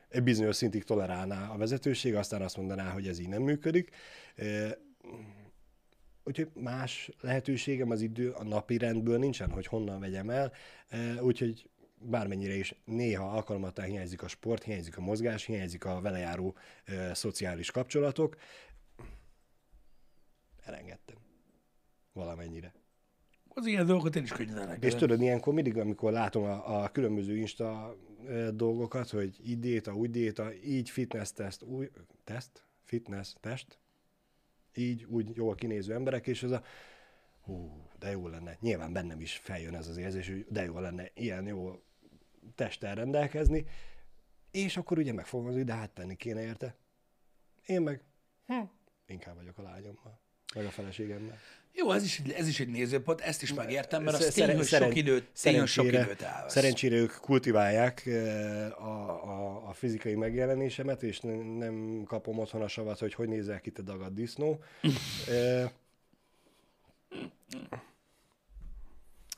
egy 0.09 0.23
bizonyos 0.23 0.57
szintig 0.57 0.85
tolerálná 0.85 1.49
a 1.49 1.57
vezetőség, 1.57 2.15
aztán 2.15 2.43
azt 2.43 2.57
mondaná, 2.57 2.91
hogy 2.91 3.09
ez 3.09 3.19
így 3.19 3.29
nem 3.29 3.43
működik. 3.43 3.91
Úgyhogy 6.25 6.51
más 6.55 7.11
lehetőségem 7.21 7.91
az 7.91 8.01
idő 8.01 8.31
a 8.31 8.45
napi 8.45 8.79
rendből 8.79 9.19
nincsen, 9.19 9.51
hogy 9.51 9.67
honnan 9.67 10.01
vegyem 10.01 10.31
el, 10.31 10.53
úgyhogy 11.21 11.69
bármennyire 12.05 12.55
is 12.55 12.75
néha 12.85 13.31
alkalmatán 13.31 13.87
hiányzik 13.87 14.23
a 14.23 14.29
sport, 14.29 14.63
hiányzik 14.63 14.97
a 14.97 15.01
mozgás, 15.01 15.45
hiányzik 15.45 15.85
a 15.85 16.01
vele 16.01 16.19
járó 16.19 16.57
e, 16.85 17.15
szociális 17.15 17.71
kapcsolatok, 17.71 18.37
elengedtem 20.65 21.17
valamennyire. 22.13 22.75
Az 23.49 23.67
ilyen 23.67 23.87
dolgokat 23.87 24.17
én 24.17 24.23
is 24.23 24.33
könnyen 24.33 24.57
elengedem. 24.57 24.89
És 24.89 24.95
tudod, 24.95 25.21
ilyenkor 25.21 25.55
mindig, 25.55 25.79
amikor 25.79 26.13
látom 26.13 26.45
a, 26.45 26.83
a 26.83 26.89
különböző 26.89 27.37
Insta 27.37 27.97
dolgokat, 28.55 29.11
hogy 29.11 29.37
így 29.47 29.59
diéta, 29.59 29.95
úgy 29.95 30.11
diéta, 30.11 30.55
így 30.55 30.91
fitness 30.91 31.33
teszt, 31.33 31.63
új, 31.63 31.91
teszt, 32.25 32.65
fitness 32.83 33.33
test, 33.41 33.79
így, 34.75 35.05
úgy 35.05 35.37
jól 35.37 35.55
kinéző 35.55 35.95
emberek, 35.95 36.27
és 36.27 36.43
ez 36.43 36.51
a 36.51 36.63
hú, 37.41 37.89
de 37.99 38.11
jó 38.11 38.29
lenne. 38.29 38.57
Nyilván 38.61 38.93
bennem 38.93 39.21
is 39.21 39.37
feljön 39.37 39.75
ez 39.75 39.89
az 39.89 39.97
érzés, 39.97 40.29
hogy 40.29 40.47
de 40.49 40.65
jó 40.65 40.79
lenne 40.79 41.11
ilyen 41.15 41.47
jó 41.47 41.83
testtel 42.55 42.95
rendelkezni, 42.95 43.67
és 44.51 44.77
akkor 44.77 44.99
ugye 44.99 45.13
megfogom 45.13 45.47
az, 45.47 45.55
hogy 45.55 45.65
de 45.65 45.75
hát 45.75 45.91
tenni 45.91 46.17
kéne 46.17 46.43
érte. 46.43 46.75
Én 47.67 47.83
meg 47.83 48.01
hm, 48.47 48.61
inkább 49.07 49.37
vagyok 49.37 49.59
a 49.59 49.63
lányommal, 49.63 50.21
meg 50.55 50.65
a 50.65 50.71
feleségemmel. 50.71 51.39
Jó, 51.73 51.91
ez 51.91 52.05
is, 52.05 52.19
ez 52.19 52.49
is 52.49 52.61
egy 52.61 52.69
nézőpont, 52.69 53.21
ezt 53.21 53.43
is 53.43 53.55
megértem, 53.55 54.03
mert 54.03 54.17
az 54.17 54.23
tény, 54.23 54.33
szeren- 54.33 54.57
hogy 54.57 54.67
sok 54.67 54.95
időt, 54.95 55.29
tény, 55.43 55.59
hogy 55.59 55.69
sok 55.69 55.85
időt 55.85 56.23
elvesz. 56.23 56.53
Szerencsére 56.53 56.97
ők 56.97 57.13
kultiválják 57.21 58.07
eh, 58.07 58.83
a, 58.87 59.09
a, 59.25 59.69
a 59.69 59.73
fizikai 59.73 60.15
megjelenésemet, 60.15 61.03
és 61.03 61.21
nem, 61.21 61.39
nem 61.39 62.03
kapom 62.07 62.39
otthon 62.39 62.63
a 62.63 62.69
savat, 62.69 62.99
hogy 62.99 63.15
hogy 63.15 63.29
nézel 63.29 63.61
ki 63.61 63.71
te 63.71 63.83
dagad 63.83 64.15
disznó. 64.15 64.63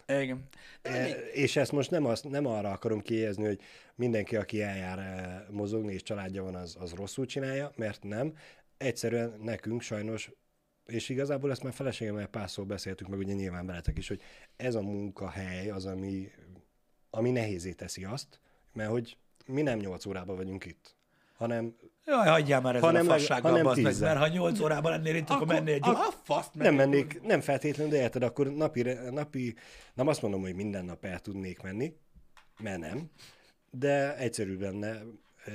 Igen. 0.06 0.48
De 0.82 1.02
még- 1.02 1.14
És 1.32 1.56
ezt 1.56 1.72
most 1.72 1.90
nem, 1.90 2.04
azt, 2.04 2.28
nem 2.28 2.46
arra 2.46 2.70
akarom 2.70 3.00
kijezni, 3.00 3.44
hogy 3.44 3.60
mindenki, 3.94 4.36
aki 4.36 4.62
eljár 4.62 4.98
eh, 4.98 5.42
mozogni, 5.50 5.92
és 5.92 6.02
családja 6.02 6.42
van, 6.42 6.54
az, 6.54 6.76
az 6.80 6.92
rosszul 6.92 7.26
csinálja, 7.26 7.72
mert 7.76 8.02
nem. 8.02 8.36
Egyszerűen 8.76 9.34
nekünk 9.42 9.80
sajnos 9.80 10.30
és 10.86 11.08
igazából 11.08 11.50
ezt 11.50 11.62
már 11.62 11.72
feleségemmel 11.72 12.26
párszor 12.26 12.66
beszéltük 12.66 13.08
meg, 13.08 13.18
ugye 13.18 13.32
nyilván 13.32 13.66
veletek 13.66 13.98
is, 13.98 14.08
hogy 14.08 14.20
ez 14.56 14.74
a 14.74 14.80
munkahely 14.82 15.70
az, 15.70 15.86
ami, 15.86 16.30
ami 17.10 17.30
nehézé 17.30 17.72
teszi 17.72 18.04
azt, 18.04 18.40
mert 18.72 18.90
hogy 18.90 19.16
mi 19.46 19.62
nem 19.62 19.78
8 19.78 20.06
órában 20.06 20.36
vagyunk 20.36 20.64
itt, 20.64 20.96
hanem 21.36 21.76
Jaj, 22.06 22.28
hagyjál 22.28 22.60
már 22.60 22.74
ezzel 22.76 22.88
Hanem 22.88 23.08
a 23.08 23.10
fassággal, 23.10 23.50
hanem 23.50 23.82
meg, 23.82 23.98
mert 24.00 24.18
ha 24.18 24.28
8 24.28 24.60
órában 24.60 24.90
lennél 24.90 25.14
itt, 25.14 25.30
akkor, 25.30 25.42
Akkor- 25.42 25.54
mennél 25.54 25.74
egy 25.74 25.80
ah, 25.82 26.12
faszt, 26.22 26.54
nem 26.54 26.74
mennék, 26.74 27.22
nem 27.22 27.40
feltétlenül, 27.40 27.92
de 27.92 27.98
érted, 27.98 28.22
akkor 28.22 28.46
napi, 28.46 28.82
napi, 29.10 29.54
nem 29.94 30.06
azt 30.08 30.22
mondom, 30.22 30.40
hogy 30.40 30.54
minden 30.54 30.84
nap 30.84 31.04
el 31.04 31.20
tudnék 31.20 31.62
menni, 31.62 31.96
mert 32.58 32.78
nem, 32.78 33.10
de 33.70 34.16
egyszerűbb 34.16 34.60
lenne 34.60 35.02
e, 35.44 35.52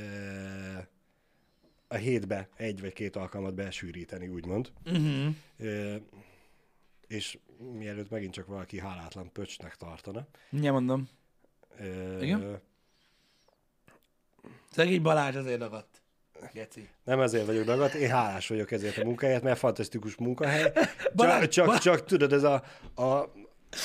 a 1.88 1.96
hétbe 1.96 2.50
egy 2.56 2.82
vagy 2.82 2.94
két 2.94 3.16
alkalmat 3.16 3.54
besűríteni, 3.54 4.28
úgymond. 4.28 4.72
Uh-huh. 4.86 5.36
E, 5.58 6.02
és 7.08 7.38
mielőtt 7.78 8.10
megint 8.10 8.34
csak 8.34 8.48
valaki 8.48 8.80
hálátlan 8.80 9.32
pöcsnek 9.32 9.76
tartana. 9.76 10.28
Mindjárt 10.50 10.76
mondom. 10.76 11.10
E, 11.78 11.86
Igen? 12.22 12.60
Szegény 14.72 15.02
Balázs 15.02 15.36
azért 15.36 15.60
dagadt. 15.60 15.91
Geci. 16.54 16.90
Nem 17.04 17.20
ezért 17.20 17.46
vagyok 17.46 17.66
dagat, 17.66 17.94
én 17.94 18.10
hálás 18.10 18.48
vagyok 18.48 18.72
ezért 18.72 18.98
a 18.98 19.04
munkáját, 19.04 19.42
mert 19.42 19.60
fantasztikus 19.60 20.16
munkahely. 20.16 20.72
Balázs, 21.16 21.42
Csak, 21.42 21.50
csak, 21.50 21.66
Balázs. 21.66 21.82
csak 21.82 22.06
tudod, 22.06 22.34
ez 22.34 22.44
a, 22.44 22.64
a, 22.96 23.04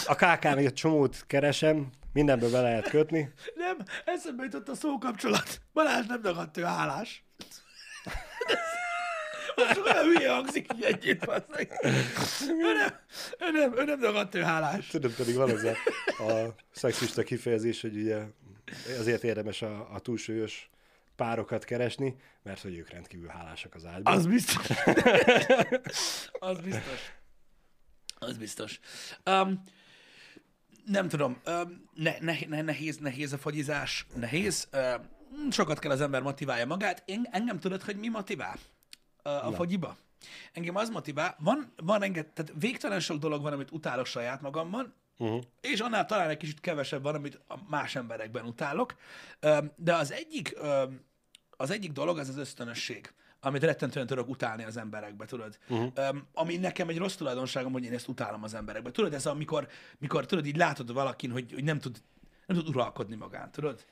a 0.06 0.14
KK-n 0.14 0.46
egy 0.46 0.72
csomót 0.72 1.24
keresem, 1.26 1.90
mindenbe 2.12 2.48
be 2.48 2.60
lehet 2.60 2.88
kötni. 2.88 3.32
Nem, 3.54 3.76
eszembe 4.04 4.42
jutott 4.44 4.68
a 4.68 4.74
szókapcsolat. 4.74 5.60
Balázs 5.72 6.06
nem 6.06 6.22
dagadt, 6.22 6.56
ő 6.56 6.62
hálás. 6.62 7.24
Most 9.56 9.80
olyan 9.84 10.04
hülye 10.04 10.30
hangzik 10.30 10.72
így 10.74 10.82
együtt. 10.82 11.26
Ő 11.26 12.72
nem, 12.72 12.98
ő 13.38 13.50
nem, 13.52 13.78
ő 13.78 13.84
nem 13.84 14.00
dagadt, 14.00 14.34
ő 14.34 14.42
hálás. 14.42 14.86
Tudod, 14.86 15.14
pedig 15.14 15.34
van 15.34 15.50
az 15.50 15.64
a, 15.64 15.74
a 16.32 16.54
szexista 16.70 17.22
kifejezés, 17.22 17.80
hogy 17.80 17.96
ugye 17.96 18.18
azért 18.98 19.24
érdemes 19.24 19.62
a, 19.62 19.88
a 19.92 19.98
túlsúlyos 19.98 20.70
párokat 21.16 21.64
keresni, 21.64 22.16
mert 22.42 22.60
hogy 22.60 22.76
ők 22.76 22.90
rendkívül 22.90 23.28
hálásak 23.28 23.74
az 23.74 23.84
ágyban. 23.84 24.14
Az 24.14 24.26
biztos. 24.26 24.68
az 26.50 26.60
biztos. 26.60 27.12
Az 28.18 28.36
biztos. 28.36 28.80
Um, 29.30 29.62
nem 30.84 31.08
tudom, 31.08 31.40
um, 31.46 31.88
ne, 31.94 32.14
ne, 32.20 32.36
ne, 32.48 32.62
nehéz, 32.62 32.96
nehéz 32.96 33.32
a 33.32 33.38
fagyizás, 33.38 34.06
nehéz. 34.14 34.68
Um, 34.72 35.50
sokat 35.50 35.78
kell 35.78 35.90
az 35.90 36.00
ember 36.00 36.22
motiválja 36.22 36.66
magát. 36.66 37.02
Én, 37.06 37.28
engem 37.30 37.58
tudod, 37.58 37.82
hogy 37.82 37.96
mi 37.96 38.08
motivál 38.08 38.58
uh, 39.24 39.46
a 39.46 39.52
fagyiba? 39.52 39.96
Engem 40.52 40.76
az 40.76 40.88
motivál, 40.88 41.36
van, 41.38 41.72
van 41.76 42.02
enged, 42.02 42.26
tehát 42.26 42.52
végtelen 42.58 43.00
sok 43.00 43.18
dolog 43.18 43.42
van, 43.42 43.52
amit 43.52 43.70
utálok 43.70 44.06
saját 44.06 44.40
magamban, 44.40 44.94
Uh-huh. 45.18 45.42
és 45.60 45.80
annál 45.80 46.04
talán 46.04 46.28
egy 46.28 46.36
kicsit 46.36 46.60
kevesebb 46.60 47.02
van, 47.02 47.14
amit 47.14 47.40
a 47.48 47.54
más 47.68 47.96
emberekben 47.96 48.44
utálok. 48.44 48.94
De 49.76 49.94
az 49.94 50.12
egyik, 50.12 50.56
az 51.50 51.70
egyik 51.70 51.92
dolog 51.92 52.18
az 52.18 52.28
az 52.28 52.36
ösztönösség, 52.36 53.12
amit 53.40 53.62
rettentően 53.62 54.06
tudok 54.06 54.28
utálni 54.28 54.64
az 54.64 54.76
emberekbe, 54.76 55.24
tudod? 55.24 55.58
Uh-huh. 55.68 56.16
Ami 56.32 56.56
nekem 56.56 56.88
egy 56.88 56.98
rossz 56.98 57.14
tulajdonságom, 57.14 57.72
hogy 57.72 57.84
én 57.84 57.92
ezt 57.92 58.08
utálom 58.08 58.42
az 58.42 58.54
emberekbe. 58.54 58.90
Tudod, 58.90 59.14
ez 59.14 59.26
amikor, 59.26 59.68
mikor 59.98 60.26
tudod, 60.26 60.46
így 60.46 60.56
látod 60.56 60.92
valakin, 60.92 61.30
hogy, 61.30 61.52
hogy 61.52 61.64
nem 61.64 61.78
tud 61.78 62.02
nem 62.46 62.56
tud 62.56 62.68
uralkodni 62.68 63.16
magán, 63.16 63.50
tudod? 63.50 63.84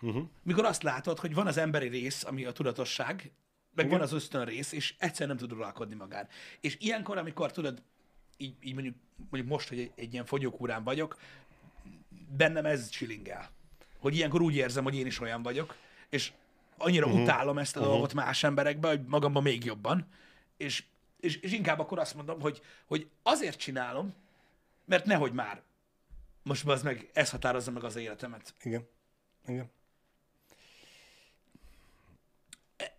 Uh-huh. 0.00 0.24
Mikor 0.42 0.64
azt 0.64 0.82
látod, 0.82 1.18
hogy 1.18 1.34
van 1.34 1.46
az 1.46 1.56
emberi 1.56 1.88
rész, 1.88 2.24
ami 2.24 2.44
a 2.44 2.52
tudatosság, 2.52 3.32
meg 3.74 3.86
Igen. 3.86 3.98
van 3.98 4.06
az 4.06 4.12
ösztön 4.12 4.44
rész, 4.44 4.72
és 4.72 4.94
egyszerűen 4.98 5.36
nem 5.36 5.46
tud 5.46 5.58
uralkodni 5.58 5.94
magán. 5.94 6.28
És 6.60 6.76
ilyenkor, 6.80 7.18
amikor 7.18 7.52
tudod, 7.52 7.82
így, 8.40 8.54
így 8.60 8.74
mondjuk, 8.74 8.94
mondjuk 9.30 9.52
most, 9.52 9.68
hogy 9.68 9.78
egy, 9.78 9.92
egy 9.94 10.12
ilyen 10.12 10.24
fogyókúrán 10.24 10.84
vagyok, 10.84 11.18
bennem 12.36 12.66
ez 12.66 12.88
csilingel. 12.88 13.50
Hogy 13.98 14.16
ilyenkor 14.16 14.40
úgy 14.40 14.54
érzem, 14.54 14.84
hogy 14.84 14.94
én 14.94 15.06
is 15.06 15.20
olyan 15.20 15.42
vagyok, 15.42 15.76
és 16.08 16.32
annyira 16.76 17.06
uh-huh. 17.06 17.22
utálom 17.22 17.58
ezt 17.58 17.76
a 17.76 17.78
uh-huh. 17.78 17.94
dolgot 17.94 18.14
más 18.14 18.42
emberekbe, 18.42 18.88
hogy 18.88 19.04
magamban 19.04 19.42
még 19.42 19.64
jobban, 19.64 20.06
és, 20.56 20.84
és, 21.20 21.36
és 21.36 21.52
inkább 21.52 21.78
akkor 21.78 21.98
azt 21.98 22.14
mondom, 22.14 22.40
hogy, 22.40 22.62
hogy 22.86 23.08
azért 23.22 23.58
csinálom, 23.58 24.14
mert 24.84 25.04
nehogy 25.04 25.32
már 25.32 25.62
most 26.42 26.66
az 26.66 26.82
meg, 26.82 27.10
ez 27.12 27.30
határozza 27.30 27.70
meg 27.70 27.84
az 27.84 27.96
életemet. 27.96 28.54
Igen. 28.62 28.88
Igen. 29.46 29.70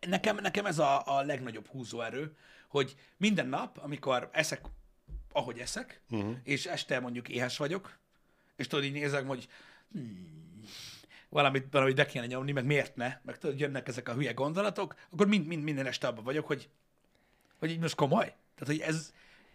nekem, 0.08 0.36
nekem 0.36 0.66
ez 0.66 0.80
a, 0.80 1.18
a 1.18 1.22
legnagyobb 1.22 1.68
húzóerő, 1.68 2.36
hogy 2.68 2.96
minden 3.18 3.48
nap, 3.48 3.78
amikor 3.78 4.30
eszek, 4.32 4.62
ahogy 5.32 5.60
eszek, 5.60 6.02
uh-huh. 6.10 6.36
és 6.44 6.66
este 6.66 7.00
mondjuk 7.00 7.30
éhes 7.30 7.58
vagyok, 7.58 7.98
és 8.56 8.68
tudod, 8.68 8.86
így 8.86 8.94
nézek, 8.94 9.28
hogy 9.28 9.48
hmm, 9.92 10.62
valamit, 11.30 11.68
valamit 11.72 11.96
be 11.96 12.06
kéne 12.06 12.26
nyomni, 12.26 12.52
meg 12.52 12.66
miért 12.66 12.96
ne, 12.96 13.20
meg 13.22 13.38
tudod, 13.38 13.60
jönnek 13.60 13.88
ezek 13.88 14.10
a 14.10 14.14
hülye 14.14 14.34
gondolatok, 14.34 14.96
akkor 15.10 15.28
mind, 15.28 15.48
mind, 15.48 15.64
minden 15.64 15.86
este 15.86 16.08
abban 16.08 16.24
vagyok, 16.24 16.48
hogy, 16.48 16.70
hogy 17.60 17.70
így 17.70 17.80
most 17.80 17.96
komoly. 17.96 18.36
Tehát, 18.56 18.76
hogy 18.76 18.80
ez, 18.80 19.14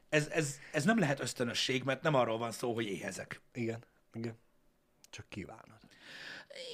ez, 0.08 0.28
ez, 0.28 0.58
ez 0.72 0.84
nem 0.84 0.98
lehet 0.98 1.20
ösztönösség, 1.20 1.82
mert 1.82 2.02
nem 2.02 2.14
arról 2.14 2.38
van 2.38 2.52
szó, 2.52 2.74
hogy 2.74 2.84
éhezek. 2.84 3.40
Igen. 3.52 3.84
Igen. 4.14 4.38
Csak 5.10 5.28
kívánod. 5.28 5.78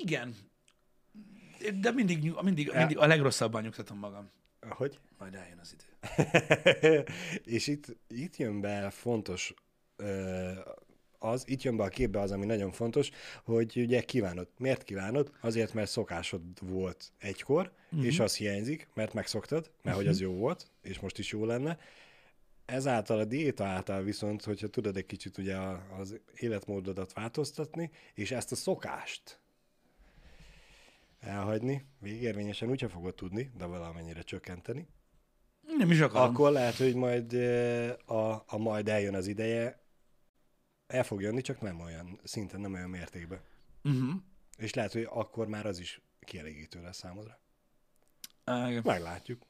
Igen. 0.01 0.37
De 1.81 1.91
mindig, 1.91 2.33
mindig, 2.43 2.73
mindig 2.73 2.99
a 2.99 3.07
legrosszabban 3.07 3.63
nyugtatom 3.63 3.99
magam. 3.99 4.31
Hogy? 4.69 4.99
Majd 5.19 5.35
eljön 5.35 5.59
az 5.59 5.73
idő. 5.73 5.92
és 7.57 7.67
itt, 7.67 7.97
itt 8.09 8.37
jön 8.37 8.61
be 8.61 8.91
fontos 8.91 9.55
az, 11.23 11.49
itt 11.49 11.63
jön 11.63 11.77
be 11.77 11.83
a 11.83 11.89
képbe 11.89 12.21
az, 12.21 12.31
ami 12.31 12.47
nagyon 12.47 12.71
fontos, 12.71 13.11
hogy 13.45 13.77
ugye 13.77 14.01
kívánod. 14.01 14.49
Miért 14.59 14.83
kívánod? 14.83 15.33
Azért, 15.41 15.75
mert 15.75 15.91
szokásod 15.91 16.43
volt 16.61 17.13
egykor, 17.19 17.73
uh-huh. 17.85 18.07
és 18.07 18.21
az 18.21 18.37
hiányzik, 18.37 18.89
mert 18.95 19.13
megszoktad, 19.13 19.71
mert 19.83 19.97
hogy 19.97 20.07
az 20.07 20.21
jó 20.21 20.33
volt, 20.33 20.71
és 20.83 21.01
most 21.01 21.19
is 21.19 21.31
jó 21.31 21.45
lenne. 21.45 21.79
Ezáltal 22.65 23.19
a 23.19 23.25
diéta 23.25 23.65
által 23.65 24.03
viszont, 24.03 24.45
hogyha 24.45 24.69
tudod 24.69 24.97
egy 24.97 25.07
kicsit 25.07 25.39
ugye 25.39 25.57
az 25.99 26.21
életmódodat 26.37 27.13
változtatni, 27.13 27.91
és 28.15 28.31
ezt 28.31 28.53
a 28.53 28.57
szokást 28.57 29.41
elhagyni, 31.21 31.87
végérvényesen 32.01 32.71
úgyse 32.71 32.89
fogod 32.89 33.15
tudni, 33.15 33.51
de 33.59 33.65
valamennyire 33.65 34.23
csökkenteni, 34.23 34.87
Nem 35.79 35.91
is 35.91 36.01
akarom. 36.01 36.29
akkor 36.29 36.53
lehet, 36.53 36.77
hogy 36.77 36.95
majd 36.95 37.35
eh, 37.35 38.11
a, 38.11 38.45
a 38.47 38.59
majd 38.59 38.89
eljön 38.89 39.15
az 39.15 39.27
ideje, 39.27 39.83
el 40.87 41.05
fog 41.05 41.21
jönni, 41.21 41.41
csak 41.41 41.61
nem 41.61 41.81
olyan 41.81 42.21
szinten, 42.25 42.61
nem 42.61 42.73
olyan 42.73 42.91
mértékben. 42.91 43.41
Uh-huh. 43.85 44.15
És 44.57 44.75
lehet, 44.75 44.93
hogy 44.93 45.09
akkor 45.11 45.47
már 45.47 45.67
az 45.67 45.79
is 45.79 46.01
kielégítő 46.21 46.83
lesz 46.83 46.97
számodra. 46.97 47.41
Uh, 48.47 48.83
Meglátjuk. 48.83 49.43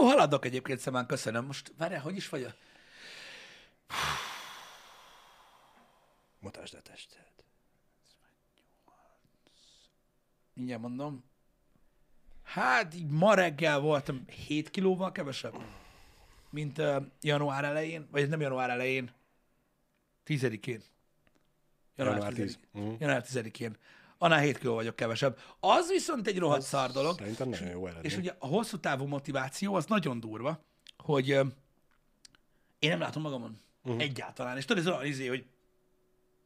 Ó, 0.00 0.04
haladok 0.04 0.44
egyébként 0.44 0.80
szemán, 0.80 1.06
köszönöm. 1.06 1.44
Most 1.44 1.72
várjál, 1.76 2.00
hogy 2.00 2.16
is 2.16 2.28
vagy 2.28 2.42
a... 2.42 2.54
Mutasd 6.40 6.74
a 6.74 6.80
tested. 6.80 7.26
Mindjárt 10.52 10.82
mondom. 10.82 11.24
Hát, 12.58 12.94
így 12.94 13.08
ma 13.08 13.34
reggel 13.34 13.80
voltam 13.80 14.24
7 14.46 14.70
kilóval 14.70 15.12
kevesebb, 15.12 15.54
mint 16.50 16.78
uh, 16.78 17.02
január 17.20 17.64
elején, 17.64 18.08
vagy 18.10 18.28
nem 18.28 18.40
január 18.40 18.70
elején, 18.70 19.10
10-én. 20.26 20.82
Január, 21.96 22.16
Január 22.16 22.32
10. 22.32 22.58
10. 22.72 22.82
Mhm. 22.82 22.94
Január 22.98 23.24
10-én. 23.28 23.76
Annál 24.18 24.40
7 24.40 24.58
kiló 24.58 24.74
vagyok 24.74 24.96
kevesebb. 24.96 25.38
Az 25.60 25.88
viszont 25.88 26.26
egy 26.26 26.38
rohadt 26.38 26.62
szar 26.62 26.90
dolog. 26.90 27.18
Szerintem 27.18 27.48
nagyon 27.48 27.68
jó 27.68 27.86
eredmény. 27.86 28.04
És 28.10 28.16
ugye 28.16 28.34
a 28.38 28.46
hosszú 28.46 28.78
távú 28.78 29.06
motiváció 29.06 29.74
az 29.74 29.86
nagyon 29.86 30.20
durva, 30.20 30.64
hogy 30.96 31.30
ö, 31.30 31.44
én 32.78 32.90
nem 32.90 33.00
látom 33.00 33.22
magamon 33.22 33.60
uh-huh. 33.84 34.02
egyáltalán. 34.02 34.56
És 34.56 34.64
tudod, 34.64 34.86
ez 34.86 34.92
olyan 34.92 35.06
izé, 35.06 35.26
hogy 35.26 35.46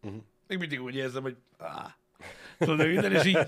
uh-huh. 0.02 0.22
még 0.46 0.58
mindig 0.58 0.82
úgy 0.82 0.94
érzem, 0.94 1.22
hogy 1.22 1.36
áh, 1.58 1.92
tudod, 2.58 2.80
és 3.12 3.24
így, 3.24 3.38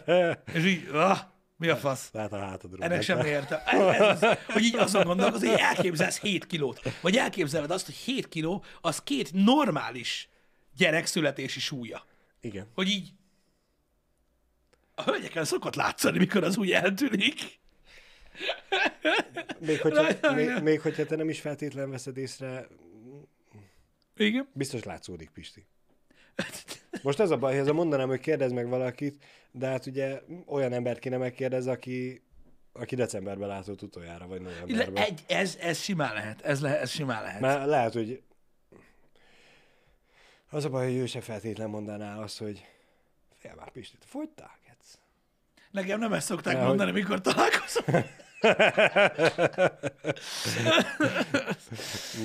és 0.54 0.64
így, 0.64 0.88
áh, 0.94 1.32
mi 1.56 1.68
a 1.68 1.76
fasz? 1.76 2.08
Lát 2.12 2.32
a 2.32 2.38
hátadról. 2.38 2.84
Ennek 2.84 3.02
semmi 3.02 3.28
érte. 3.28 3.64
Ez 3.64 4.00
az, 4.00 4.38
hogy 4.46 4.62
így 4.62 4.76
azon 4.76 5.04
gondolkozol, 5.04 5.50
hogy 5.50 5.60
elképzelsz 5.60 6.20
7 6.20 6.46
kilót. 6.46 6.80
Vagy 7.00 7.16
elképzeled 7.16 7.70
azt, 7.70 7.86
hogy 7.86 7.94
7 7.94 8.28
kiló 8.28 8.64
az 8.80 9.02
két 9.02 9.32
normális 9.32 10.28
gyerek 10.76 11.06
születési 11.06 11.60
súlya. 11.60 12.04
Igen. 12.40 12.66
Hogy 12.74 12.88
így 12.88 13.12
a 14.94 15.02
hölgyeken 15.02 15.44
szokott 15.44 15.74
látszani, 15.74 16.18
mikor 16.18 16.44
az 16.44 16.56
úgy 16.56 16.72
eltűnik. 16.72 17.62
Még 19.58 19.80
hogyha, 19.80 20.34
még, 20.34 20.62
még 20.62 20.80
hogyha 20.80 21.06
te 21.06 21.16
nem 21.16 21.28
is 21.28 21.40
feltétlen 21.40 21.90
veszed 21.90 22.16
észre, 22.16 22.66
Igen. 24.16 24.48
biztos 24.52 24.82
látszódik, 24.82 25.30
Pisti. 25.30 25.66
Most 27.02 27.20
az 27.20 27.30
a 27.30 27.36
baj, 27.36 27.58
ez 27.58 27.66
a 27.66 27.72
mondanám, 27.72 28.08
hogy 28.08 28.20
kérdezz 28.20 28.52
meg 28.52 28.68
valakit, 28.68 29.24
de 29.56 29.66
hát 29.66 29.86
ugye 29.86 30.20
olyan 30.46 30.72
embert 30.72 30.98
kéne 30.98 31.16
megkérdez, 31.16 31.66
aki, 31.66 32.22
aki 32.72 32.94
decemberben 32.94 33.48
látott 33.48 33.82
utoljára, 33.82 34.26
vagy 34.26 34.42
Le, 34.42 34.48
novemberben. 34.50 35.02
egy, 35.02 35.24
ez, 35.26 35.56
ez 35.60 35.78
simán 35.80 36.14
lehet. 36.14 36.40
Ez, 36.42 36.60
le, 36.60 36.80
ez 36.80 36.90
simán 36.90 37.22
lehet. 37.22 37.40
Mert 37.40 37.66
lehet, 37.66 37.92
hogy 37.92 38.22
az 40.50 40.64
a 40.64 40.68
baj, 40.68 40.84
hogy 40.86 40.96
ő 40.96 41.06
se 41.06 41.20
feltétlen 41.20 41.68
mondaná 41.70 42.18
azt, 42.18 42.38
hogy 42.38 42.64
fél 43.38 43.54
már 43.56 43.70
Pisti, 43.70 43.96
te 43.98 44.06
fogytál, 44.08 44.58
kec? 44.66 44.98
Nekem 45.70 45.98
nem 45.98 46.12
ezt 46.12 46.26
szokták 46.26 46.52
Nehogy. 46.54 46.68
mondani, 46.68 46.90
mikor 46.90 47.20
találkozom. 47.20 47.84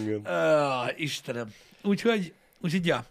Igen. 0.01 0.21
Uh, 0.25 1.01
Istenem. 1.01 1.53
Úgyhogy, 1.83 2.33
úgyhogy 2.61 2.85
ja. 2.85 3.05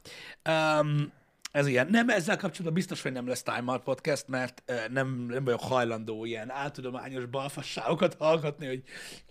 Um, 0.49 1.13
ez 1.53 1.67
ilyen. 1.67 1.87
Nem, 1.91 2.09
ezzel 2.09 2.37
kapcsolatban 2.37 2.75
biztos, 2.75 3.03
hogy 3.03 3.13
nem 3.13 3.27
lesz 3.27 3.43
Time 3.43 3.73
Out 3.73 3.83
Podcast, 3.83 4.29
mert 4.29 4.63
nem, 4.91 5.27
nem 5.29 5.45
vagyok 5.45 5.61
hajlandó 5.61 6.25
ilyen 6.25 6.51
áltudományos 6.51 7.27
balfasságokat 7.27 8.15
hallgatni, 8.19 8.67
hogy 8.67 8.83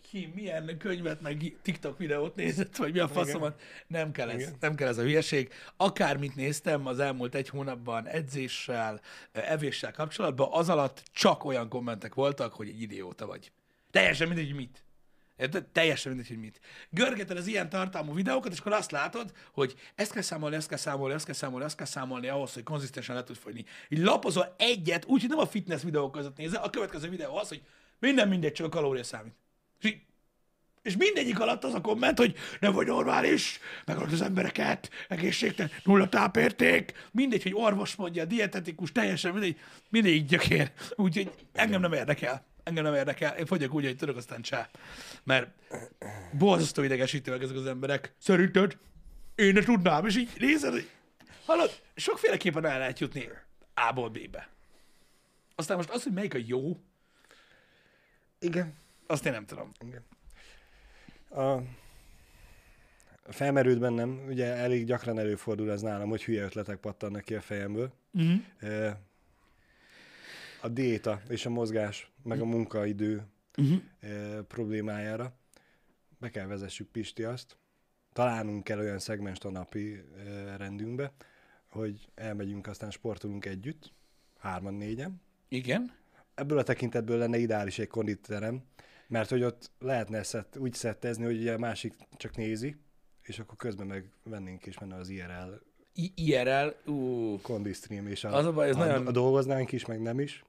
ki 0.09 0.31
milyen 0.35 0.77
könyvet, 0.77 1.21
meg 1.21 1.57
TikTok 1.61 1.97
videót 1.97 2.35
nézett, 2.35 2.75
vagy 2.75 2.93
mi 2.93 2.99
a 2.99 3.07
faszomat. 3.07 3.61
Nem 3.87 4.11
kell 4.11 4.29
ez, 4.29 4.39
Igen. 4.39 4.55
nem 4.59 4.75
kell 4.75 4.87
ez 4.87 4.97
a 4.97 5.01
hülyeség. 5.01 5.53
Akármit 5.77 6.35
néztem 6.35 6.85
az 6.87 6.99
elmúlt 6.99 7.35
egy 7.35 7.49
hónapban 7.49 8.07
edzéssel, 8.07 9.01
evéssel 9.31 9.91
kapcsolatban, 9.91 10.47
az 10.51 10.69
alatt 10.69 11.03
csak 11.11 11.45
olyan 11.45 11.69
kommentek 11.69 12.13
voltak, 12.13 12.53
hogy 12.53 12.67
egy 12.67 12.81
idióta 12.81 13.25
vagy. 13.25 13.51
Teljesen 13.91 14.27
mindegy, 14.27 14.55
mit. 14.55 14.86
Érted? 15.37 15.65
Teljesen 15.65 16.11
mindegy, 16.11 16.29
hogy 16.29 16.39
mit. 16.39 16.59
Görgeted 16.89 17.37
az 17.37 17.47
ilyen 17.47 17.69
tartalmú 17.69 18.13
videókat, 18.13 18.51
és 18.51 18.59
akkor 18.59 18.73
azt 18.73 18.91
látod, 18.91 19.31
hogy 19.51 19.75
ezt 19.95 20.11
kell 20.11 20.21
számolni, 20.21 20.55
ezt 20.55 20.67
kell 20.67 20.77
számolni, 20.77 21.13
ezt 21.13 21.25
kell 21.25 21.33
számolni, 21.33 21.65
ezt 21.65 21.77
kell 21.77 21.85
számolni 21.85 22.27
ahhoz, 22.27 22.53
hogy 22.53 22.63
konzisztensen 22.63 23.15
le 23.15 23.23
tudsz 23.23 23.39
fogyni. 23.39 23.65
Így 23.89 23.99
lapozol 23.99 24.55
egyet, 24.57 25.05
úgyhogy 25.05 25.29
nem 25.29 25.39
a 25.39 25.47
fitness 25.47 25.83
videók 25.83 26.11
között 26.11 26.37
nézel, 26.37 26.63
a 26.63 26.69
következő 26.69 27.09
videó 27.09 27.35
az, 27.35 27.47
hogy 27.47 27.61
minden 27.99 28.27
mindegy, 28.27 28.51
csak 28.51 28.65
a 28.65 28.69
kalória 28.69 29.03
számít. 29.03 29.33
És, 29.79 29.89
így, 29.89 30.01
és 30.81 30.97
mindegyik 30.97 31.39
alatt 31.39 31.63
az 31.63 31.73
a 31.73 31.81
komment, 31.81 32.17
hogy 32.17 32.35
nem 32.59 32.73
vagy 32.73 32.87
normális, 32.87 33.59
megalod 33.85 34.11
az 34.11 34.21
embereket, 34.21 34.89
egészségtelen, 35.07 35.71
nulla 35.83 36.09
tápérték, 36.09 36.93
mindegy, 37.11 37.43
hogy 37.43 37.53
orvos 37.55 37.95
mondja, 37.95 38.25
dietetikus, 38.25 38.91
teljesen 38.91 39.31
mindegy, 39.31 39.59
mindegy 39.89 40.25
gyökér. 40.25 40.71
Úgyhogy 40.95 41.31
engem 41.53 41.81
nem 41.81 41.93
érdekel. 41.93 42.45
Engem 42.67 42.83
nem 42.83 42.93
érdekel. 42.93 43.37
Én 43.37 43.45
fogyok 43.45 43.73
úgy, 43.73 43.83
hogy 43.83 43.95
tudok, 43.95 44.17
aztán 44.17 44.41
csá. 44.41 44.69
Mert 45.23 45.49
borzasztó 46.31 46.83
idegesítőek 46.83 47.41
ezek 47.41 47.55
az 47.55 47.65
emberek. 47.65 48.13
Szerinted? 48.17 48.77
Én 49.35 49.53
ne 49.53 49.63
tudnám. 49.63 50.05
És 50.05 50.17
így 50.17 50.29
nézed, 50.39 50.71
hogy 50.71 50.89
hallod, 51.45 51.81
sokféleképpen 51.95 52.65
el 52.65 52.79
lehet 52.79 52.99
jutni 52.99 53.29
A-ból 53.73 54.09
B-be. 54.09 54.49
Aztán 55.55 55.77
most 55.77 55.89
az, 55.89 56.03
hogy 56.03 56.13
melyik 56.13 56.33
a 56.33 56.39
jó, 56.45 56.79
Igen. 58.39 58.73
azt 59.07 59.25
én 59.25 59.31
nem 59.31 59.45
tudom. 59.45 59.71
Igen. 59.79 60.05
A, 61.29 61.61
felmerült 63.29 63.79
bennem, 63.79 64.25
ugye 64.27 64.45
elég 64.45 64.85
gyakran 64.85 65.19
előfordul 65.19 65.71
ez 65.71 65.81
nálam, 65.81 66.09
hogy 66.09 66.23
hülye 66.23 66.43
ötletek 66.43 66.77
pattannak 66.77 67.23
ki 67.23 67.35
a 67.35 67.41
fejemből. 67.41 67.93
Uh-huh. 68.13 68.41
Ö, 68.59 68.89
A 70.61 70.67
diéta 70.67 71.21
és 71.29 71.45
a 71.45 71.49
mozgás, 71.49 72.11
meg 72.23 72.41
a 72.41 72.45
munkaidő 72.45 73.25
Uh-huh. 73.57 74.41
problémájára 74.47 75.37
be 76.17 76.29
kell 76.29 76.45
vezessük 76.45 76.87
Pisti 76.87 77.23
azt, 77.23 77.57
találnunk 78.13 78.63
kell 78.63 78.79
olyan 78.79 78.99
szegmest 78.99 79.45
a 79.45 79.49
napi 79.49 79.93
ö, 79.93 80.55
rendünkbe, 80.57 81.13
hogy 81.69 82.09
elmegyünk, 82.15 82.67
aztán 82.67 82.91
sportolunk 82.91 83.45
együtt, 83.45 83.93
hárman, 84.39 84.73
négyen. 84.73 85.21
Igen. 85.47 85.93
Ebből 86.33 86.57
a 86.57 86.63
tekintetből 86.63 87.17
lenne 87.17 87.37
ideális 87.37 87.79
egy 87.79 87.87
konditerem, 87.87 88.63
mert 89.07 89.29
hogy 89.29 89.43
ott 89.43 89.71
lehetne 89.79 90.23
szett, 90.23 90.57
úgy 90.57 90.73
szettezni, 90.73 91.23
hogy 91.23 91.37
ugye 91.37 91.53
a 91.53 91.57
másik 91.57 91.93
csak 92.17 92.35
nézi, 92.35 92.75
és 93.21 93.39
akkor 93.39 93.57
közben 93.57 93.87
meg 93.87 94.11
vennénk 94.23 94.65
és 94.65 94.79
menne 94.79 94.95
az 94.95 95.09
IRL 95.09 95.53
I- 95.99 96.13
IRL, 96.15 96.91
ú, 96.91 97.39
kondistream, 97.41 98.07
és 98.07 98.23
a, 98.23 98.35
Az 98.35 98.45
a 98.45 98.51
baj, 98.53 98.69
ez 98.69 98.75
a, 98.75 98.79
nagyon- 98.79 99.07
a 99.07 99.11
dolgoznánk 99.11 99.71
is, 99.71 99.85
meg 99.85 100.01
nem 100.01 100.19
is. 100.19 100.43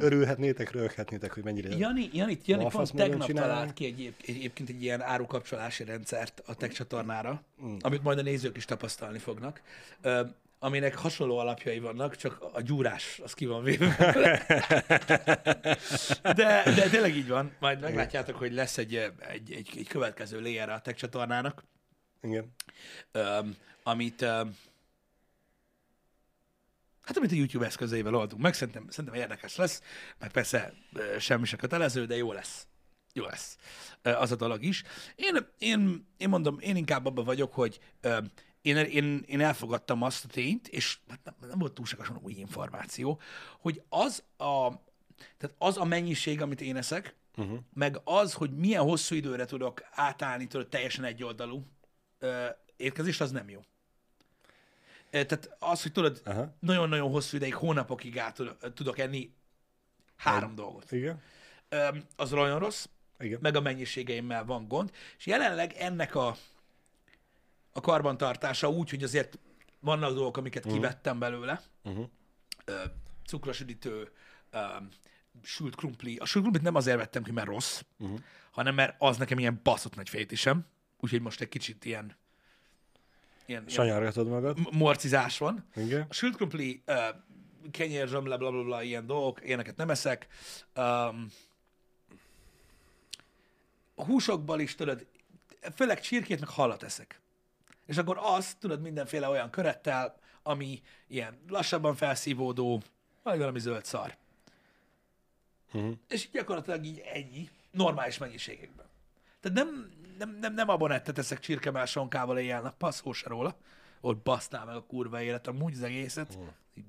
Örülhetnétek, 0.00 0.70
röhöghetnétek, 0.70 1.32
hogy 1.32 1.44
mennyire... 1.44 1.76
Jani, 1.76 2.10
Jani, 2.12 2.38
Jani 2.44 2.66
pont 2.70 2.92
tegnap 2.94 3.32
talált 3.32 3.72
ki 3.72 3.84
egy, 3.84 4.14
egyébként 4.26 4.68
egy 4.68 4.82
ilyen 4.82 5.02
árukapcsolási 5.02 5.84
rendszert 5.84 6.42
a 6.46 6.54
tech 6.54 6.74
csatornára, 6.74 7.42
mm. 7.64 7.76
amit 7.80 8.02
majd 8.02 8.18
a 8.18 8.22
nézők 8.22 8.56
is 8.56 8.64
tapasztalni 8.64 9.18
fognak, 9.18 9.62
ö, 10.00 10.20
aminek 10.58 10.96
hasonló 10.96 11.38
alapjai 11.38 11.78
vannak, 11.78 12.16
csak 12.16 12.38
a 12.52 12.60
gyúrás 12.60 13.20
az 13.24 13.34
ki 13.34 13.46
van 13.46 13.62
véve. 13.62 13.96
de, 16.36 16.62
de 16.64 16.88
tényleg 16.90 17.16
így 17.16 17.28
van. 17.28 17.52
Majd 17.60 17.80
meglátjátok, 17.80 18.36
hogy 18.36 18.52
lesz 18.52 18.78
egy, 18.78 18.94
egy, 18.94 19.52
egy, 19.52 19.70
egy 19.76 19.88
következő 19.88 20.40
layer 20.40 20.68
a 20.68 20.80
tech 20.80 20.96
csatornának, 20.96 21.64
Igen. 22.22 22.52
öm, 23.12 23.56
amit 23.82 24.22
öm, 24.22 24.56
hát 27.02 27.16
amit 27.16 27.32
a 27.32 27.34
YouTube 27.34 27.66
eszközeivel 27.66 28.14
oldunk 28.14 28.42
meg, 28.42 28.54
szerintem, 28.54 28.86
szerintem 28.90 29.20
érdekes 29.20 29.56
lesz, 29.56 29.82
meg 30.18 30.30
persze 30.30 30.72
semmi 31.18 31.44
se 31.44 31.56
kötelező, 31.56 32.06
de 32.06 32.16
jó 32.16 32.32
lesz. 32.32 32.66
Jó 33.12 33.24
lesz. 33.24 33.56
Az 34.02 34.32
a 34.32 34.36
dolog 34.36 34.62
is. 34.62 34.82
Én, 35.16 35.46
én, 35.58 36.06
én 36.16 36.28
mondom, 36.28 36.58
én 36.60 36.76
inkább 36.76 37.06
abban 37.06 37.24
vagyok, 37.24 37.54
hogy 37.54 37.80
én, 38.62 38.76
én, 38.76 39.24
én 39.26 39.40
elfogadtam 39.40 40.02
azt 40.02 40.24
a 40.24 40.28
tényt, 40.28 40.68
és 40.68 40.98
hát 41.08 41.20
nem, 41.24 41.34
nem 41.48 41.58
volt 41.58 41.72
túlságosan 41.72 42.18
új 42.22 42.32
információ, 42.32 43.20
hogy 43.60 43.82
az 43.88 44.22
a, 44.36 44.68
tehát 45.38 45.54
az 45.58 45.76
a 45.76 45.84
mennyiség, 45.84 46.42
amit 46.42 46.60
én 46.60 46.76
eszek, 46.76 47.14
uh-huh. 47.36 47.58
meg 47.74 48.00
az, 48.04 48.32
hogy 48.32 48.56
milyen 48.56 48.82
hosszú 48.82 49.14
időre 49.14 49.44
tudok 49.44 49.82
átállni 49.90 50.46
tudod, 50.46 50.68
teljesen 50.68 51.04
egyoldalú 51.04 51.66
ö, 52.20 52.46
étkezést, 52.76 53.20
az 53.20 53.30
nem 53.30 53.48
jó. 53.48 53.64
Tehát 55.10 55.56
az, 55.58 55.82
hogy 55.82 55.92
tudod, 55.92 56.22
Aha. 56.24 56.54
nagyon-nagyon 56.60 57.10
hosszú 57.10 57.36
ideig, 57.36 57.54
hónapokig 57.54 58.18
át 58.18 58.40
tudok, 58.74 58.98
enni 58.98 59.34
három 60.16 60.54
dolgot. 60.54 60.92
Igen. 60.92 61.22
Az 62.16 62.30
nagyon 62.30 62.58
rossz, 62.58 62.86
Igen. 63.18 63.38
meg 63.42 63.56
a 63.56 63.60
mennyiségeimmel 63.60 64.44
van 64.44 64.68
gond, 64.68 64.90
és 65.18 65.26
jelenleg 65.26 65.72
ennek 65.72 66.14
a, 66.14 66.36
a 67.72 67.80
karbantartása 67.80 68.70
úgy, 68.70 68.90
hogy 68.90 69.02
azért 69.02 69.38
vannak 69.80 70.14
dolgok, 70.14 70.36
amiket 70.36 70.66
kivettem 70.66 71.18
belőle, 71.18 71.62
Uh-huh. 71.82 72.06
cukros 73.26 73.60
üdítő, 73.60 74.12
sült 75.42 75.74
krumpli. 75.74 76.16
A 76.16 76.24
sült 76.24 76.42
krumplit 76.42 76.64
nem 76.64 76.74
azért 76.74 76.96
vettem 76.96 77.22
ki, 77.22 77.32
mert 77.32 77.46
rossz, 77.46 77.80
uh-huh. 77.98 78.18
hanem 78.50 78.74
mert 78.74 78.94
az 78.98 79.16
nekem 79.16 79.38
ilyen 79.38 79.60
baszott 79.62 79.94
nagy 79.94 80.08
fétisem, 80.08 80.66
úgyhogy 81.00 81.20
most 81.20 81.40
egy 81.40 81.48
kicsit 81.48 81.84
ilyen, 81.84 82.16
ilyen, 83.46 83.64
Sanyargatod 83.68 84.28
magad. 84.28 84.58
morcizás 84.72 85.38
van. 85.38 85.64
Igen. 85.76 86.06
A 86.08 86.12
sült 86.12 86.36
krumpli, 86.36 86.82
uh, 86.86 86.96
kenyér, 87.70 88.08
zsömle, 88.08 88.36
bla, 88.36 88.50
bla, 88.50 88.62
bla, 88.62 88.82
ilyen 88.82 89.06
dolgok, 89.06 89.44
ilyeneket 89.44 89.76
nem 89.76 89.90
eszek. 89.90 90.26
Um, 90.76 91.26
a 93.94 94.04
húsokból 94.04 94.60
is, 94.60 94.74
tudod, 94.74 95.06
főleg 95.74 96.00
csirkét, 96.00 96.40
meg 96.40 96.48
halat 96.48 96.82
eszek. 96.82 97.20
És 97.86 97.96
akkor 97.96 98.18
azt, 98.20 98.58
tudod, 98.58 98.80
mindenféle 98.80 99.28
olyan 99.28 99.50
körettel, 99.50 100.18
ami 100.42 100.80
ilyen 101.06 101.38
lassabban 101.48 101.94
felszívódó, 101.94 102.82
vagy 103.22 103.38
valami 103.38 103.58
zöld 103.58 103.84
szar. 103.84 104.16
Uh-huh. 105.72 105.94
És 106.08 106.30
gyakorlatilag 106.30 106.84
így 106.84 106.98
ennyi, 106.98 107.48
normális 107.70 108.18
mennyiségekben. 108.18 108.86
Tehát 109.40 109.58
nem, 109.58 109.90
nem, 110.20 110.38
nem, 110.40 110.54
nem 110.54 110.68
abonettet 110.68 111.18
eszek 111.18 111.38
csirkemel 111.40 111.86
sonkával 111.86 112.38
éjjel-nappal, 112.38 112.92
szó 112.92 113.12
se 113.12 113.28
róla. 113.28 113.56
Ott 114.00 114.16
basztál 114.22 114.64
meg 114.64 114.74
a 114.76 114.82
kurva 114.84 115.22
élet, 115.22 115.46
amúgy 115.46 115.72
az 115.72 115.82
egészet. 115.82 116.38
Így 116.74 116.84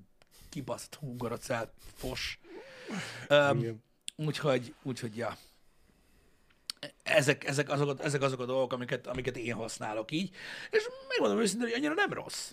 Kibaszott 0.49 0.95
hungarocál, 0.95 1.73
fos. 1.95 2.39
Um, 3.29 3.81
úgyhogy, 4.15 4.75
úgyhogy, 4.83 5.17
ja. 5.17 5.37
Ezek, 7.03 7.43
ezek, 7.45 7.69
azok, 7.69 7.99
a- 7.99 8.03
ezek 8.03 8.21
azok 8.21 8.39
a 8.39 8.45
dolgok, 8.45 8.73
amiket, 8.73 9.07
amiket 9.07 9.37
én 9.37 9.53
használok 9.53 10.11
így. 10.11 10.35
És 10.69 10.87
megmondom 11.07 11.39
őszintén, 11.39 11.67
hogy 11.67 11.77
annyira 11.77 11.93
nem 11.93 12.13
rossz. 12.13 12.51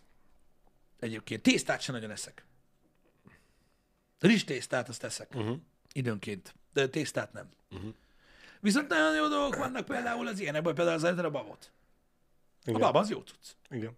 Egyébként. 1.01 1.43
Tésztát 1.43 1.81
sem 1.81 1.95
nagyon 1.95 2.11
eszek. 2.11 2.45
Rizs 4.18 4.45
tésztát 4.45 4.89
azt 4.89 5.05
eszek. 5.05 5.35
Uh-huh. 5.35 5.59
Időnként. 5.93 6.55
De 6.72 6.89
tésztát 6.89 7.33
nem. 7.33 7.49
Uh-huh. 7.70 7.95
Viszont 8.61 8.89
nagyon 8.89 9.15
jó 9.15 9.29
dolgok 9.29 9.57
vannak 9.57 9.85
például 9.85 10.27
az 10.27 10.41
ilyenekben, 10.41 10.75
például 10.75 10.97
az 11.07 11.19
a 11.19 11.31
babot. 11.31 11.73
A 12.65 12.71
Igen. 12.71 12.81
baba 12.81 12.99
az 12.99 13.11
jó 13.11 13.19
tudsz. 13.23 13.57
Igen. 13.71 13.97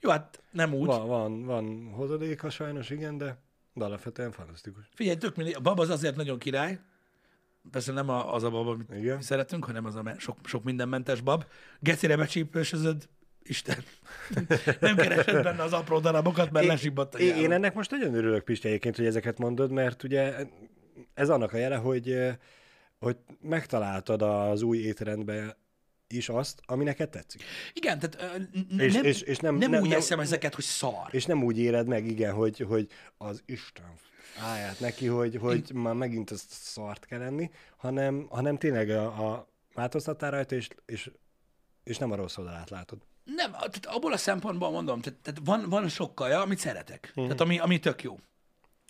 Jó, 0.00 0.10
hát 0.10 0.42
nem 0.50 0.74
úgy. 0.74 0.86
Van, 0.86 1.06
van, 1.06 1.44
van 1.44 1.90
hozadéka 1.92 2.50
sajnos, 2.50 2.90
igen, 2.90 3.18
de, 3.18 3.38
de 3.72 3.84
alapvetően 3.84 4.32
fantasztikus. 4.32 4.84
Figyelj, 4.94 5.16
tök 5.16 5.36
mindegy, 5.36 5.54
a 5.54 5.60
baba 5.60 5.82
az 5.82 5.90
azért 5.90 6.16
nagyon 6.16 6.38
király. 6.38 6.78
Persze 7.70 7.92
nem 7.92 8.08
a- 8.08 8.34
az 8.34 8.42
a 8.42 8.50
bab, 8.50 8.66
amit 8.66 8.90
Igen. 8.94 9.16
mi 9.16 9.22
szeretünk, 9.22 9.64
hanem 9.64 9.84
az 9.84 9.94
a 9.94 10.02
me- 10.02 10.20
sok, 10.20 10.36
sok 10.44 10.64
mindenmentes 10.64 11.20
bab. 11.20 11.44
Gecire 11.80 12.16
becsípősözöd, 12.16 13.08
Isten. 13.42 13.76
nem 14.80 14.96
keresed 14.96 15.42
benne 15.42 15.62
az 15.62 15.72
apró 15.72 15.98
darabokat, 15.98 16.50
mert 16.50 16.66
lesibbadt 16.66 17.14
a 17.14 17.18
én, 17.18 17.34
én 17.36 17.52
ennek 17.52 17.74
most 17.74 17.90
nagyon 17.90 18.14
örülök, 18.14 18.44
Pisti, 18.44 18.68
egyébként, 18.68 18.96
hogy 18.96 19.06
ezeket 19.06 19.38
mondod, 19.38 19.70
mert 19.70 20.02
ugye 20.02 20.34
ez 21.14 21.28
annak 21.30 21.52
a 21.52 21.56
jele, 21.56 21.76
hogy, 21.76 22.18
hogy 23.00 23.16
megtaláltad 23.40 24.22
az 24.22 24.62
új 24.62 24.78
étrendbe 24.78 25.56
is 26.06 26.28
azt, 26.28 26.60
ami 26.66 26.84
neked 26.84 27.08
tetszik. 27.08 27.42
Igen, 27.72 27.98
tehát 27.98 28.38
ö, 28.78 28.82
És- 28.84 28.92
nem, 28.94 29.04
és- 29.04 29.20
és 29.20 29.38
nem- 29.38 29.54
nem, 29.54 29.70
nem- 29.70 29.82
úgy 29.82 29.88
nem- 29.88 29.98
eszem 29.98 30.20
ezeket, 30.20 30.54
hogy 30.54 30.64
szar. 30.64 31.08
És 31.10 31.24
nem 31.26 31.42
úgy 31.44 31.58
éred 31.58 31.86
meg, 31.86 32.06
igen, 32.06 32.32
hogy, 32.34 32.58
hogy 32.58 32.88
az 33.18 33.42
Isten 33.46 33.92
állját 34.40 34.80
neki, 34.80 35.06
hogy, 35.06 35.36
hogy 35.36 35.72
már 35.72 35.94
megint 35.94 36.30
ezt 36.30 36.50
szart 36.50 37.04
kell 37.06 37.20
enni, 37.20 37.50
hanem, 37.76 38.26
hanem 38.30 38.56
tényleg 38.58 38.90
a, 38.90 39.04
a 39.32 39.48
változtattál 39.74 40.30
rajta, 40.30 40.54
és, 40.54 40.68
és, 40.86 41.10
és 41.84 41.98
nem 41.98 42.10
a 42.12 42.16
rossz 42.16 42.36
oldalát 42.36 42.70
látod. 42.70 42.98
Nem, 43.24 43.50
tehát 43.50 43.86
abból 43.86 44.12
a 44.12 44.16
szempontból 44.16 44.70
mondom, 44.70 45.00
tehát, 45.00 45.18
tehát 45.18 45.40
van, 45.44 45.68
van 45.68 45.88
sok 45.88 46.14
kaja, 46.14 46.40
amit 46.40 46.58
szeretek. 46.58 47.06
Uh-huh. 47.08 47.24
Tehát 47.24 47.40
ami, 47.40 47.58
ami 47.58 47.78
tök 47.78 48.02
jó. 48.02 48.18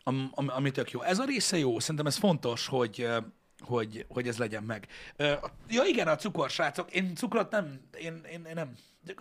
Am, 0.02 0.30
ami, 0.34 0.48
ami 0.48 0.70
tök 0.70 0.90
jó. 0.90 1.02
Ez 1.02 1.18
a 1.18 1.24
része 1.24 1.58
jó, 1.58 1.78
szerintem 1.78 2.06
ez 2.06 2.16
fontos, 2.16 2.66
hogy, 2.66 3.08
hogy, 3.61 4.06
hogy 4.08 4.28
ez 4.28 4.38
legyen 4.38 4.62
meg. 4.62 4.88
Ja 5.68 5.84
igen, 5.84 6.08
a 6.08 6.16
cukor, 6.16 6.50
srácok. 6.50 6.94
Én 6.94 7.14
cukrot 7.14 7.50
nem, 7.50 7.80
én, 7.98 8.20
én, 8.30 8.44
én 8.44 8.54
nem. 8.54 8.74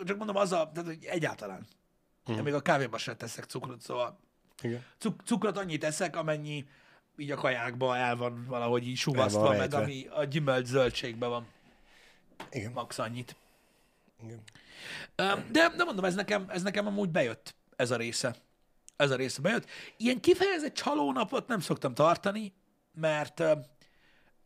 Csak 0.04 0.16
mondom, 0.16 0.36
az 0.36 0.52
a, 0.52 0.70
tehát, 0.74 0.88
hogy 0.88 1.04
egyáltalán. 1.04 1.66
Uh-huh. 2.20 2.36
Én 2.36 2.42
még 2.42 2.54
a 2.54 2.60
kávéba 2.60 2.98
sem 2.98 3.16
teszek 3.16 3.44
cukrot, 3.44 3.80
szóval 3.80 4.18
Igen. 4.62 4.84
cuk, 4.98 5.22
cukrot 5.24 5.56
annyit 5.56 5.84
eszek, 5.84 6.16
amennyi 6.16 6.66
így 7.16 7.30
a 7.30 7.36
kajákba 7.36 7.96
el 7.96 8.16
van 8.16 8.44
valahogy 8.48 8.86
így 8.86 8.96
suvasztva, 8.96 9.48
meg 9.48 9.58
rejtve. 9.58 9.78
ami 9.78 10.06
a 10.06 10.24
gyümölcs 10.24 10.66
zöldségben 10.66 11.28
van. 11.28 11.46
Igen. 12.50 12.72
Max 12.72 12.98
annyit. 12.98 13.36
Igen. 14.22 14.42
De, 15.50 15.72
de 15.76 15.84
mondom, 15.84 16.04
ez 16.04 16.14
nekem, 16.14 16.44
ez 16.48 16.62
nekem 16.62 16.86
amúgy 16.86 17.08
bejött, 17.08 17.54
ez 17.76 17.90
a 17.90 17.96
része. 17.96 18.34
Ez 18.96 19.10
a 19.10 19.16
része 19.16 19.40
bejött. 19.40 19.68
Ilyen 19.96 20.20
kifejezett 20.20 20.74
csalónapot 20.74 21.48
nem 21.48 21.60
szoktam 21.60 21.94
tartani, 21.94 22.52
mert 22.94 23.42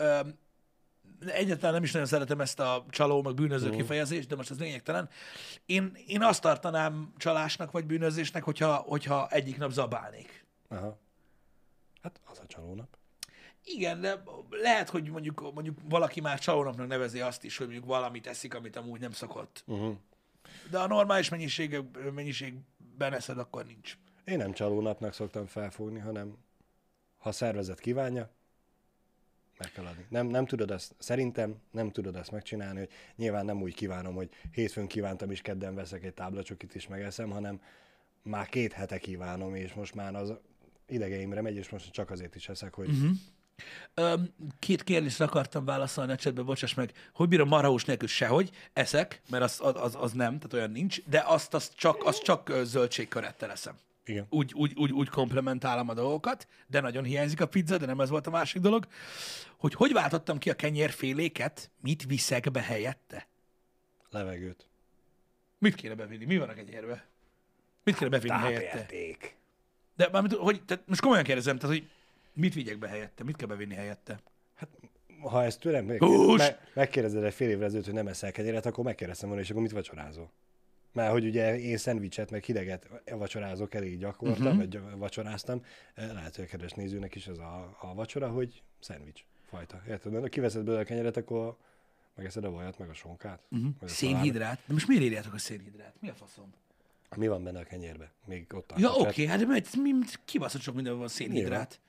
ö, 0.04 0.20
egyáltalán 1.26 1.74
nem 1.74 1.82
is 1.82 1.92
nagyon 1.92 2.08
szeretem 2.08 2.40
ezt 2.40 2.60
a 2.60 2.86
csaló, 2.90 3.22
meg 3.22 3.34
bűnöző 3.34 3.66
Mhm. 3.68 3.76
kifejezést, 3.76 4.28
de 4.28 4.36
most 4.36 4.50
ez 4.50 4.58
lényegtelen. 4.58 5.08
Én, 5.66 5.96
én 6.06 6.22
azt 6.22 6.40
tartanám 6.42 7.12
csalásnak, 7.16 7.70
vagy 7.70 7.86
bűnözésnek, 7.86 8.42
hogyha, 8.42 8.74
hogyha 8.74 9.28
egyik 9.30 9.56
nap 9.56 9.70
zabálnék. 9.70 10.44
Aha. 10.68 10.98
Hát 12.02 12.20
az 12.24 12.38
a 12.42 12.46
csalónap. 12.46 12.96
Igen, 13.64 14.00
de 14.00 14.22
lehet, 14.50 14.88
hogy 14.90 15.10
mondjuk, 15.10 15.52
mondjuk 15.54 15.78
valaki 15.88 16.20
már 16.20 16.38
csalónapnak 16.38 16.86
nevezi 16.86 17.20
azt 17.20 17.44
is, 17.44 17.56
hogy 17.56 17.66
mondjuk 17.66 17.88
valamit 17.88 18.26
eszik, 18.26 18.54
amit 18.54 18.76
amúgy 18.76 19.00
nem 19.00 19.12
szokott. 19.12 19.64
Uh-huh. 19.66 19.96
De 20.70 20.78
a 20.78 20.86
normális 20.86 21.28
mennyiség, 21.28 21.80
mennyiségben 22.14 23.12
eszed, 23.12 23.38
akkor 23.38 23.64
nincs. 23.64 23.98
Én 24.24 24.36
nem 24.36 24.52
csalónapnak 24.52 25.12
szoktam 25.12 25.46
felfogni, 25.46 25.98
hanem 25.98 26.36
ha 27.18 27.28
a 27.28 27.32
szervezet 27.32 27.80
kívánja, 27.80 28.30
meg 29.64 29.72
kell 29.72 29.84
adni. 29.84 30.04
Nem, 30.08 30.26
nem 30.26 30.46
tudod 30.46 30.70
ezt, 30.70 30.94
szerintem 30.98 31.56
nem 31.70 31.90
tudod 31.90 32.16
ezt 32.16 32.30
megcsinálni, 32.30 32.78
hogy 32.78 32.90
nyilván 33.16 33.44
nem 33.44 33.62
úgy 33.62 33.74
kívánom, 33.74 34.14
hogy 34.14 34.28
hétfőn 34.52 34.86
kívántam 34.86 35.30
is 35.30 35.40
kedden 35.40 35.74
veszek 35.74 36.04
egy 36.04 36.14
táblacsokit 36.14 36.74
is 36.74 36.88
megeszem, 36.88 37.30
hanem 37.30 37.60
már 38.22 38.48
két 38.48 38.72
hete 38.72 38.98
kívánom, 38.98 39.54
és 39.54 39.72
most 39.72 39.94
már 39.94 40.14
az 40.14 40.32
idegeimre 40.88 41.40
megy, 41.40 41.56
és 41.56 41.68
most 41.68 41.90
csak 41.90 42.10
azért 42.10 42.34
is 42.34 42.48
eszek, 42.48 42.74
hogy 42.74 42.88
uh-huh. 42.88 43.10
Két 44.58 44.82
kérdésre 44.82 45.24
akartam 45.24 45.64
válaszolni 45.64 46.12
a 46.12 46.16
csetbe, 46.16 46.42
bocsáss 46.42 46.74
meg. 46.74 46.92
Hogy 47.12 47.28
bírom 47.28 47.48
marhaús 47.48 47.84
nélkül 47.84 48.08
sehogy, 48.08 48.50
eszek, 48.72 49.22
mert 49.30 49.42
az, 49.42 49.60
az, 49.60 49.96
az, 50.00 50.12
nem, 50.12 50.36
tehát 50.36 50.52
olyan 50.52 50.70
nincs, 50.70 51.02
de 51.04 51.22
azt, 51.26 51.54
azt 51.54 51.74
csak, 51.76 52.04
azt 52.04 52.22
csak 52.22 52.52
zöldségkörettel 52.62 53.50
eszem. 53.50 53.74
Igen. 54.06 54.26
Úgy, 54.28 54.52
úgy, 54.54 54.72
úgy, 54.76 54.92
úgy 54.92 55.08
komplementálom 55.08 55.88
a 55.88 55.94
dolgokat, 55.94 56.48
de 56.66 56.80
nagyon 56.80 57.04
hiányzik 57.04 57.40
a 57.40 57.46
pizza, 57.46 57.76
de 57.76 57.86
nem 57.86 58.00
ez 58.00 58.08
volt 58.08 58.26
a 58.26 58.30
másik 58.30 58.62
dolog. 58.62 58.86
Hogy 59.56 59.74
hogy 59.74 59.92
váltottam 59.92 60.38
ki 60.38 60.50
a 60.50 60.54
kenyérféléket, 60.54 61.70
mit 61.80 62.04
viszek 62.04 62.50
be 62.50 62.60
helyette? 62.60 63.28
levegőt. 64.14 64.66
Mit 65.58 65.74
kéne 65.74 65.94
bevinni? 65.94 66.24
Mi 66.24 66.38
van 66.38 66.48
a 66.48 66.54
kenyérbe? 66.54 67.06
Mit 67.84 67.96
kéne 67.96 68.10
bevinni 68.10 68.38
helyette? 68.38 68.66
Tápérték. 68.66 69.36
De 69.96 70.08
mármint, 70.12 70.34
hogy, 70.34 70.64
tehát 70.64 70.84
most 70.86 71.00
komolyan 71.00 71.24
kérdezem, 71.24 71.58
tehát, 71.58 71.76
hogy 71.76 71.90
mit 72.32 72.54
vigyek 72.54 72.78
be 72.78 72.88
helyette? 72.88 73.24
Mit 73.24 73.36
kell 73.36 73.48
bevinni 73.48 73.74
helyette? 73.74 74.20
Ha 75.20 75.44
ezt 75.44 75.60
tőlem 75.60 75.84
meg, 75.84 76.02
megkérdezed 76.74 77.24
egy 77.24 77.34
fél 77.34 77.48
évre 77.48 77.64
ezelőtt, 77.64 77.84
hogy 77.84 77.94
nem 77.94 78.06
eszel 78.06 78.32
kenyeret, 78.32 78.66
akkor 78.66 78.84
megkérdeztem 78.84 79.28
volna, 79.28 79.42
és 79.42 79.50
akkor 79.50 79.62
mit 79.62 79.72
vacsorázol? 79.72 80.30
Mert 80.94 81.10
hogy 81.10 81.24
ugye 81.24 81.58
én 81.58 81.76
szendvicset, 81.76 82.30
meg 82.30 82.44
hideget 82.44 82.88
vacsorázok 83.10 83.74
elég 83.74 83.98
gyakorta, 83.98 84.42
uh-huh. 84.44 84.56
vagy 84.56 84.68
gy- 84.68 84.96
vacsoráztam. 84.96 85.64
Eh, 85.94 86.12
Lehet, 86.12 86.36
hogy 86.36 86.44
a 86.44 86.48
kedves 86.48 86.72
nézőnek 86.72 87.14
is 87.14 87.26
ez 87.26 87.38
a, 87.38 87.76
a 87.80 87.94
vacsora, 87.94 88.28
hogy 88.28 88.62
szendvics 88.80 89.24
fajta. 89.48 89.82
Érted? 89.88 90.20
Ha 90.20 90.28
kiveszed 90.28 90.64
belőle 90.64 90.82
a 90.82 90.84
kenyeret, 90.84 91.16
akkor 91.16 91.56
megeszed 92.14 92.44
a 92.44 92.50
vajat, 92.50 92.78
meg 92.78 92.88
a 92.88 92.94
sonkát. 92.94 93.42
Uh-huh. 93.50 93.88
Szénhidrát? 93.88 94.60
De 94.66 94.72
most 94.72 94.88
miért 94.88 95.02
írjátok 95.02 95.34
a 95.34 95.38
szénhidrát? 95.38 95.94
Mi 96.00 96.08
a 96.08 96.14
faszom? 96.14 96.52
Mi 97.16 97.28
van 97.28 97.44
benne 97.44 97.58
a 97.60 97.64
kenyérbe? 97.64 98.12
Még 98.24 98.46
ott 98.54 98.72
Ja, 98.76 98.88
tartott 98.88 99.06
oké, 99.06 99.26
hát 99.26 99.38
de 99.38 99.46
mert 99.46 99.76
mi, 99.76 99.92
kibaszott 100.24 100.60
sok 100.60 100.74
minden 100.74 100.98
van 100.98 101.08
szénhidrát. 101.08 101.80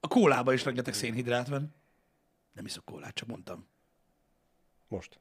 A 0.00 0.08
kólában 0.08 0.54
is 0.54 0.64
rengeteg 0.64 0.94
szénhidrát 0.94 1.48
van. 1.48 1.74
Nem 2.52 2.64
iszok 2.64 2.84
kólát, 2.84 3.14
csak 3.14 3.28
mondtam. 3.28 3.66
Most. 4.88 5.20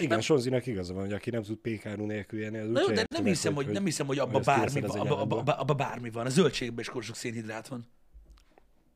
Igen, 0.00 0.20
Sonzinak 0.20 0.66
igaza 0.66 0.92
van, 0.94 1.02
hogy 1.02 1.12
aki 1.12 1.30
nem 1.30 1.42
tud 1.42 1.56
pékárú 1.56 2.04
nélkül 2.06 2.40
élni, 2.40 2.58
az 2.58 2.68
Na 2.68 2.80
jó, 2.80 2.86
de 2.86 2.94
nem 2.94 3.22
meg, 3.22 3.32
hiszem, 3.32 3.54
hogy, 3.54 3.66
nem 3.68 3.84
hiszem, 3.84 4.06
hogy 4.06 4.18
abba 4.18 4.40
bármi, 4.40 4.80
van, 4.80 4.98
abba, 4.98 5.18
abba, 5.20 5.36
abba, 5.38 5.52
abba 5.56 5.74
bármi 5.74 6.10
van. 6.10 6.26
A 6.26 6.28
zöldségben 6.30 6.78
is 6.78 7.06
sok 7.06 7.16
szénhidrát 7.16 7.68
van. 7.68 7.86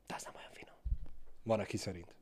De 0.07 0.15
az 0.15 0.23
nem 0.23 0.33
olyan 0.35 0.49
finom. 0.53 0.75
Van, 1.43 1.59
aki 1.59 1.77
szerint. 1.77 2.15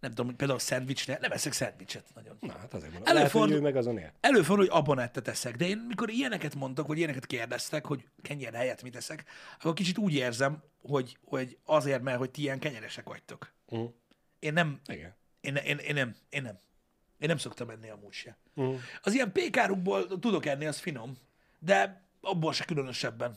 Nem 0.00 0.10
tudom, 0.10 0.26
hogy 0.26 0.36
például 0.36 0.58
szendvicsnél, 0.58 1.18
nem 1.20 1.30
eszek 1.32 1.52
szendvicset 1.52 2.04
nagyon. 2.14 2.36
Na, 2.40 2.52
hát 2.52 2.74
azért 2.74 2.92
mondom. 2.92 3.16
Előfordul- 3.16 3.48
Lehet, 3.48 3.62
hogy 3.62 3.72
meg 3.72 3.76
azon 3.76 3.98
él. 3.98 4.12
Előfordul, 4.20 4.66
hogy 4.66 4.76
abonettet 4.78 5.28
eszek, 5.28 5.56
de 5.56 5.66
én 5.66 5.84
mikor 5.88 6.10
ilyeneket 6.10 6.54
mondtak, 6.54 6.86
vagy 6.86 6.98
ilyeneket 6.98 7.26
kérdeztek, 7.26 7.86
hogy 7.86 8.04
kenyér 8.22 8.54
helyett 8.54 8.82
mit 8.82 8.96
eszek, 8.96 9.24
akkor 9.58 9.72
kicsit 9.72 9.98
úgy 9.98 10.14
érzem, 10.14 10.62
hogy, 10.82 11.18
hogy 11.24 11.58
azért, 11.64 12.02
mert 12.02 12.18
hogy 12.18 12.30
ti 12.30 12.40
ilyen 12.40 12.58
kenyeresek 12.58 13.08
vagytok. 13.08 13.52
Uh-huh. 13.66 13.92
Én 14.38 14.52
nem, 14.52 14.80
Igen. 14.86 15.14
én, 15.40 15.56
én, 15.56 15.78
én 15.78 15.94
nem, 15.94 16.14
én 16.28 16.42
nem. 16.42 16.58
Én 17.22 17.28
nem 17.28 17.36
szoktam 17.36 17.70
enni 17.70 17.88
amúgy 17.88 18.12
se. 18.12 18.36
Uh-huh. 18.54 18.78
Az 19.02 19.14
ilyen 19.14 19.32
pékárukból 19.32 20.18
tudok 20.18 20.46
enni, 20.46 20.66
az 20.66 20.78
finom, 20.78 21.16
de 21.58 22.02
abból 22.20 22.52
se 22.52 22.64
különösebben. 22.64 23.36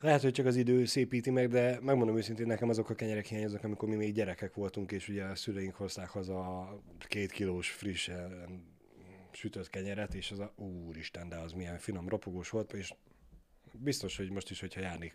Lehet, 0.00 0.22
hogy 0.22 0.32
csak 0.32 0.46
az 0.46 0.56
idő 0.56 0.84
szépíti 0.84 1.30
meg, 1.30 1.48
de 1.48 1.78
megmondom 1.80 2.16
őszintén, 2.16 2.46
nekem 2.46 2.68
azok 2.68 2.90
a 2.90 2.94
kenyerek 2.94 3.26
hiányoznak, 3.26 3.64
amikor 3.64 3.88
mi 3.88 3.94
még 3.94 4.14
gyerekek 4.14 4.54
voltunk, 4.54 4.92
és 4.92 5.08
ugye 5.08 5.24
a 5.24 5.34
szüleink 5.34 5.74
hozták 5.74 6.08
haza 6.08 6.60
a 6.60 6.82
két 6.98 7.30
kilós 7.32 7.70
friss 7.70 8.08
eh, 8.08 8.24
sütött 9.32 9.70
kenyeret, 9.70 10.14
és 10.14 10.30
az 10.30 10.38
a 10.38 10.52
úristen, 10.56 11.28
de 11.28 11.36
az 11.36 11.52
milyen 11.52 11.78
finom, 11.78 12.08
ropogós 12.08 12.50
volt, 12.50 12.72
és 12.72 12.94
biztos, 13.72 14.16
hogy 14.16 14.30
most 14.30 14.50
is, 14.50 14.60
hogyha 14.60 14.80
járnék 14.80 15.14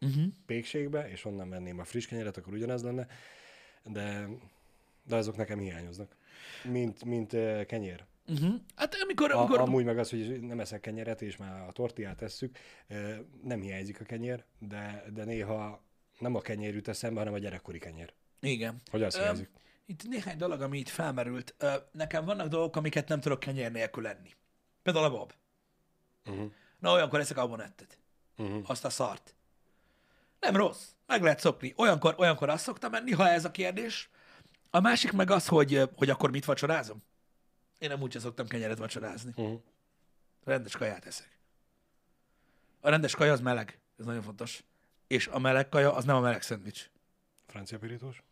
Uh-huh. 0.00 0.24
pékségbe, 0.46 1.10
és 1.10 1.24
onnan 1.24 1.48
venném 1.48 1.78
a 1.78 1.84
friss 1.84 2.06
kenyeret, 2.06 2.36
akkor 2.36 2.52
ugyanaz 2.52 2.82
lenne, 2.82 3.06
de, 3.84 4.28
de 5.06 5.16
azok 5.16 5.36
nekem 5.36 5.58
hiányoznak. 5.58 6.16
Mint, 6.64 7.04
mint 7.04 7.36
kenyér. 7.66 8.04
Uh-huh. 8.28 8.54
Hát 8.76 8.94
amikor, 9.02 9.30
A, 9.30 9.38
amikor 9.38 9.58
amúgy 9.58 9.84
meg 9.84 9.98
az, 9.98 10.10
hogy 10.10 10.40
nem 10.40 10.60
eszek 10.60 10.80
kenyeret, 10.80 11.22
és 11.22 11.36
már 11.36 11.68
a 11.68 11.72
tortillát 11.72 12.16
tesszük, 12.16 12.58
nem 13.42 13.60
hiányzik 13.60 14.00
a 14.00 14.04
kenyér, 14.04 14.44
de, 14.58 15.04
de 15.12 15.24
néha 15.24 15.82
nem 16.18 16.34
a 16.34 16.40
kenyér 16.40 16.74
jut 16.74 16.88
eszembe, 16.88 17.18
hanem 17.18 17.34
a 17.34 17.38
gyerekkori 17.38 17.78
kenyér. 17.78 18.12
igen. 18.40 18.80
Hogy 18.90 19.02
az 19.02 19.14
Öm, 19.14 19.22
hiányzik. 19.22 19.50
Itt 19.86 20.08
néhány 20.08 20.36
dolog, 20.36 20.60
ami 20.60 20.78
itt 20.78 20.88
felmerült. 20.88 21.54
Nekem 21.92 22.24
vannak 22.24 22.48
dolgok, 22.48 22.76
amiket 22.76 23.08
nem 23.08 23.20
tudok 23.20 23.40
kenyér 23.40 23.72
nélkül 23.72 24.06
enni. 24.06 24.30
Például 24.82 25.04
a 25.04 25.10
bab. 25.10 25.32
Uh-huh. 26.26 26.52
Na, 26.78 26.92
olyankor 26.92 27.20
eszek 27.20 27.36
abonettet. 27.36 27.98
Uh-huh. 28.36 28.62
Azt 28.70 28.84
a 28.84 28.90
szart. 28.90 29.34
Nem 30.40 30.56
rossz. 30.56 30.88
Meg 31.06 31.22
lehet 31.22 31.40
szokni. 31.40 31.72
Olyankor, 31.76 32.14
olyankor 32.18 32.48
azt 32.48 32.64
szoktam 32.64 32.90
menni, 32.90 33.12
ha 33.12 33.28
ez 33.28 33.44
a 33.44 33.50
kérdés. 33.50 34.10
A 34.76 34.80
másik 34.80 35.12
meg 35.12 35.30
az, 35.30 35.46
hogy, 35.46 35.82
hogy 35.96 36.10
akkor 36.10 36.30
mit 36.30 36.44
vacsorázom. 36.44 37.02
Én 37.78 37.88
nem 37.88 38.02
úgyse 38.02 38.18
szoktam 38.18 38.46
kenyeret 38.46 38.78
vacsorázni. 38.78 39.32
Uh-huh. 39.36 39.60
Rendes 40.44 40.76
kaját 40.76 41.06
eszek. 41.06 41.38
A 42.80 42.88
rendes 42.88 43.14
kaja 43.14 43.32
az 43.32 43.40
meleg. 43.40 43.80
Ez 43.98 44.04
nagyon 44.04 44.22
fontos. 44.22 44.64
És 45.06 45.26
a 45.26 45.38
meleg 45.38 45.68
kaja 45.68 45.94
az 45.94 46.04
nem 46.04 46.16
a 46.16 46.20
meleg 46.20 46.42
szendvics. 46.42 46.90
Francia 47.46 47.78
pirítós? 47.78 48.22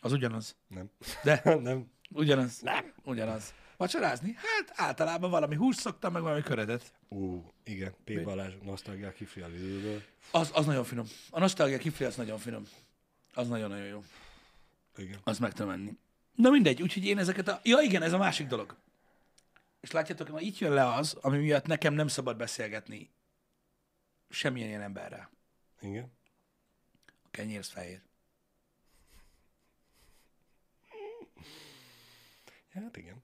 Az 0.00 0.12
ugyanaz. 0.12 0.56
Nem. 0.68 0.90
De 1.22 1.42
nem. 1.60 1.90
ugyanaz. 2.10 2.60
Nem. 2.60 2.92
Ugyanaz. 3.04 3.54
Vacsorázni? 3.76 4.34
Hát 4.36 4.72
általában 4.74 5.30
valami 5.30 5.54
hús 5.54 5.76
szoktam, 5.76 6.12
meg 6.12 6.22
valami 6.22 6.42
köredet. 6.42 6.92
Ú, 7.08 7.52
igen. 7.64 7.94
P. 8.04 8.22
Balázs, 8.22 8.54
nosztalgia 8.62 9.12
kifli 9.12 9.42
a. 9.42 9.48
Az, 10.30 10.50
az 10.54 10.66
nagyon 10.66 10.84
finom. 10.84 11.06
A 11.30 11.38
nostalgia 11.38 11.78
kifli 11.78 12.04
az 12.04 12.16
nagyon 12.16 12.38
finom. 12.38 12.62
Az 13.34 13.48
nagyon-nagyon 13.48 13.86
jó. 13.86 14.04
Igen. 14.96 15.20
Azt 15.24 15.40
meg 15.40 15.52
tudom 15.52 15.70
enni. 15.70 15.98
Na 16.34 16.50
mindegy, 16.50 16.82
úgyhogy 16.82 17.04
én 17.04 17.18
ezeket 17.18 17.48
a... 17.48 17.60
Ja 17.62 17.80
igen, 17.80 18.02
ez 18.02 18.12
a 18.12 18.18
másik 18.18 18.46
dolog. 18.46 18.76
És 19.80 19.90
látjátok, 19.90 20.28
na 20.28 20.40
itt 20.40 20.58
jön 20.58 20.72
le 20.72 20.94
az, 20.94 21.14
ami 21.20 21.38
miatt 21.38 21.66
nekem 21.66 21.94
nem 21.94 22.08
szabad 22.08 22.36
beszélgetni 22.36 23.10
semmilyen 24.32 24.68
ilyen 24.68 24.82
emberrel. 24.82 25.30
Igen. 25.80 26.12
A 27.06 27.28
kenyér 27.30 27.58
az 27.58 27.68
fehér. 27.68 28.02
Hát 32.72 32.96
igen. 32.96 33.22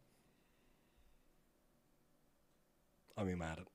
Ami 3.15 3.33
már 3.33 3.67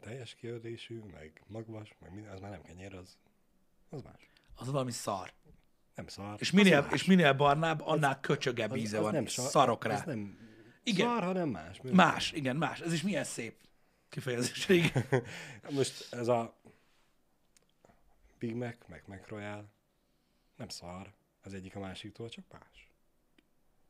teljes 0.00 0.34
kiördésű, 0.34 1.00
meg 1.00 1.42
magvas, 1.46 1.94
meg 1.98 2.12
minden, 2.12 2.32
az 2.32 2.40
már 2.40 2.50
nem 2.50 2.62
kenyér, 2.62 2.94
az, 2.94 3.16
az 3.88 4.02
más. 4.02 4.30
Az 4.54 4.70
valami 4.70 4.92
szar. 4.92 5.32
Nem 5.98 6.06
szar. 6.06 6.34
És 6.38 6.50
minél, 6.50 6.88
és 6.92 7.04
minél 7.04 7.32
barnább, 7.32 7.80
annál 7.84 8.20
köcsögebb 8.20 8.70
Az- 8.70 8.78
íze 8.78 8.96
az 8.96 9.02
van. 9.02 9.12
nem 9.12 9.26
szar, 9.26 9.50
Szarok 9.50 9.84
rá. 9.84 10.02
Nem 10.06 10.38
Igen. 10.82 11.06
szar, 11.08 11.22
hanem 11.22 11.48
más. 11.48 11.80
Mi- 11.82 11.90
Más, 11.90 12.32
igen, 12.32 12.56
más. 12.56 12.80
Ez 12.80 12.92
is 12.92 13.02
milyen 13.02 13.24
szép 13.24 13.54
kifejezés. 14.08 14.68
Igen. 14.78 15.04
Most 15.70 16.06
ez 16.10 16.28
a 16.28 16.56
Big 18.38 18.54
Mac, 18.54 18.74
meg 18.86 19.02
Mac 19.06 19.28
Royale 19.28 19.64
nem 20.56 20.68
szar. 20.68 21.12
Az 21.42 21.54
egyik 21.54 21.76
a 21.76 21.80
másiktól, 21.80 22.28
csak 22.28 22.44
más. 22.52 22.90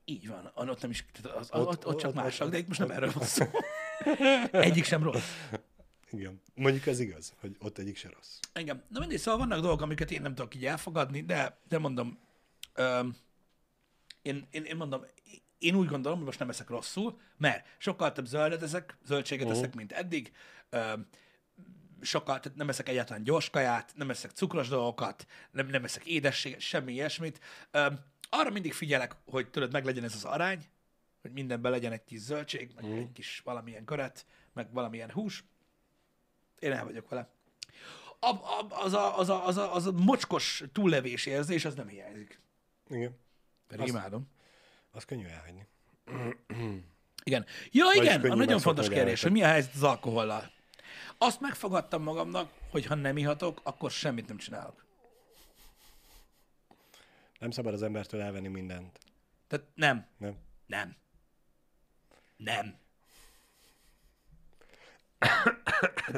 Így 0.04 0.28
van. 0.28 0.50
Ott, 0.54 0.80
nem 0.82 0.90
is, 0.90 1.04
az, 1.22 1.48
Ott- 1.52 1.66
ott, 1.66 1.86
ott, 1.86 1.98
csak 1.98 2.08
ott- 2.10 2.16
másak, 2.16 2.46
ott- 2.46 2.52
de 2.52 2.58
itt 2.58 2.66
most 2.68 2.78
nem 2.80 2.88
ott- 2.88 2.94
erről 2.96 3.12
van 3.12 3.24
szó. 3.36 3.44
Egyik 4.50 4.84
sem 4.84 5.02
rossz. 5.02 5.30
Igen. 6.12 6.40
Mondjuk 6.54 6.86
ez 6.86 7.00
igaz, 7.00 7.32
hogy 7.40 7.56
ott 7.58 7.78
egyik 7.78 7.96
se 7.96 8.08
rossz. 8.14 8.38
Engem. 8.52 8.82
Na 8.88 8.98
mindegy, 9.00 9.18
szóval 9.18 9.40
vannak 9.46 9.60
dolgok, 9.60 9.80
amiket 9.80 10.10
én 10.10 10.22
nem 10.22 10.34
tudok 10.34 10.54
így 10.54 10.66
elfogadni, 10.66 11.22
de, 11.22 11.58
de 11.68 11.78
mondom, 11.78 12.18
öm, 12.74 13.16
én, 14.22 14.46
én, 14.50 14.64
én 14.64 14.76
mondom, 14.76 15.04
én 15.58 15.74
úgy 15.74 15.88
gondolom, 15.88 16.16
hogy 16.18 16.26
most 16.26 16.38
nem 16.38 16.48
eszek 16.48 16.68
rosszul, 16.68 17.20
mert 17.36 17.66
sokkal 17.78 18.12
több 18.12 18.26
zöldet 18.26 18.62
eszek, 18.62 18.96
zöldséget 19.06 19.46
Mhm. 19.46 19.56
eszek, 19.56 19.74
mint 19.74 19.92
eddig, 19.92 20.32
öm, 20.70 21.06
sokkal, 22.00 22.40
tehát 22.40 22.58
nem 22.58 22.68
eszek 22.68 22.88
egyáltalán 22.88 23.22
gyors 23.22 23.50
kaját, 23.50 23.92
nem 23.96 24.10
eszek 24.10 24.30
cukros 24.30 24.68
dolgokat, 24.68 25.26
nem, 25.50 25.66
nem 25.66 25.84
eszek 25.84 26.04
édességet, 26.06 26.60
semmi 26.60 26.92
ilyesmit. 26.92 27.40
Öm, 27.70 27.98
arra 28.30 28.50
mindig 28.50 28.72
figyelek, 28.72 29.16
hogy 29.26 29.50
tudod, 29.50 29.72
meg 29.72 29.84
legyen 29.84 30.04
ez 30.04 30.14
az 30.14 30.24
arány, 30.24 30.64
hogy 31.20 31.32
mindenben 31.32 31.70
legyen 31.70 31.92
egy 31.92 32.04
kis 32.04 32.18
zöldség, 32.20 32.70
meg 32.74 32.84
egy 32.84 33.12
kis 33.12 33.40
valamilyen 33.44 33.84
köret, 33.84 34.26
meg 34.52 34.72
valamilyen 34.72 35.10
hús. 35.10 35.44
Én 36.58 36.72
el 36.72 36.84
vagyok 36.84 37.08
vele. 37.08 37.28
A, 38.20 38.26
a, 38.26 38.66
az, 38.70 38.92
a, 38.92 39.18
az, 39.18 39.28
a, 39.28 39.46
az, 39.46 39.56
a, 39.56 39.74
az 39.74 39.86
a 39.86 39.92
mocskos 39.92 40.64
túllevés 40.72 41.26
érzés, 41.26 41.64
az 41.64 41.74
nem 41.74 41.88
hiányzik. 41.88 42.40
Igen. 42.88 43.18
Pedig 43.66 43.84
Azt- 43.84 43.92
imádom. 43.94 44.28
Az 44.90 45.04
könnyű 45.04 45.26
elhagyni. 45.26 45.66
Igen. 47.24 47.46
Ja, 47.70 47.84
Vagyis 47.84 48.02
igen, 48.02 48.30
a 48.30 48.34
nagyon 48.34 48.58
fontos 48.60 48.88
kérdés, 48.88 49.22
hogy 49.22 49.32
mi 49.32 49.42
a 49.42 49.46
helyzet 49.46 49.74
az 49.74 49.82
alkohollal. 49.82 50.50
Azt 51.18 51.40
megfogadtam 51.40 52.02
magamnak, 52.02 52.52
hogy 52.70 52.86
ha 52.86 52.94
nem 52.94 53.16
ihatok, 53.16 53.60
akkor 53.62 53.90
semmit 53.90 54.28
nem 54.28 54.36
csinálok. 54.36 54.86
Nem 57.38 57.50
szabad 57.50 57.72
az 57.74 57.82
embertől 57.82 58.20
elvenni 58.20 58.48
mindent. 58.48 58.98
Tehát 59.46 59.66
nem, 59.74 60.06
Nem? 60.18 60.36
nem. 60.66 60.96
Nem. 62.36 62.78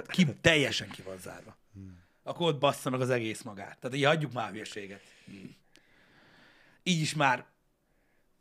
Ki, 0.06 0.26
teljesen 0.40 0.90
ki 0.90 1.02
van 1.02 1.18
zárva. 1.18 1.56
Akkor 2.22 2.48
ott 2.48 2.58
bassza 2.58 2.90
meg 2.90 3.00
az 3.00 3.10
egész 3.10 3.42
magát. 3.42 3.78
Tehát 3.78 3.96
így 3.96 4.04
hagyjuk 4.04 4.32
már 4.32 4.50
hülyeséget. 4.50 5.02
Hmm. 5.24 5.56
Így 6.82 7.00
is 7.00 7.14
már 7.14 7.46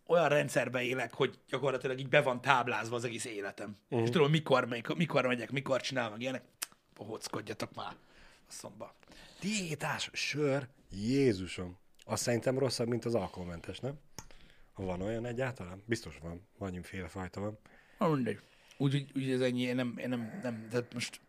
olyan 0.06 0.30
rendszerbe 0.30 0.82
élek, 0.82 1.14
hogy 1.14 1.40
gyakorlatilag 1.48 2.00
így 2.00 2.10
be 2.10 2.22
van 2.22 2.42
táblázva 2.42 2.96
az 2.96 3.04
egész 3.04 3.26
életem. 3.26 3.78
Uh-huh. 3.90 4.08
És 4.08 4.14
tudom, 4.14 4.30
mikor, 4.30 4.66
mikor, 4.66 4.96
mikor 4.96 5.26
megyek, 5.26 5.52
mikor 5.52 5.82
csinálom, 5.82 6.12
meg 6.12 6.22
ilyenek. 6.22 6.44
Pohockodjatok 6.94 7.76
már 7.76 7.96
a 8.48 8.52
szomba. 8.52 8.96
Diétás, 9.40 10.10
sör, 10.14 10.68
Jézusom. 10.92 11.78
Azt 12.06 12.24
szerintem 12.24 12.60
rosszabb, 12.60 12.88
mint 12.88 13.06
az 13.06 13.16
alkoholmentes, 13.16 13.80
nem? 13.80 14.00
Ha 14.74 14.84
van 14.84 15.02
olyan 15.02 15.26
egyáltalán? 15.26 15.84
Biztos 15.86 16.18
van. 16.22 16.48
Annyiféle 16.58 17.08
fajta 17.08 17.40
van. 17.40 17.60
Mindegy. 18.14 18.40
Úgy, 18.82 19.12
úgy, 19.16 19.32
ez 19.32 19.42
ennyi, 19.42 19.62
én 19.62 19.76
nem, 19.76 19.98
én 19.98 20.10
nem, 20.10 20.40
nem, 20.44 20.68
tehát 20.70 20.94
most 20.94 21.20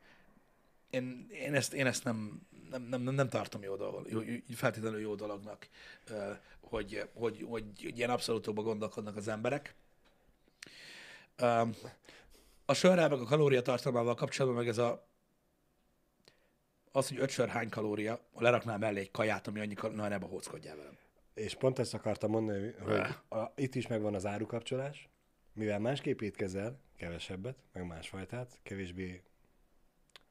én, 0.91 1.29
én, 1.31 1.55
ezt, 1.55 1.73
én 1.73 1.87
ezt 1.87 2.05
nem, 2.05 2.47
nem, 2.71 2.83
nem, 2.83 3.03
nem, 3.03 3.15
nem 3.15 3.29
tartom 3.29 3.63
jó 3.63 3.77
dolog, 3.77 4.11
jó, 4.11 4.21
feltétlenül 4.55 5.01
jó 5.01 5.15
dolognak, 5.15 5.69
hogy, 6.61 7.09
hogy, 7.15 7.47
hogy, 7.49 7.77
hogy 7.83 7.99
ilyen 7.99 8.11
abszolútóban 8.11 8.65
gondolkodnak 8.65 9.17
az 9.17 9.29
emberek. 9.29 9.75
A 12.65 12.75
sörrel 12.75 13.09
meg 13.09 13.21
a 13.21 13.25
kalóriatartalmával 13.25 14.15
kapcsolatban 14.15 14.59
meg 14.59 14.69
ez 14.69 14.79
a 14.79 15.09
az, 16.93 17.09
hogy 17.09 17.19
öt 17.19 17.31
sör 17.31 17.49
hány 17.49 17.69
kalória, 17.69 18.21
ha 18.33 18.43
leraknál 18.43 18.79
mellé 18.79 19.01
egy 19.01 19.11
kaját, 19.11 19.47
ami 19.47 19.61
annyi 19.61 19.75
kalória, 19.75 20.03
na 20.03 20.09
ne 20.09 20.19
bohóckodjál 20.19 20.77
velem. 20.77 20.99
És 21.35 21.55
pont 21.55 21.79
ezt 21.79 21.95
akartam 21.95 22.31
mondani, 22.31 22.75
hogy 22.79 22.95
a, 23.29 23.53
itt 23.55 23.75
is 23.75 23.87
megvan 23.87 24.15
az 24.15 24.27
árukapcsolás, 24.27 25.09
mivel 25.53 25.79
másképp 25.79 26.21
étkezel, 26.21 26.79
kevesebbet, 27.01 27.57
meg 27.73 27.87
másfajtát, 27.87 28.59
kevésbé 28.63 29.23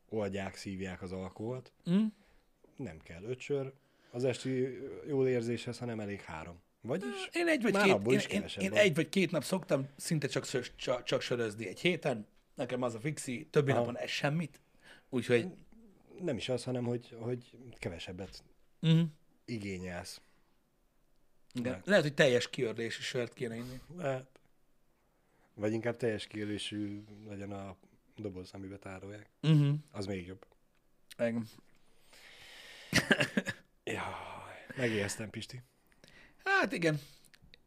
oldják, 0.10 0.56
szívják 0.56 1.02
az 1.02 1.12
alkoholt, 1.12 1.72
Mm? 1.90 2.06
nem 2.76 3.00
kell 3.00 3.24
öt 3.24 3.40
sör 3.40 3.74
az 4.12 4.24
esti 4.24 4.80
jól 5.08 5.28
érzéshez, 5.28 5.78
hanem 5.78 6.00
elég 6.00 6.22
három. 6.22 6.62
Vagyis 6.82 7.30
Én 7.32 7.48
egy 7.48 7.62
vagy, 7.62 7.74
Már 7.74 7.84
két, 7.84 7.94
abból 7.94 8.14
én, 8.14 8.20
is 8.20 8.26
én, 8.26 8.46
én 8.60 8.70
van. 8.70 8.80
egy 8.80 8.96
vagy 8.96 9.10
két 9.10 9.32
nap 9.32 9.44
szoktam 9.44 9.88
szinte 9.96 10.28
csak, 10.28 10.46
csak, 10.76 11.04
csak 11.04 11.22
sörözni 11.22 11.68
egy 11.68 11.80
héten. 11.80 12.28
Nekem 12.56 12.82
az 12.82 12.96
a 12.96 13.00
fixi, 13.00 13.48
többi 13.50 13.72
Aha. 13.72 13.80
napon 13.80 13.98
ez 13.98 14.10
semmit. 14.10 14.62
Úgyhogy 15.10 15.48
nem 16.22 16.38
is 16.38 16.50
az, 16.50 16.64
hanem 16.64 16.84
hogy, 16.86 17.16
hogy 17.20 17.58
kevesebbet 17.78 18.44
uh-huh. 18.82 19.02
igényelsz. 19.46 20.22
igen. 21.54 21.82
Lehet. 21.86 22.04
hogy 22.04 22.14
teljes 22.14 22.50
kiördési 22.50 23.02
sört 23.02 23.34
kéne 23.34 23.56
inni. 23.56 23.82
Lehet. 23.98 24.39
Vagy 25.60 25.74
inkább 25.74 25.98
teljes 25.98 26.28
kiélésű 26.28 27.04
legyen 27.28 27.52
a 27.52 27.78
doboz, 28.16 28.52
amiben 28.54 28.80
tárolják. 28.80 29.30
Uh-huh. 29.42 29.76
Az 29.92 30.06
még 30.06 30.28
jobb. 30.28 30.46
Igen. 31.18 31.48
Jaj, 33.84 34.66
megijesztem, 34.76 35.30
Pisti. 35.30 35.62
Hát 36.44 36.72
igen. 36.72 37.00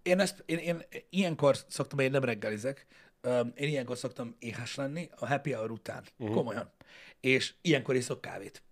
Én, 0.02 0.20
ezt, 0.20 0.42
én, 0.46 0.58
én 0.58 0.82
ilyenkor 1.10 1.56
szoktam, 1.68 1.98
én 1.98 2.10
nem 2.10 2.24
reggelizek, 2.24 2.86
én 3.54 3.68
ilyenkor 3.68 3.96
szoktam 3.96 4.36
éhes 4.38 4.74
lenni 4.74 5.08
a 5.16 5.26
happy 5.26 5.52
hour 5.52 5.70
után. 5.70 6.04
Uh-huh. 6.16 6.36
Komolyan. 6.36 6.70
És 7.20 7.54
ilyenkor 7.60 7.94
iszok 7.94 8.20
kávét. 8.20 8.62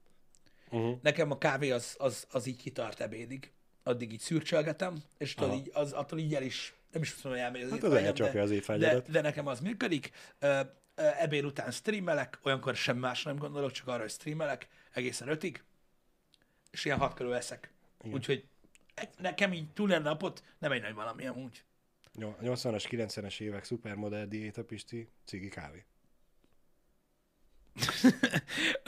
Uh-huh. 0.70 0.98
Nekem 1.02 1.30
a 1.30 1.38
kávé 1.38 1.70
az, 1.70 1.94
az, 1.98 2.26
az 2.30 2.46
így 2.46 2.56
kitart 2.56 3.00
ebédig. 3.00 3.52
Addig 3.82 4.12
így 4.12 4.20
szürcsölgetem, 4.20 5.02
és 5.18 5.34
tudod, 5.34 5.54
így, 5.54 5.70
az, 5.72 5.92
attól 5.92 6.18
így 6.18 6.34
el 6.34 6.42
is, 6.42 6.74
nem 6.92 7.02
is 7.02 7.14
tudom, 7.14 7.32
hogy 7.32 7.40
elmegy 7.40 7.62
az 7.62 7.70
Hát 7.70 7.78
az 7.82 7.84
étvágyam, 7.84 8.06
elcsapja 8.06 8.42
az 8.42 8.48
de, 8.48 8.54
étvágyadat. 8.54 9.10
de 9.10 9.20
nekem 9.20 9.46
az 9.46 9.60
működik. 9.60 10.10
Ebéd 10.94 11.44
után 11.44 11.70
streamelek, 11.70 12.38
olyankor 12.42 12.74
sem 12.76 12.96
más 12.98 13.22
nem 13.22 13.36
gondolok, 13.36 13.70
csak 13.70 13.86
arra, 13.88 14.00
hogy 14.00 14.10
streamelek, 14.10 14.68
egészen 14.92 15.28
ötig, 15.28 15.62
és 16.70 16.84
ilyen 16.84 16.98
hat 16.98 17.14
körül 17.14 17.34
eszek. 17.34 17.70
Úgyhogy 18.12 18.44
egy- 18.94 19.08
nekem 19.18 19.52
így 19.52 19.72
túl 19.72 19.94
egy 19.94 20.02
napot 20.02 20.42
nem 20.58 20.72
egy 20.72 20.82
nagy 20.82 20.94
valami 20.94 21.26
amúgy. 21.26 21.64
Nyol- 22.14 22.38
80-as, 22.42 22.84
90-es 22.90 23.40
évek 23.40 23.64
szupermodell 23.64 24.24
diéta, 24.26 24.64
Pisti, 24.64 25.08
cigi 25.24 25.48
kávé. 25.48 25.84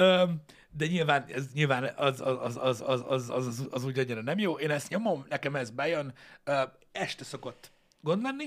De 0.75 0.87
nyilván, 0.87 1.25
ez 1.29 1.53
nyilván 1.53 1.85
az, 1.97 2.21
az, 2.21 2.37
az, 2.41 2.57
az, 2.57 2.81
az, 2.81 3.05
az, 3.09 3.31
az, 3.31 3.47
az, 3.47 3.69
az 3.71 3.85
úgy 3.85 3.99
annyira 3.99 4.23
nem 4.23 4.39
jó. 4.39 4.59
Én 4.59 4.71
ezt 4.71 4.89
nyomom, 4.89 5.27
nekem 5.29 5.57
ez 5.57 5.71
bejön. 5.71 6.15
Este 6.93 7.25
szokott 7.25 7.72
gond 8.03 8.23
lenni. 8.23 8.47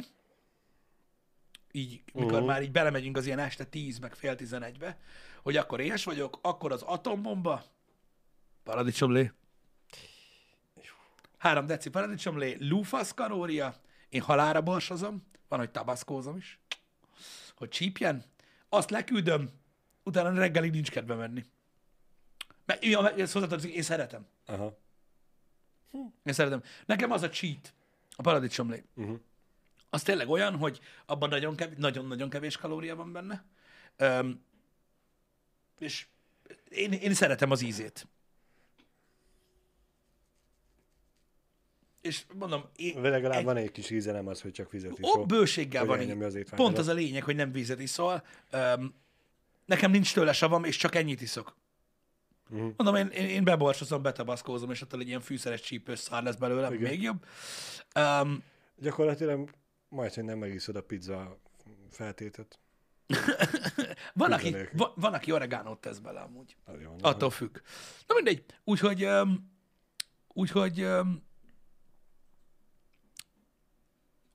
Így, 1.71 2.03
mikor 2.13 2.37
Mhm. 2.37 2.45
már 2.45 2.61
így 2.61 2.71
belemegyünk 2.71 3.17
az 3.17 3.25
ilyen 3.25 3.39
este 3.39 3.63
10 3.63 3.99
meg 3.99 4.15
fél 4.15 4.35
11-be, 4.35 4.97
hogy 5.41 5.57
akkor 5.57 5.79
éhes 5.79 6.03
vagyok, 6.03 6.39
akkor 6.41 6.71
az 6.71 6.81
atombomba, 6.81 7.63
paradicsomlé, 8.63 9.31
három 11.37 11.65
deci 11.65 11.89
paradicsomlé, 11.89 12.55
lúfasz 12.59 13.13
kalória, 13.13 13.75
én 14.09 14.21
halára 14.21 14.61
borsozom, 14.61 15.23
van, 15.47 15.59
hogy 15.59 15.71
tabaszkózom 15.71 16.37
is, 16.37 16.59
hogy 17.55 17.69
csípjen, 17.69 18.23
azt 18.69 18.89
leküldöm, 18.89 19.49
utána 20.03 20.33
reggelig 20.39 20.71
nincs 20.71 20.91
kedve 20.91 21.15
menni. 21.15 21.45
Mert, 22.65 22.85
ja, 22.85 23.09
ezt 23.13 23.33
hozzátartozik, 23.33 23.73
én 23.73 23.81
szeretem. 23.81 24.25
Aha. 24.45 24.77
Én 26.23 26.33
szeretem. 26.33 26.63
Nekem 26.85 27.11
az 27.11 27.21
a 27.21 27.29
cheat, 27.29 27.73
a 28.15 28.21
paradicsomlé. 28.21 28.83
Uh-huh. 28.95 29.19
Az 29.89 30.03
tényleg 30.03 30.29
olyan, 30.29 30.55
hogy 30.55 30.79
abban 31.05 31.29
nagyon 31.29 31.55
kevés, 31.55 31.75
nagyon-nagyon 31.77 32.29
kevés 32.29 32.57
kalória 32.57 32.95
van 32.95 33.11
benne. 33.11 33.45
Öm, 33.97 34.43
és 35.79 36.07
én, 36.69 36.91
én 36.91 37.13
szeretem 37.13 37.51
az 37.51 37.61
ízét. 37.61 38.07
És 42.01 42.23
mondom, 42.33 42.63
én, 42.75 43.01
De 43.01 43.09
legalább 43.09 43.37
egy- 43.39 43.45
van 43.45 43.57
egy 43.57 43.71
kis 43.71 43.89
íze, 43.89 44.11
nem 44.11 44.27
az, 44.27 44.41
hogy 44.41 44.51
csak 44.51 44.71
vizet 44.71 44.91
Ó, 44.91 44.95
iszol. 44.99 45.25
bőséggel 45.25 45.85
hogy 45.85 45.97
van 46.07 46.17
így. 46.17 46.23
az. 46.23 46.37
Pont 46.55 46.77
az 46.77 46.87
a 46.87 46.93
lényeg, 46.93 47.23
hogy 47.23 47.35
nem 47.35 47.51
vízet 47.51 47.79
iszol. 47.79 48.23
Öm, 48.49 48.93
nekem 49.65 49.91
nincs 49.91 50.13
tőle 50.13 50.33
savam, 50.33 50.63
és 50.63 50.77
csak 50.77 50.95
ennyit 50.95 51.21
iszok. 51.21 51.55
Mhm. 52.49 52.67
Mondom, 52.77 52.95
én, 52.95 53.07
én, 53.07 53.29
én 53.29 53.43
beborcsozom, 53.43 54.01
betabaszkózom, 54.01 54.71
és 54.71 54.81
attól 54.81 54.99
egy 54.99 55.07
ilyen 55.07 55.21
fűszeres 55.21 55.61
csípős 55.61 55.99
szár 55.99 56.23
lesz 56.23 56.35
belőle, 56.35 56.73
Igen. 56.73 56.89
még 56.89 57.01
jobb. 57.01 57.25
Um, 57.95 58.43
Gyakorlatilag 58.77 59.49
majd, 59.95 60.13
hogy 60.13 60.23
nem 60.23 60.37
megiszod 60.37 60.75
a 60.75 60.83
pizza 60.83 61.39
feltétet. 61.89 62.59
van, 64.13 64.31
aki, 64.31 64.49
nélkül. 64.49 64.77
va, 64.77 64.93
van, 64.95 65.13
aki 65.13 65.31
oregánót 65.31 65.81
tesz 65.81 65.97
bele 65.97 66.19
amúgy. 66.19 66.55
Jó, 66.81 66.95
Attól 67.01 67.29
függ. 67.29 67.57
Na 68.07 68.15
mindegy. 68.15 68.45
Úgyhogy, 68.63 69.05
um, 69.05 69.51
úgyhogy 70.27 70.83
um, 70.83 71.23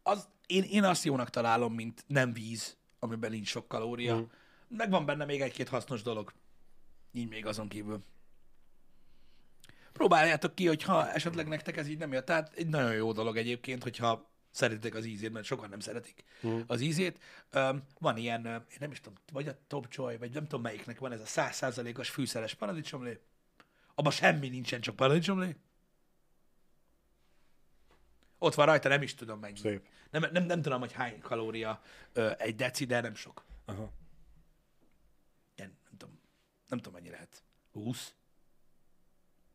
az, 0.02 0.28
én, 0.46 0.62
én 0.62 0.84
azt 0.84 1.04
jónak 1.04 1.30
találom, 1.30 1.74
mint 1.74 2.04
nem 2.06 2.32
víz, 2.32 2.76
amiben 2.98 3.30
nincs 3.30 3.48
sok 3.48 3.68
kalória. 3.68 4.16
Mm. 4.16 4.22
Meg 4.68 4.90
van 4.90 5.06
benne 5.06 5.24
még 5.24 5.40
egy-két 5.40 5.68
hasznos 5.68 6.02
dolog. 6.02 6.32
Így 7.12 7.28
még 7.28 7.46
azon 7.46 7.68
kívül. 7.68 8.04
Próbáljátok 9.92 10.54
ki, 10.54 10.66
hogyha 10.66 11.11
esetleg 11.11 11.48
nektek 11.48 11.76
ez 11.76 11.88
így 11.88 11.98
nem 11.98 12.12
jött. 12.12 12.24
Tehát 12.24 12.52
egy 12.54 12.66
nagyon 12.68 12.92
jó 12.92 13.12
dolog 13.12 13.36
egyébként, 13.36 13.82
hogyha 13.82 14.29
szeretitek 14.51 14.94
az 14.94 15.05
ízét, 15.05 15.32
mert 15.32 15.46
sokan 15.46 15.68
nem 15.68 15.80
szeretik 15.80 16.24
Mhm. 16.40 16.61
az 16.66 16.80
ízét. 16.80 17.18
Um, 17.55 17.82
van 17.98 18.16
ilyen, 18.16 18.46
én 18.46 18.76
nem 18.78 18.90
is 18.90 19.01
tudom, 19.01 19.18
vagy 19.32 19.48
a 19.48 19.59
Top 19.66 19.86
Joy, 19.90 20.16
vagy 20.16 20.32
nem 20.32 20.42
tudom 20.42 20.61
melyiknek 20.62 20.98
van 20.98 21.12
ez 21.12 21.20
a 21.20 21.26
százszázalékos 21.26 22.09
fűszeres 22.11 22.55
paradicsomlé. 22.55 23.20
Abban 23.94 24.12
semmi 24.12 24.48
nincsen, 24.48 24.80
csak 24.80 24.96
paradicsomlé. 24.96 25.57
Ott 28.38 28.55
van 28.55 28.66
rajta, 28.66 28.88
nem 28.88 29.03
is 29.03 29.14
tudom 29.14 29.38
mennyi. 29.40 29.59
Szép. 29.59 29.86
Nem, 30.11 30.28
nem, 30.32 30.44
nem 30.44 30.62
tudom, 30.62 30.80
hogy 30.80 30.92
hány 30.92 31.20
kalória 31.20 31.82
ö, 32.12 32.30
egy 32.38 32.55
deci, 32.55 32.84
de 32.84 33.01
nem 33.01 33.14
sok. 33.14 33.44
Aha. 33.64 33.92
Ilyen, 35.57 35.76
nem 35.82 35.92
tudom, 35.98 36.20
nem 36.68 36.78
tudom 36.78 36.92
mennyi 36.92 37.11
lehet. 37.11 37.42
20? 37.72 38.14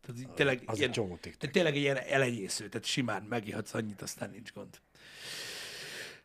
Tehát 0.01 0.21
így 0.21 0.29
tényleg, 0.33 0.61
Az 0.65 0.77
ilyen, 0.77 0.91
csomó 0.91 1.17
tehát 1.17 1.51
tényleg 1.51 1.75
ilyen 1.75 1.97
elenyésző, 1.97 2.69
tehát 2.69 2.87
simán 2.87 3.23
megihatsz 3.23 3.73
annyit, 3.73 4.01
aztán 4.01 4.29
nincs 4.29 4.53
gond. 4.53 4.81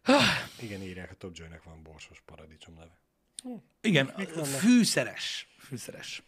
Igen, 0.60 0.82
írják, 0.82 1.10
a 1.10 1.14
Top 1.14 1.36
Joy-nek 1.36 1.62
van 1.62 1.82
borsos 1.82 2.22
paradicsom 2.24 2.74
neve. 2.74 2.98
Igen, 3.80 4.06
fűszeres. 4.44 5.48
Fűszeres. 5.58 6.22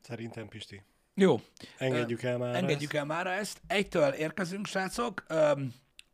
Szerintem, 0.00 0.48
Pisti. 0.48 0.82
Jó, 1.14 1.40
Engedjük 1.78 2.22
el 2.22 2.38
már 2.38 2.54
engedjük 2.54 2.92
el 2.92 3.04
mára 3.04 3.30
ezt. 3.30 3.60
Egytől 3.66 4.12
érkezünk, 4.12 4.66
srácok. 4.66 5.26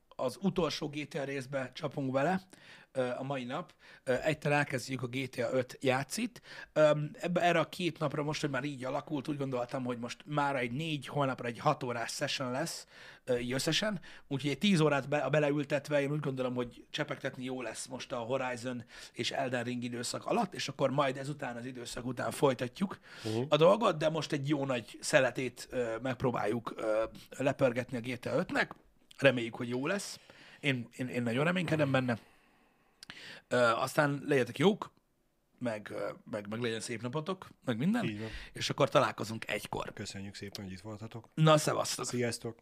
Az 0.09 0.39
utolsó 0.41 0.89
GTA 0.89 1.25
részbe 1.25 1.71
csapunk 1.75 2.13
vele 2.13 2.41
ö, 2.41 2.80
a 2.93 3.23
mai 3.23 3.45
nap. 3.45 3.75
Ö, 4.05 4.15
Egytel 4.23 4.53
elkezdjük 4.53 5.03
a 5.03 5.07
GTA 5.07 5.53
5 5.53 5.79
játszit. 5.81 6.43
Ebbe, 7.13 7.41
erre 7.41 7.59
a 7.59 7.69
két 7.69 7.99
napra 7.99 8.23
most, 8.23 8.41
hogy 8.41 8.51
már 8.51 8.65
így 8.65 8.85
alakult, 8.85 9.29
úgy 9.29 9.37
gondoltam, 9.37 9.85
hogy 9.85 9.99
most 9.99 10.23
már 10.27 10.57
egy 10.57 10.73
négy, 10.73 11.07
holnapra 11.07 11.49
egy 11.49 11.59
hat 11.59 11.83
órás 11.83 12.13
session 12.13 12.51
lesz 12.51 12.87
így 13.39 13.53
összesen. 13.53 14.01
Úgyhogy 14.29 14.51
egy 14.51 14.59
tíz 14.59 14.81
órát 14.81 15.09
be, 15.09 15.19
a 15.19 15.31
beleültetve, 15.31 16.01
én 16.01 16.13
úgy 16.13 16.21
gondolom, 16.21 16.55
hogy 16.55 16.85
csepegtetni 16.91 17.45
jó 17.45 17.63
lesz 17.63 17.87
most 17.87 18.13
a 18.13 18.17
Horizon 18.17 18.85
és 19.13 19.31
Elden 19.31 19.65
Ring 19.65 19.83
időszak 19.83 20.27
alatt, 20.27 20.55
és 20.55 20.69
akkor 20.69 20.91
majd 20.91 21.17
ezután 21.17 21.57
az 21.57 21.65
időszak 21.65 22.07
után 22.07 22.31
folytatjuk 22.31 22.99
uh-huh. 23.25 23.47
a 23.49 23.57
dolgot, 23.57 23.97
de 23.97 24.09
most 24.09 24.33
egy 24.33 24.49
jó 24.49 24.65
nagy 24.65 24.99
szeletét 25.01 25.69
ö, 25.71 25.97
megpróbáljuk 26.03 26.75
ö, 26.77 27.05
lepörgetni 27.39 27.97
a 27.97 28.01
GTA 28.01 28.45
5-nek. 28.45 28.71
Reméljük, 29.19 29.55
hogy 29.55 29.69
jó 29.69 29.87
lesz. 29.87 30.19
Én, 30.61 30.89
én, 30.97 31.09
én 31.09 31.23
nagyon 31.23 31.45
reménykedem 31.45 31.91
benne. 31.91 32.19
Ö, 33.49 33.57
aztán 33.57 34.23
legyetek 34.27 34.59
jók, 34.59 34.93
meg, 35.59 35.95
meg, 36.31 36.49
meg 36.49 36.61
legyen 36.61 36.81
szép 36.81 37.03
napotok, 37.03 37.49
meg 37.65 37.79
minden, 37.79 38.05
és 38.53 38.71
akkor 38.71 38.89
találkozunk 38.89 39.49
egykor. 39.49 39.93
Köszönjük 39.93 40.35
szépen, 40.35 40.65
hogy 40.65 40.73
itt 40.73 40.81
voltatok. 40.81 41.29
Na, 41.35 41.59
szevasztok! 41.59 42.05
Sziasztok! 42.07 42.59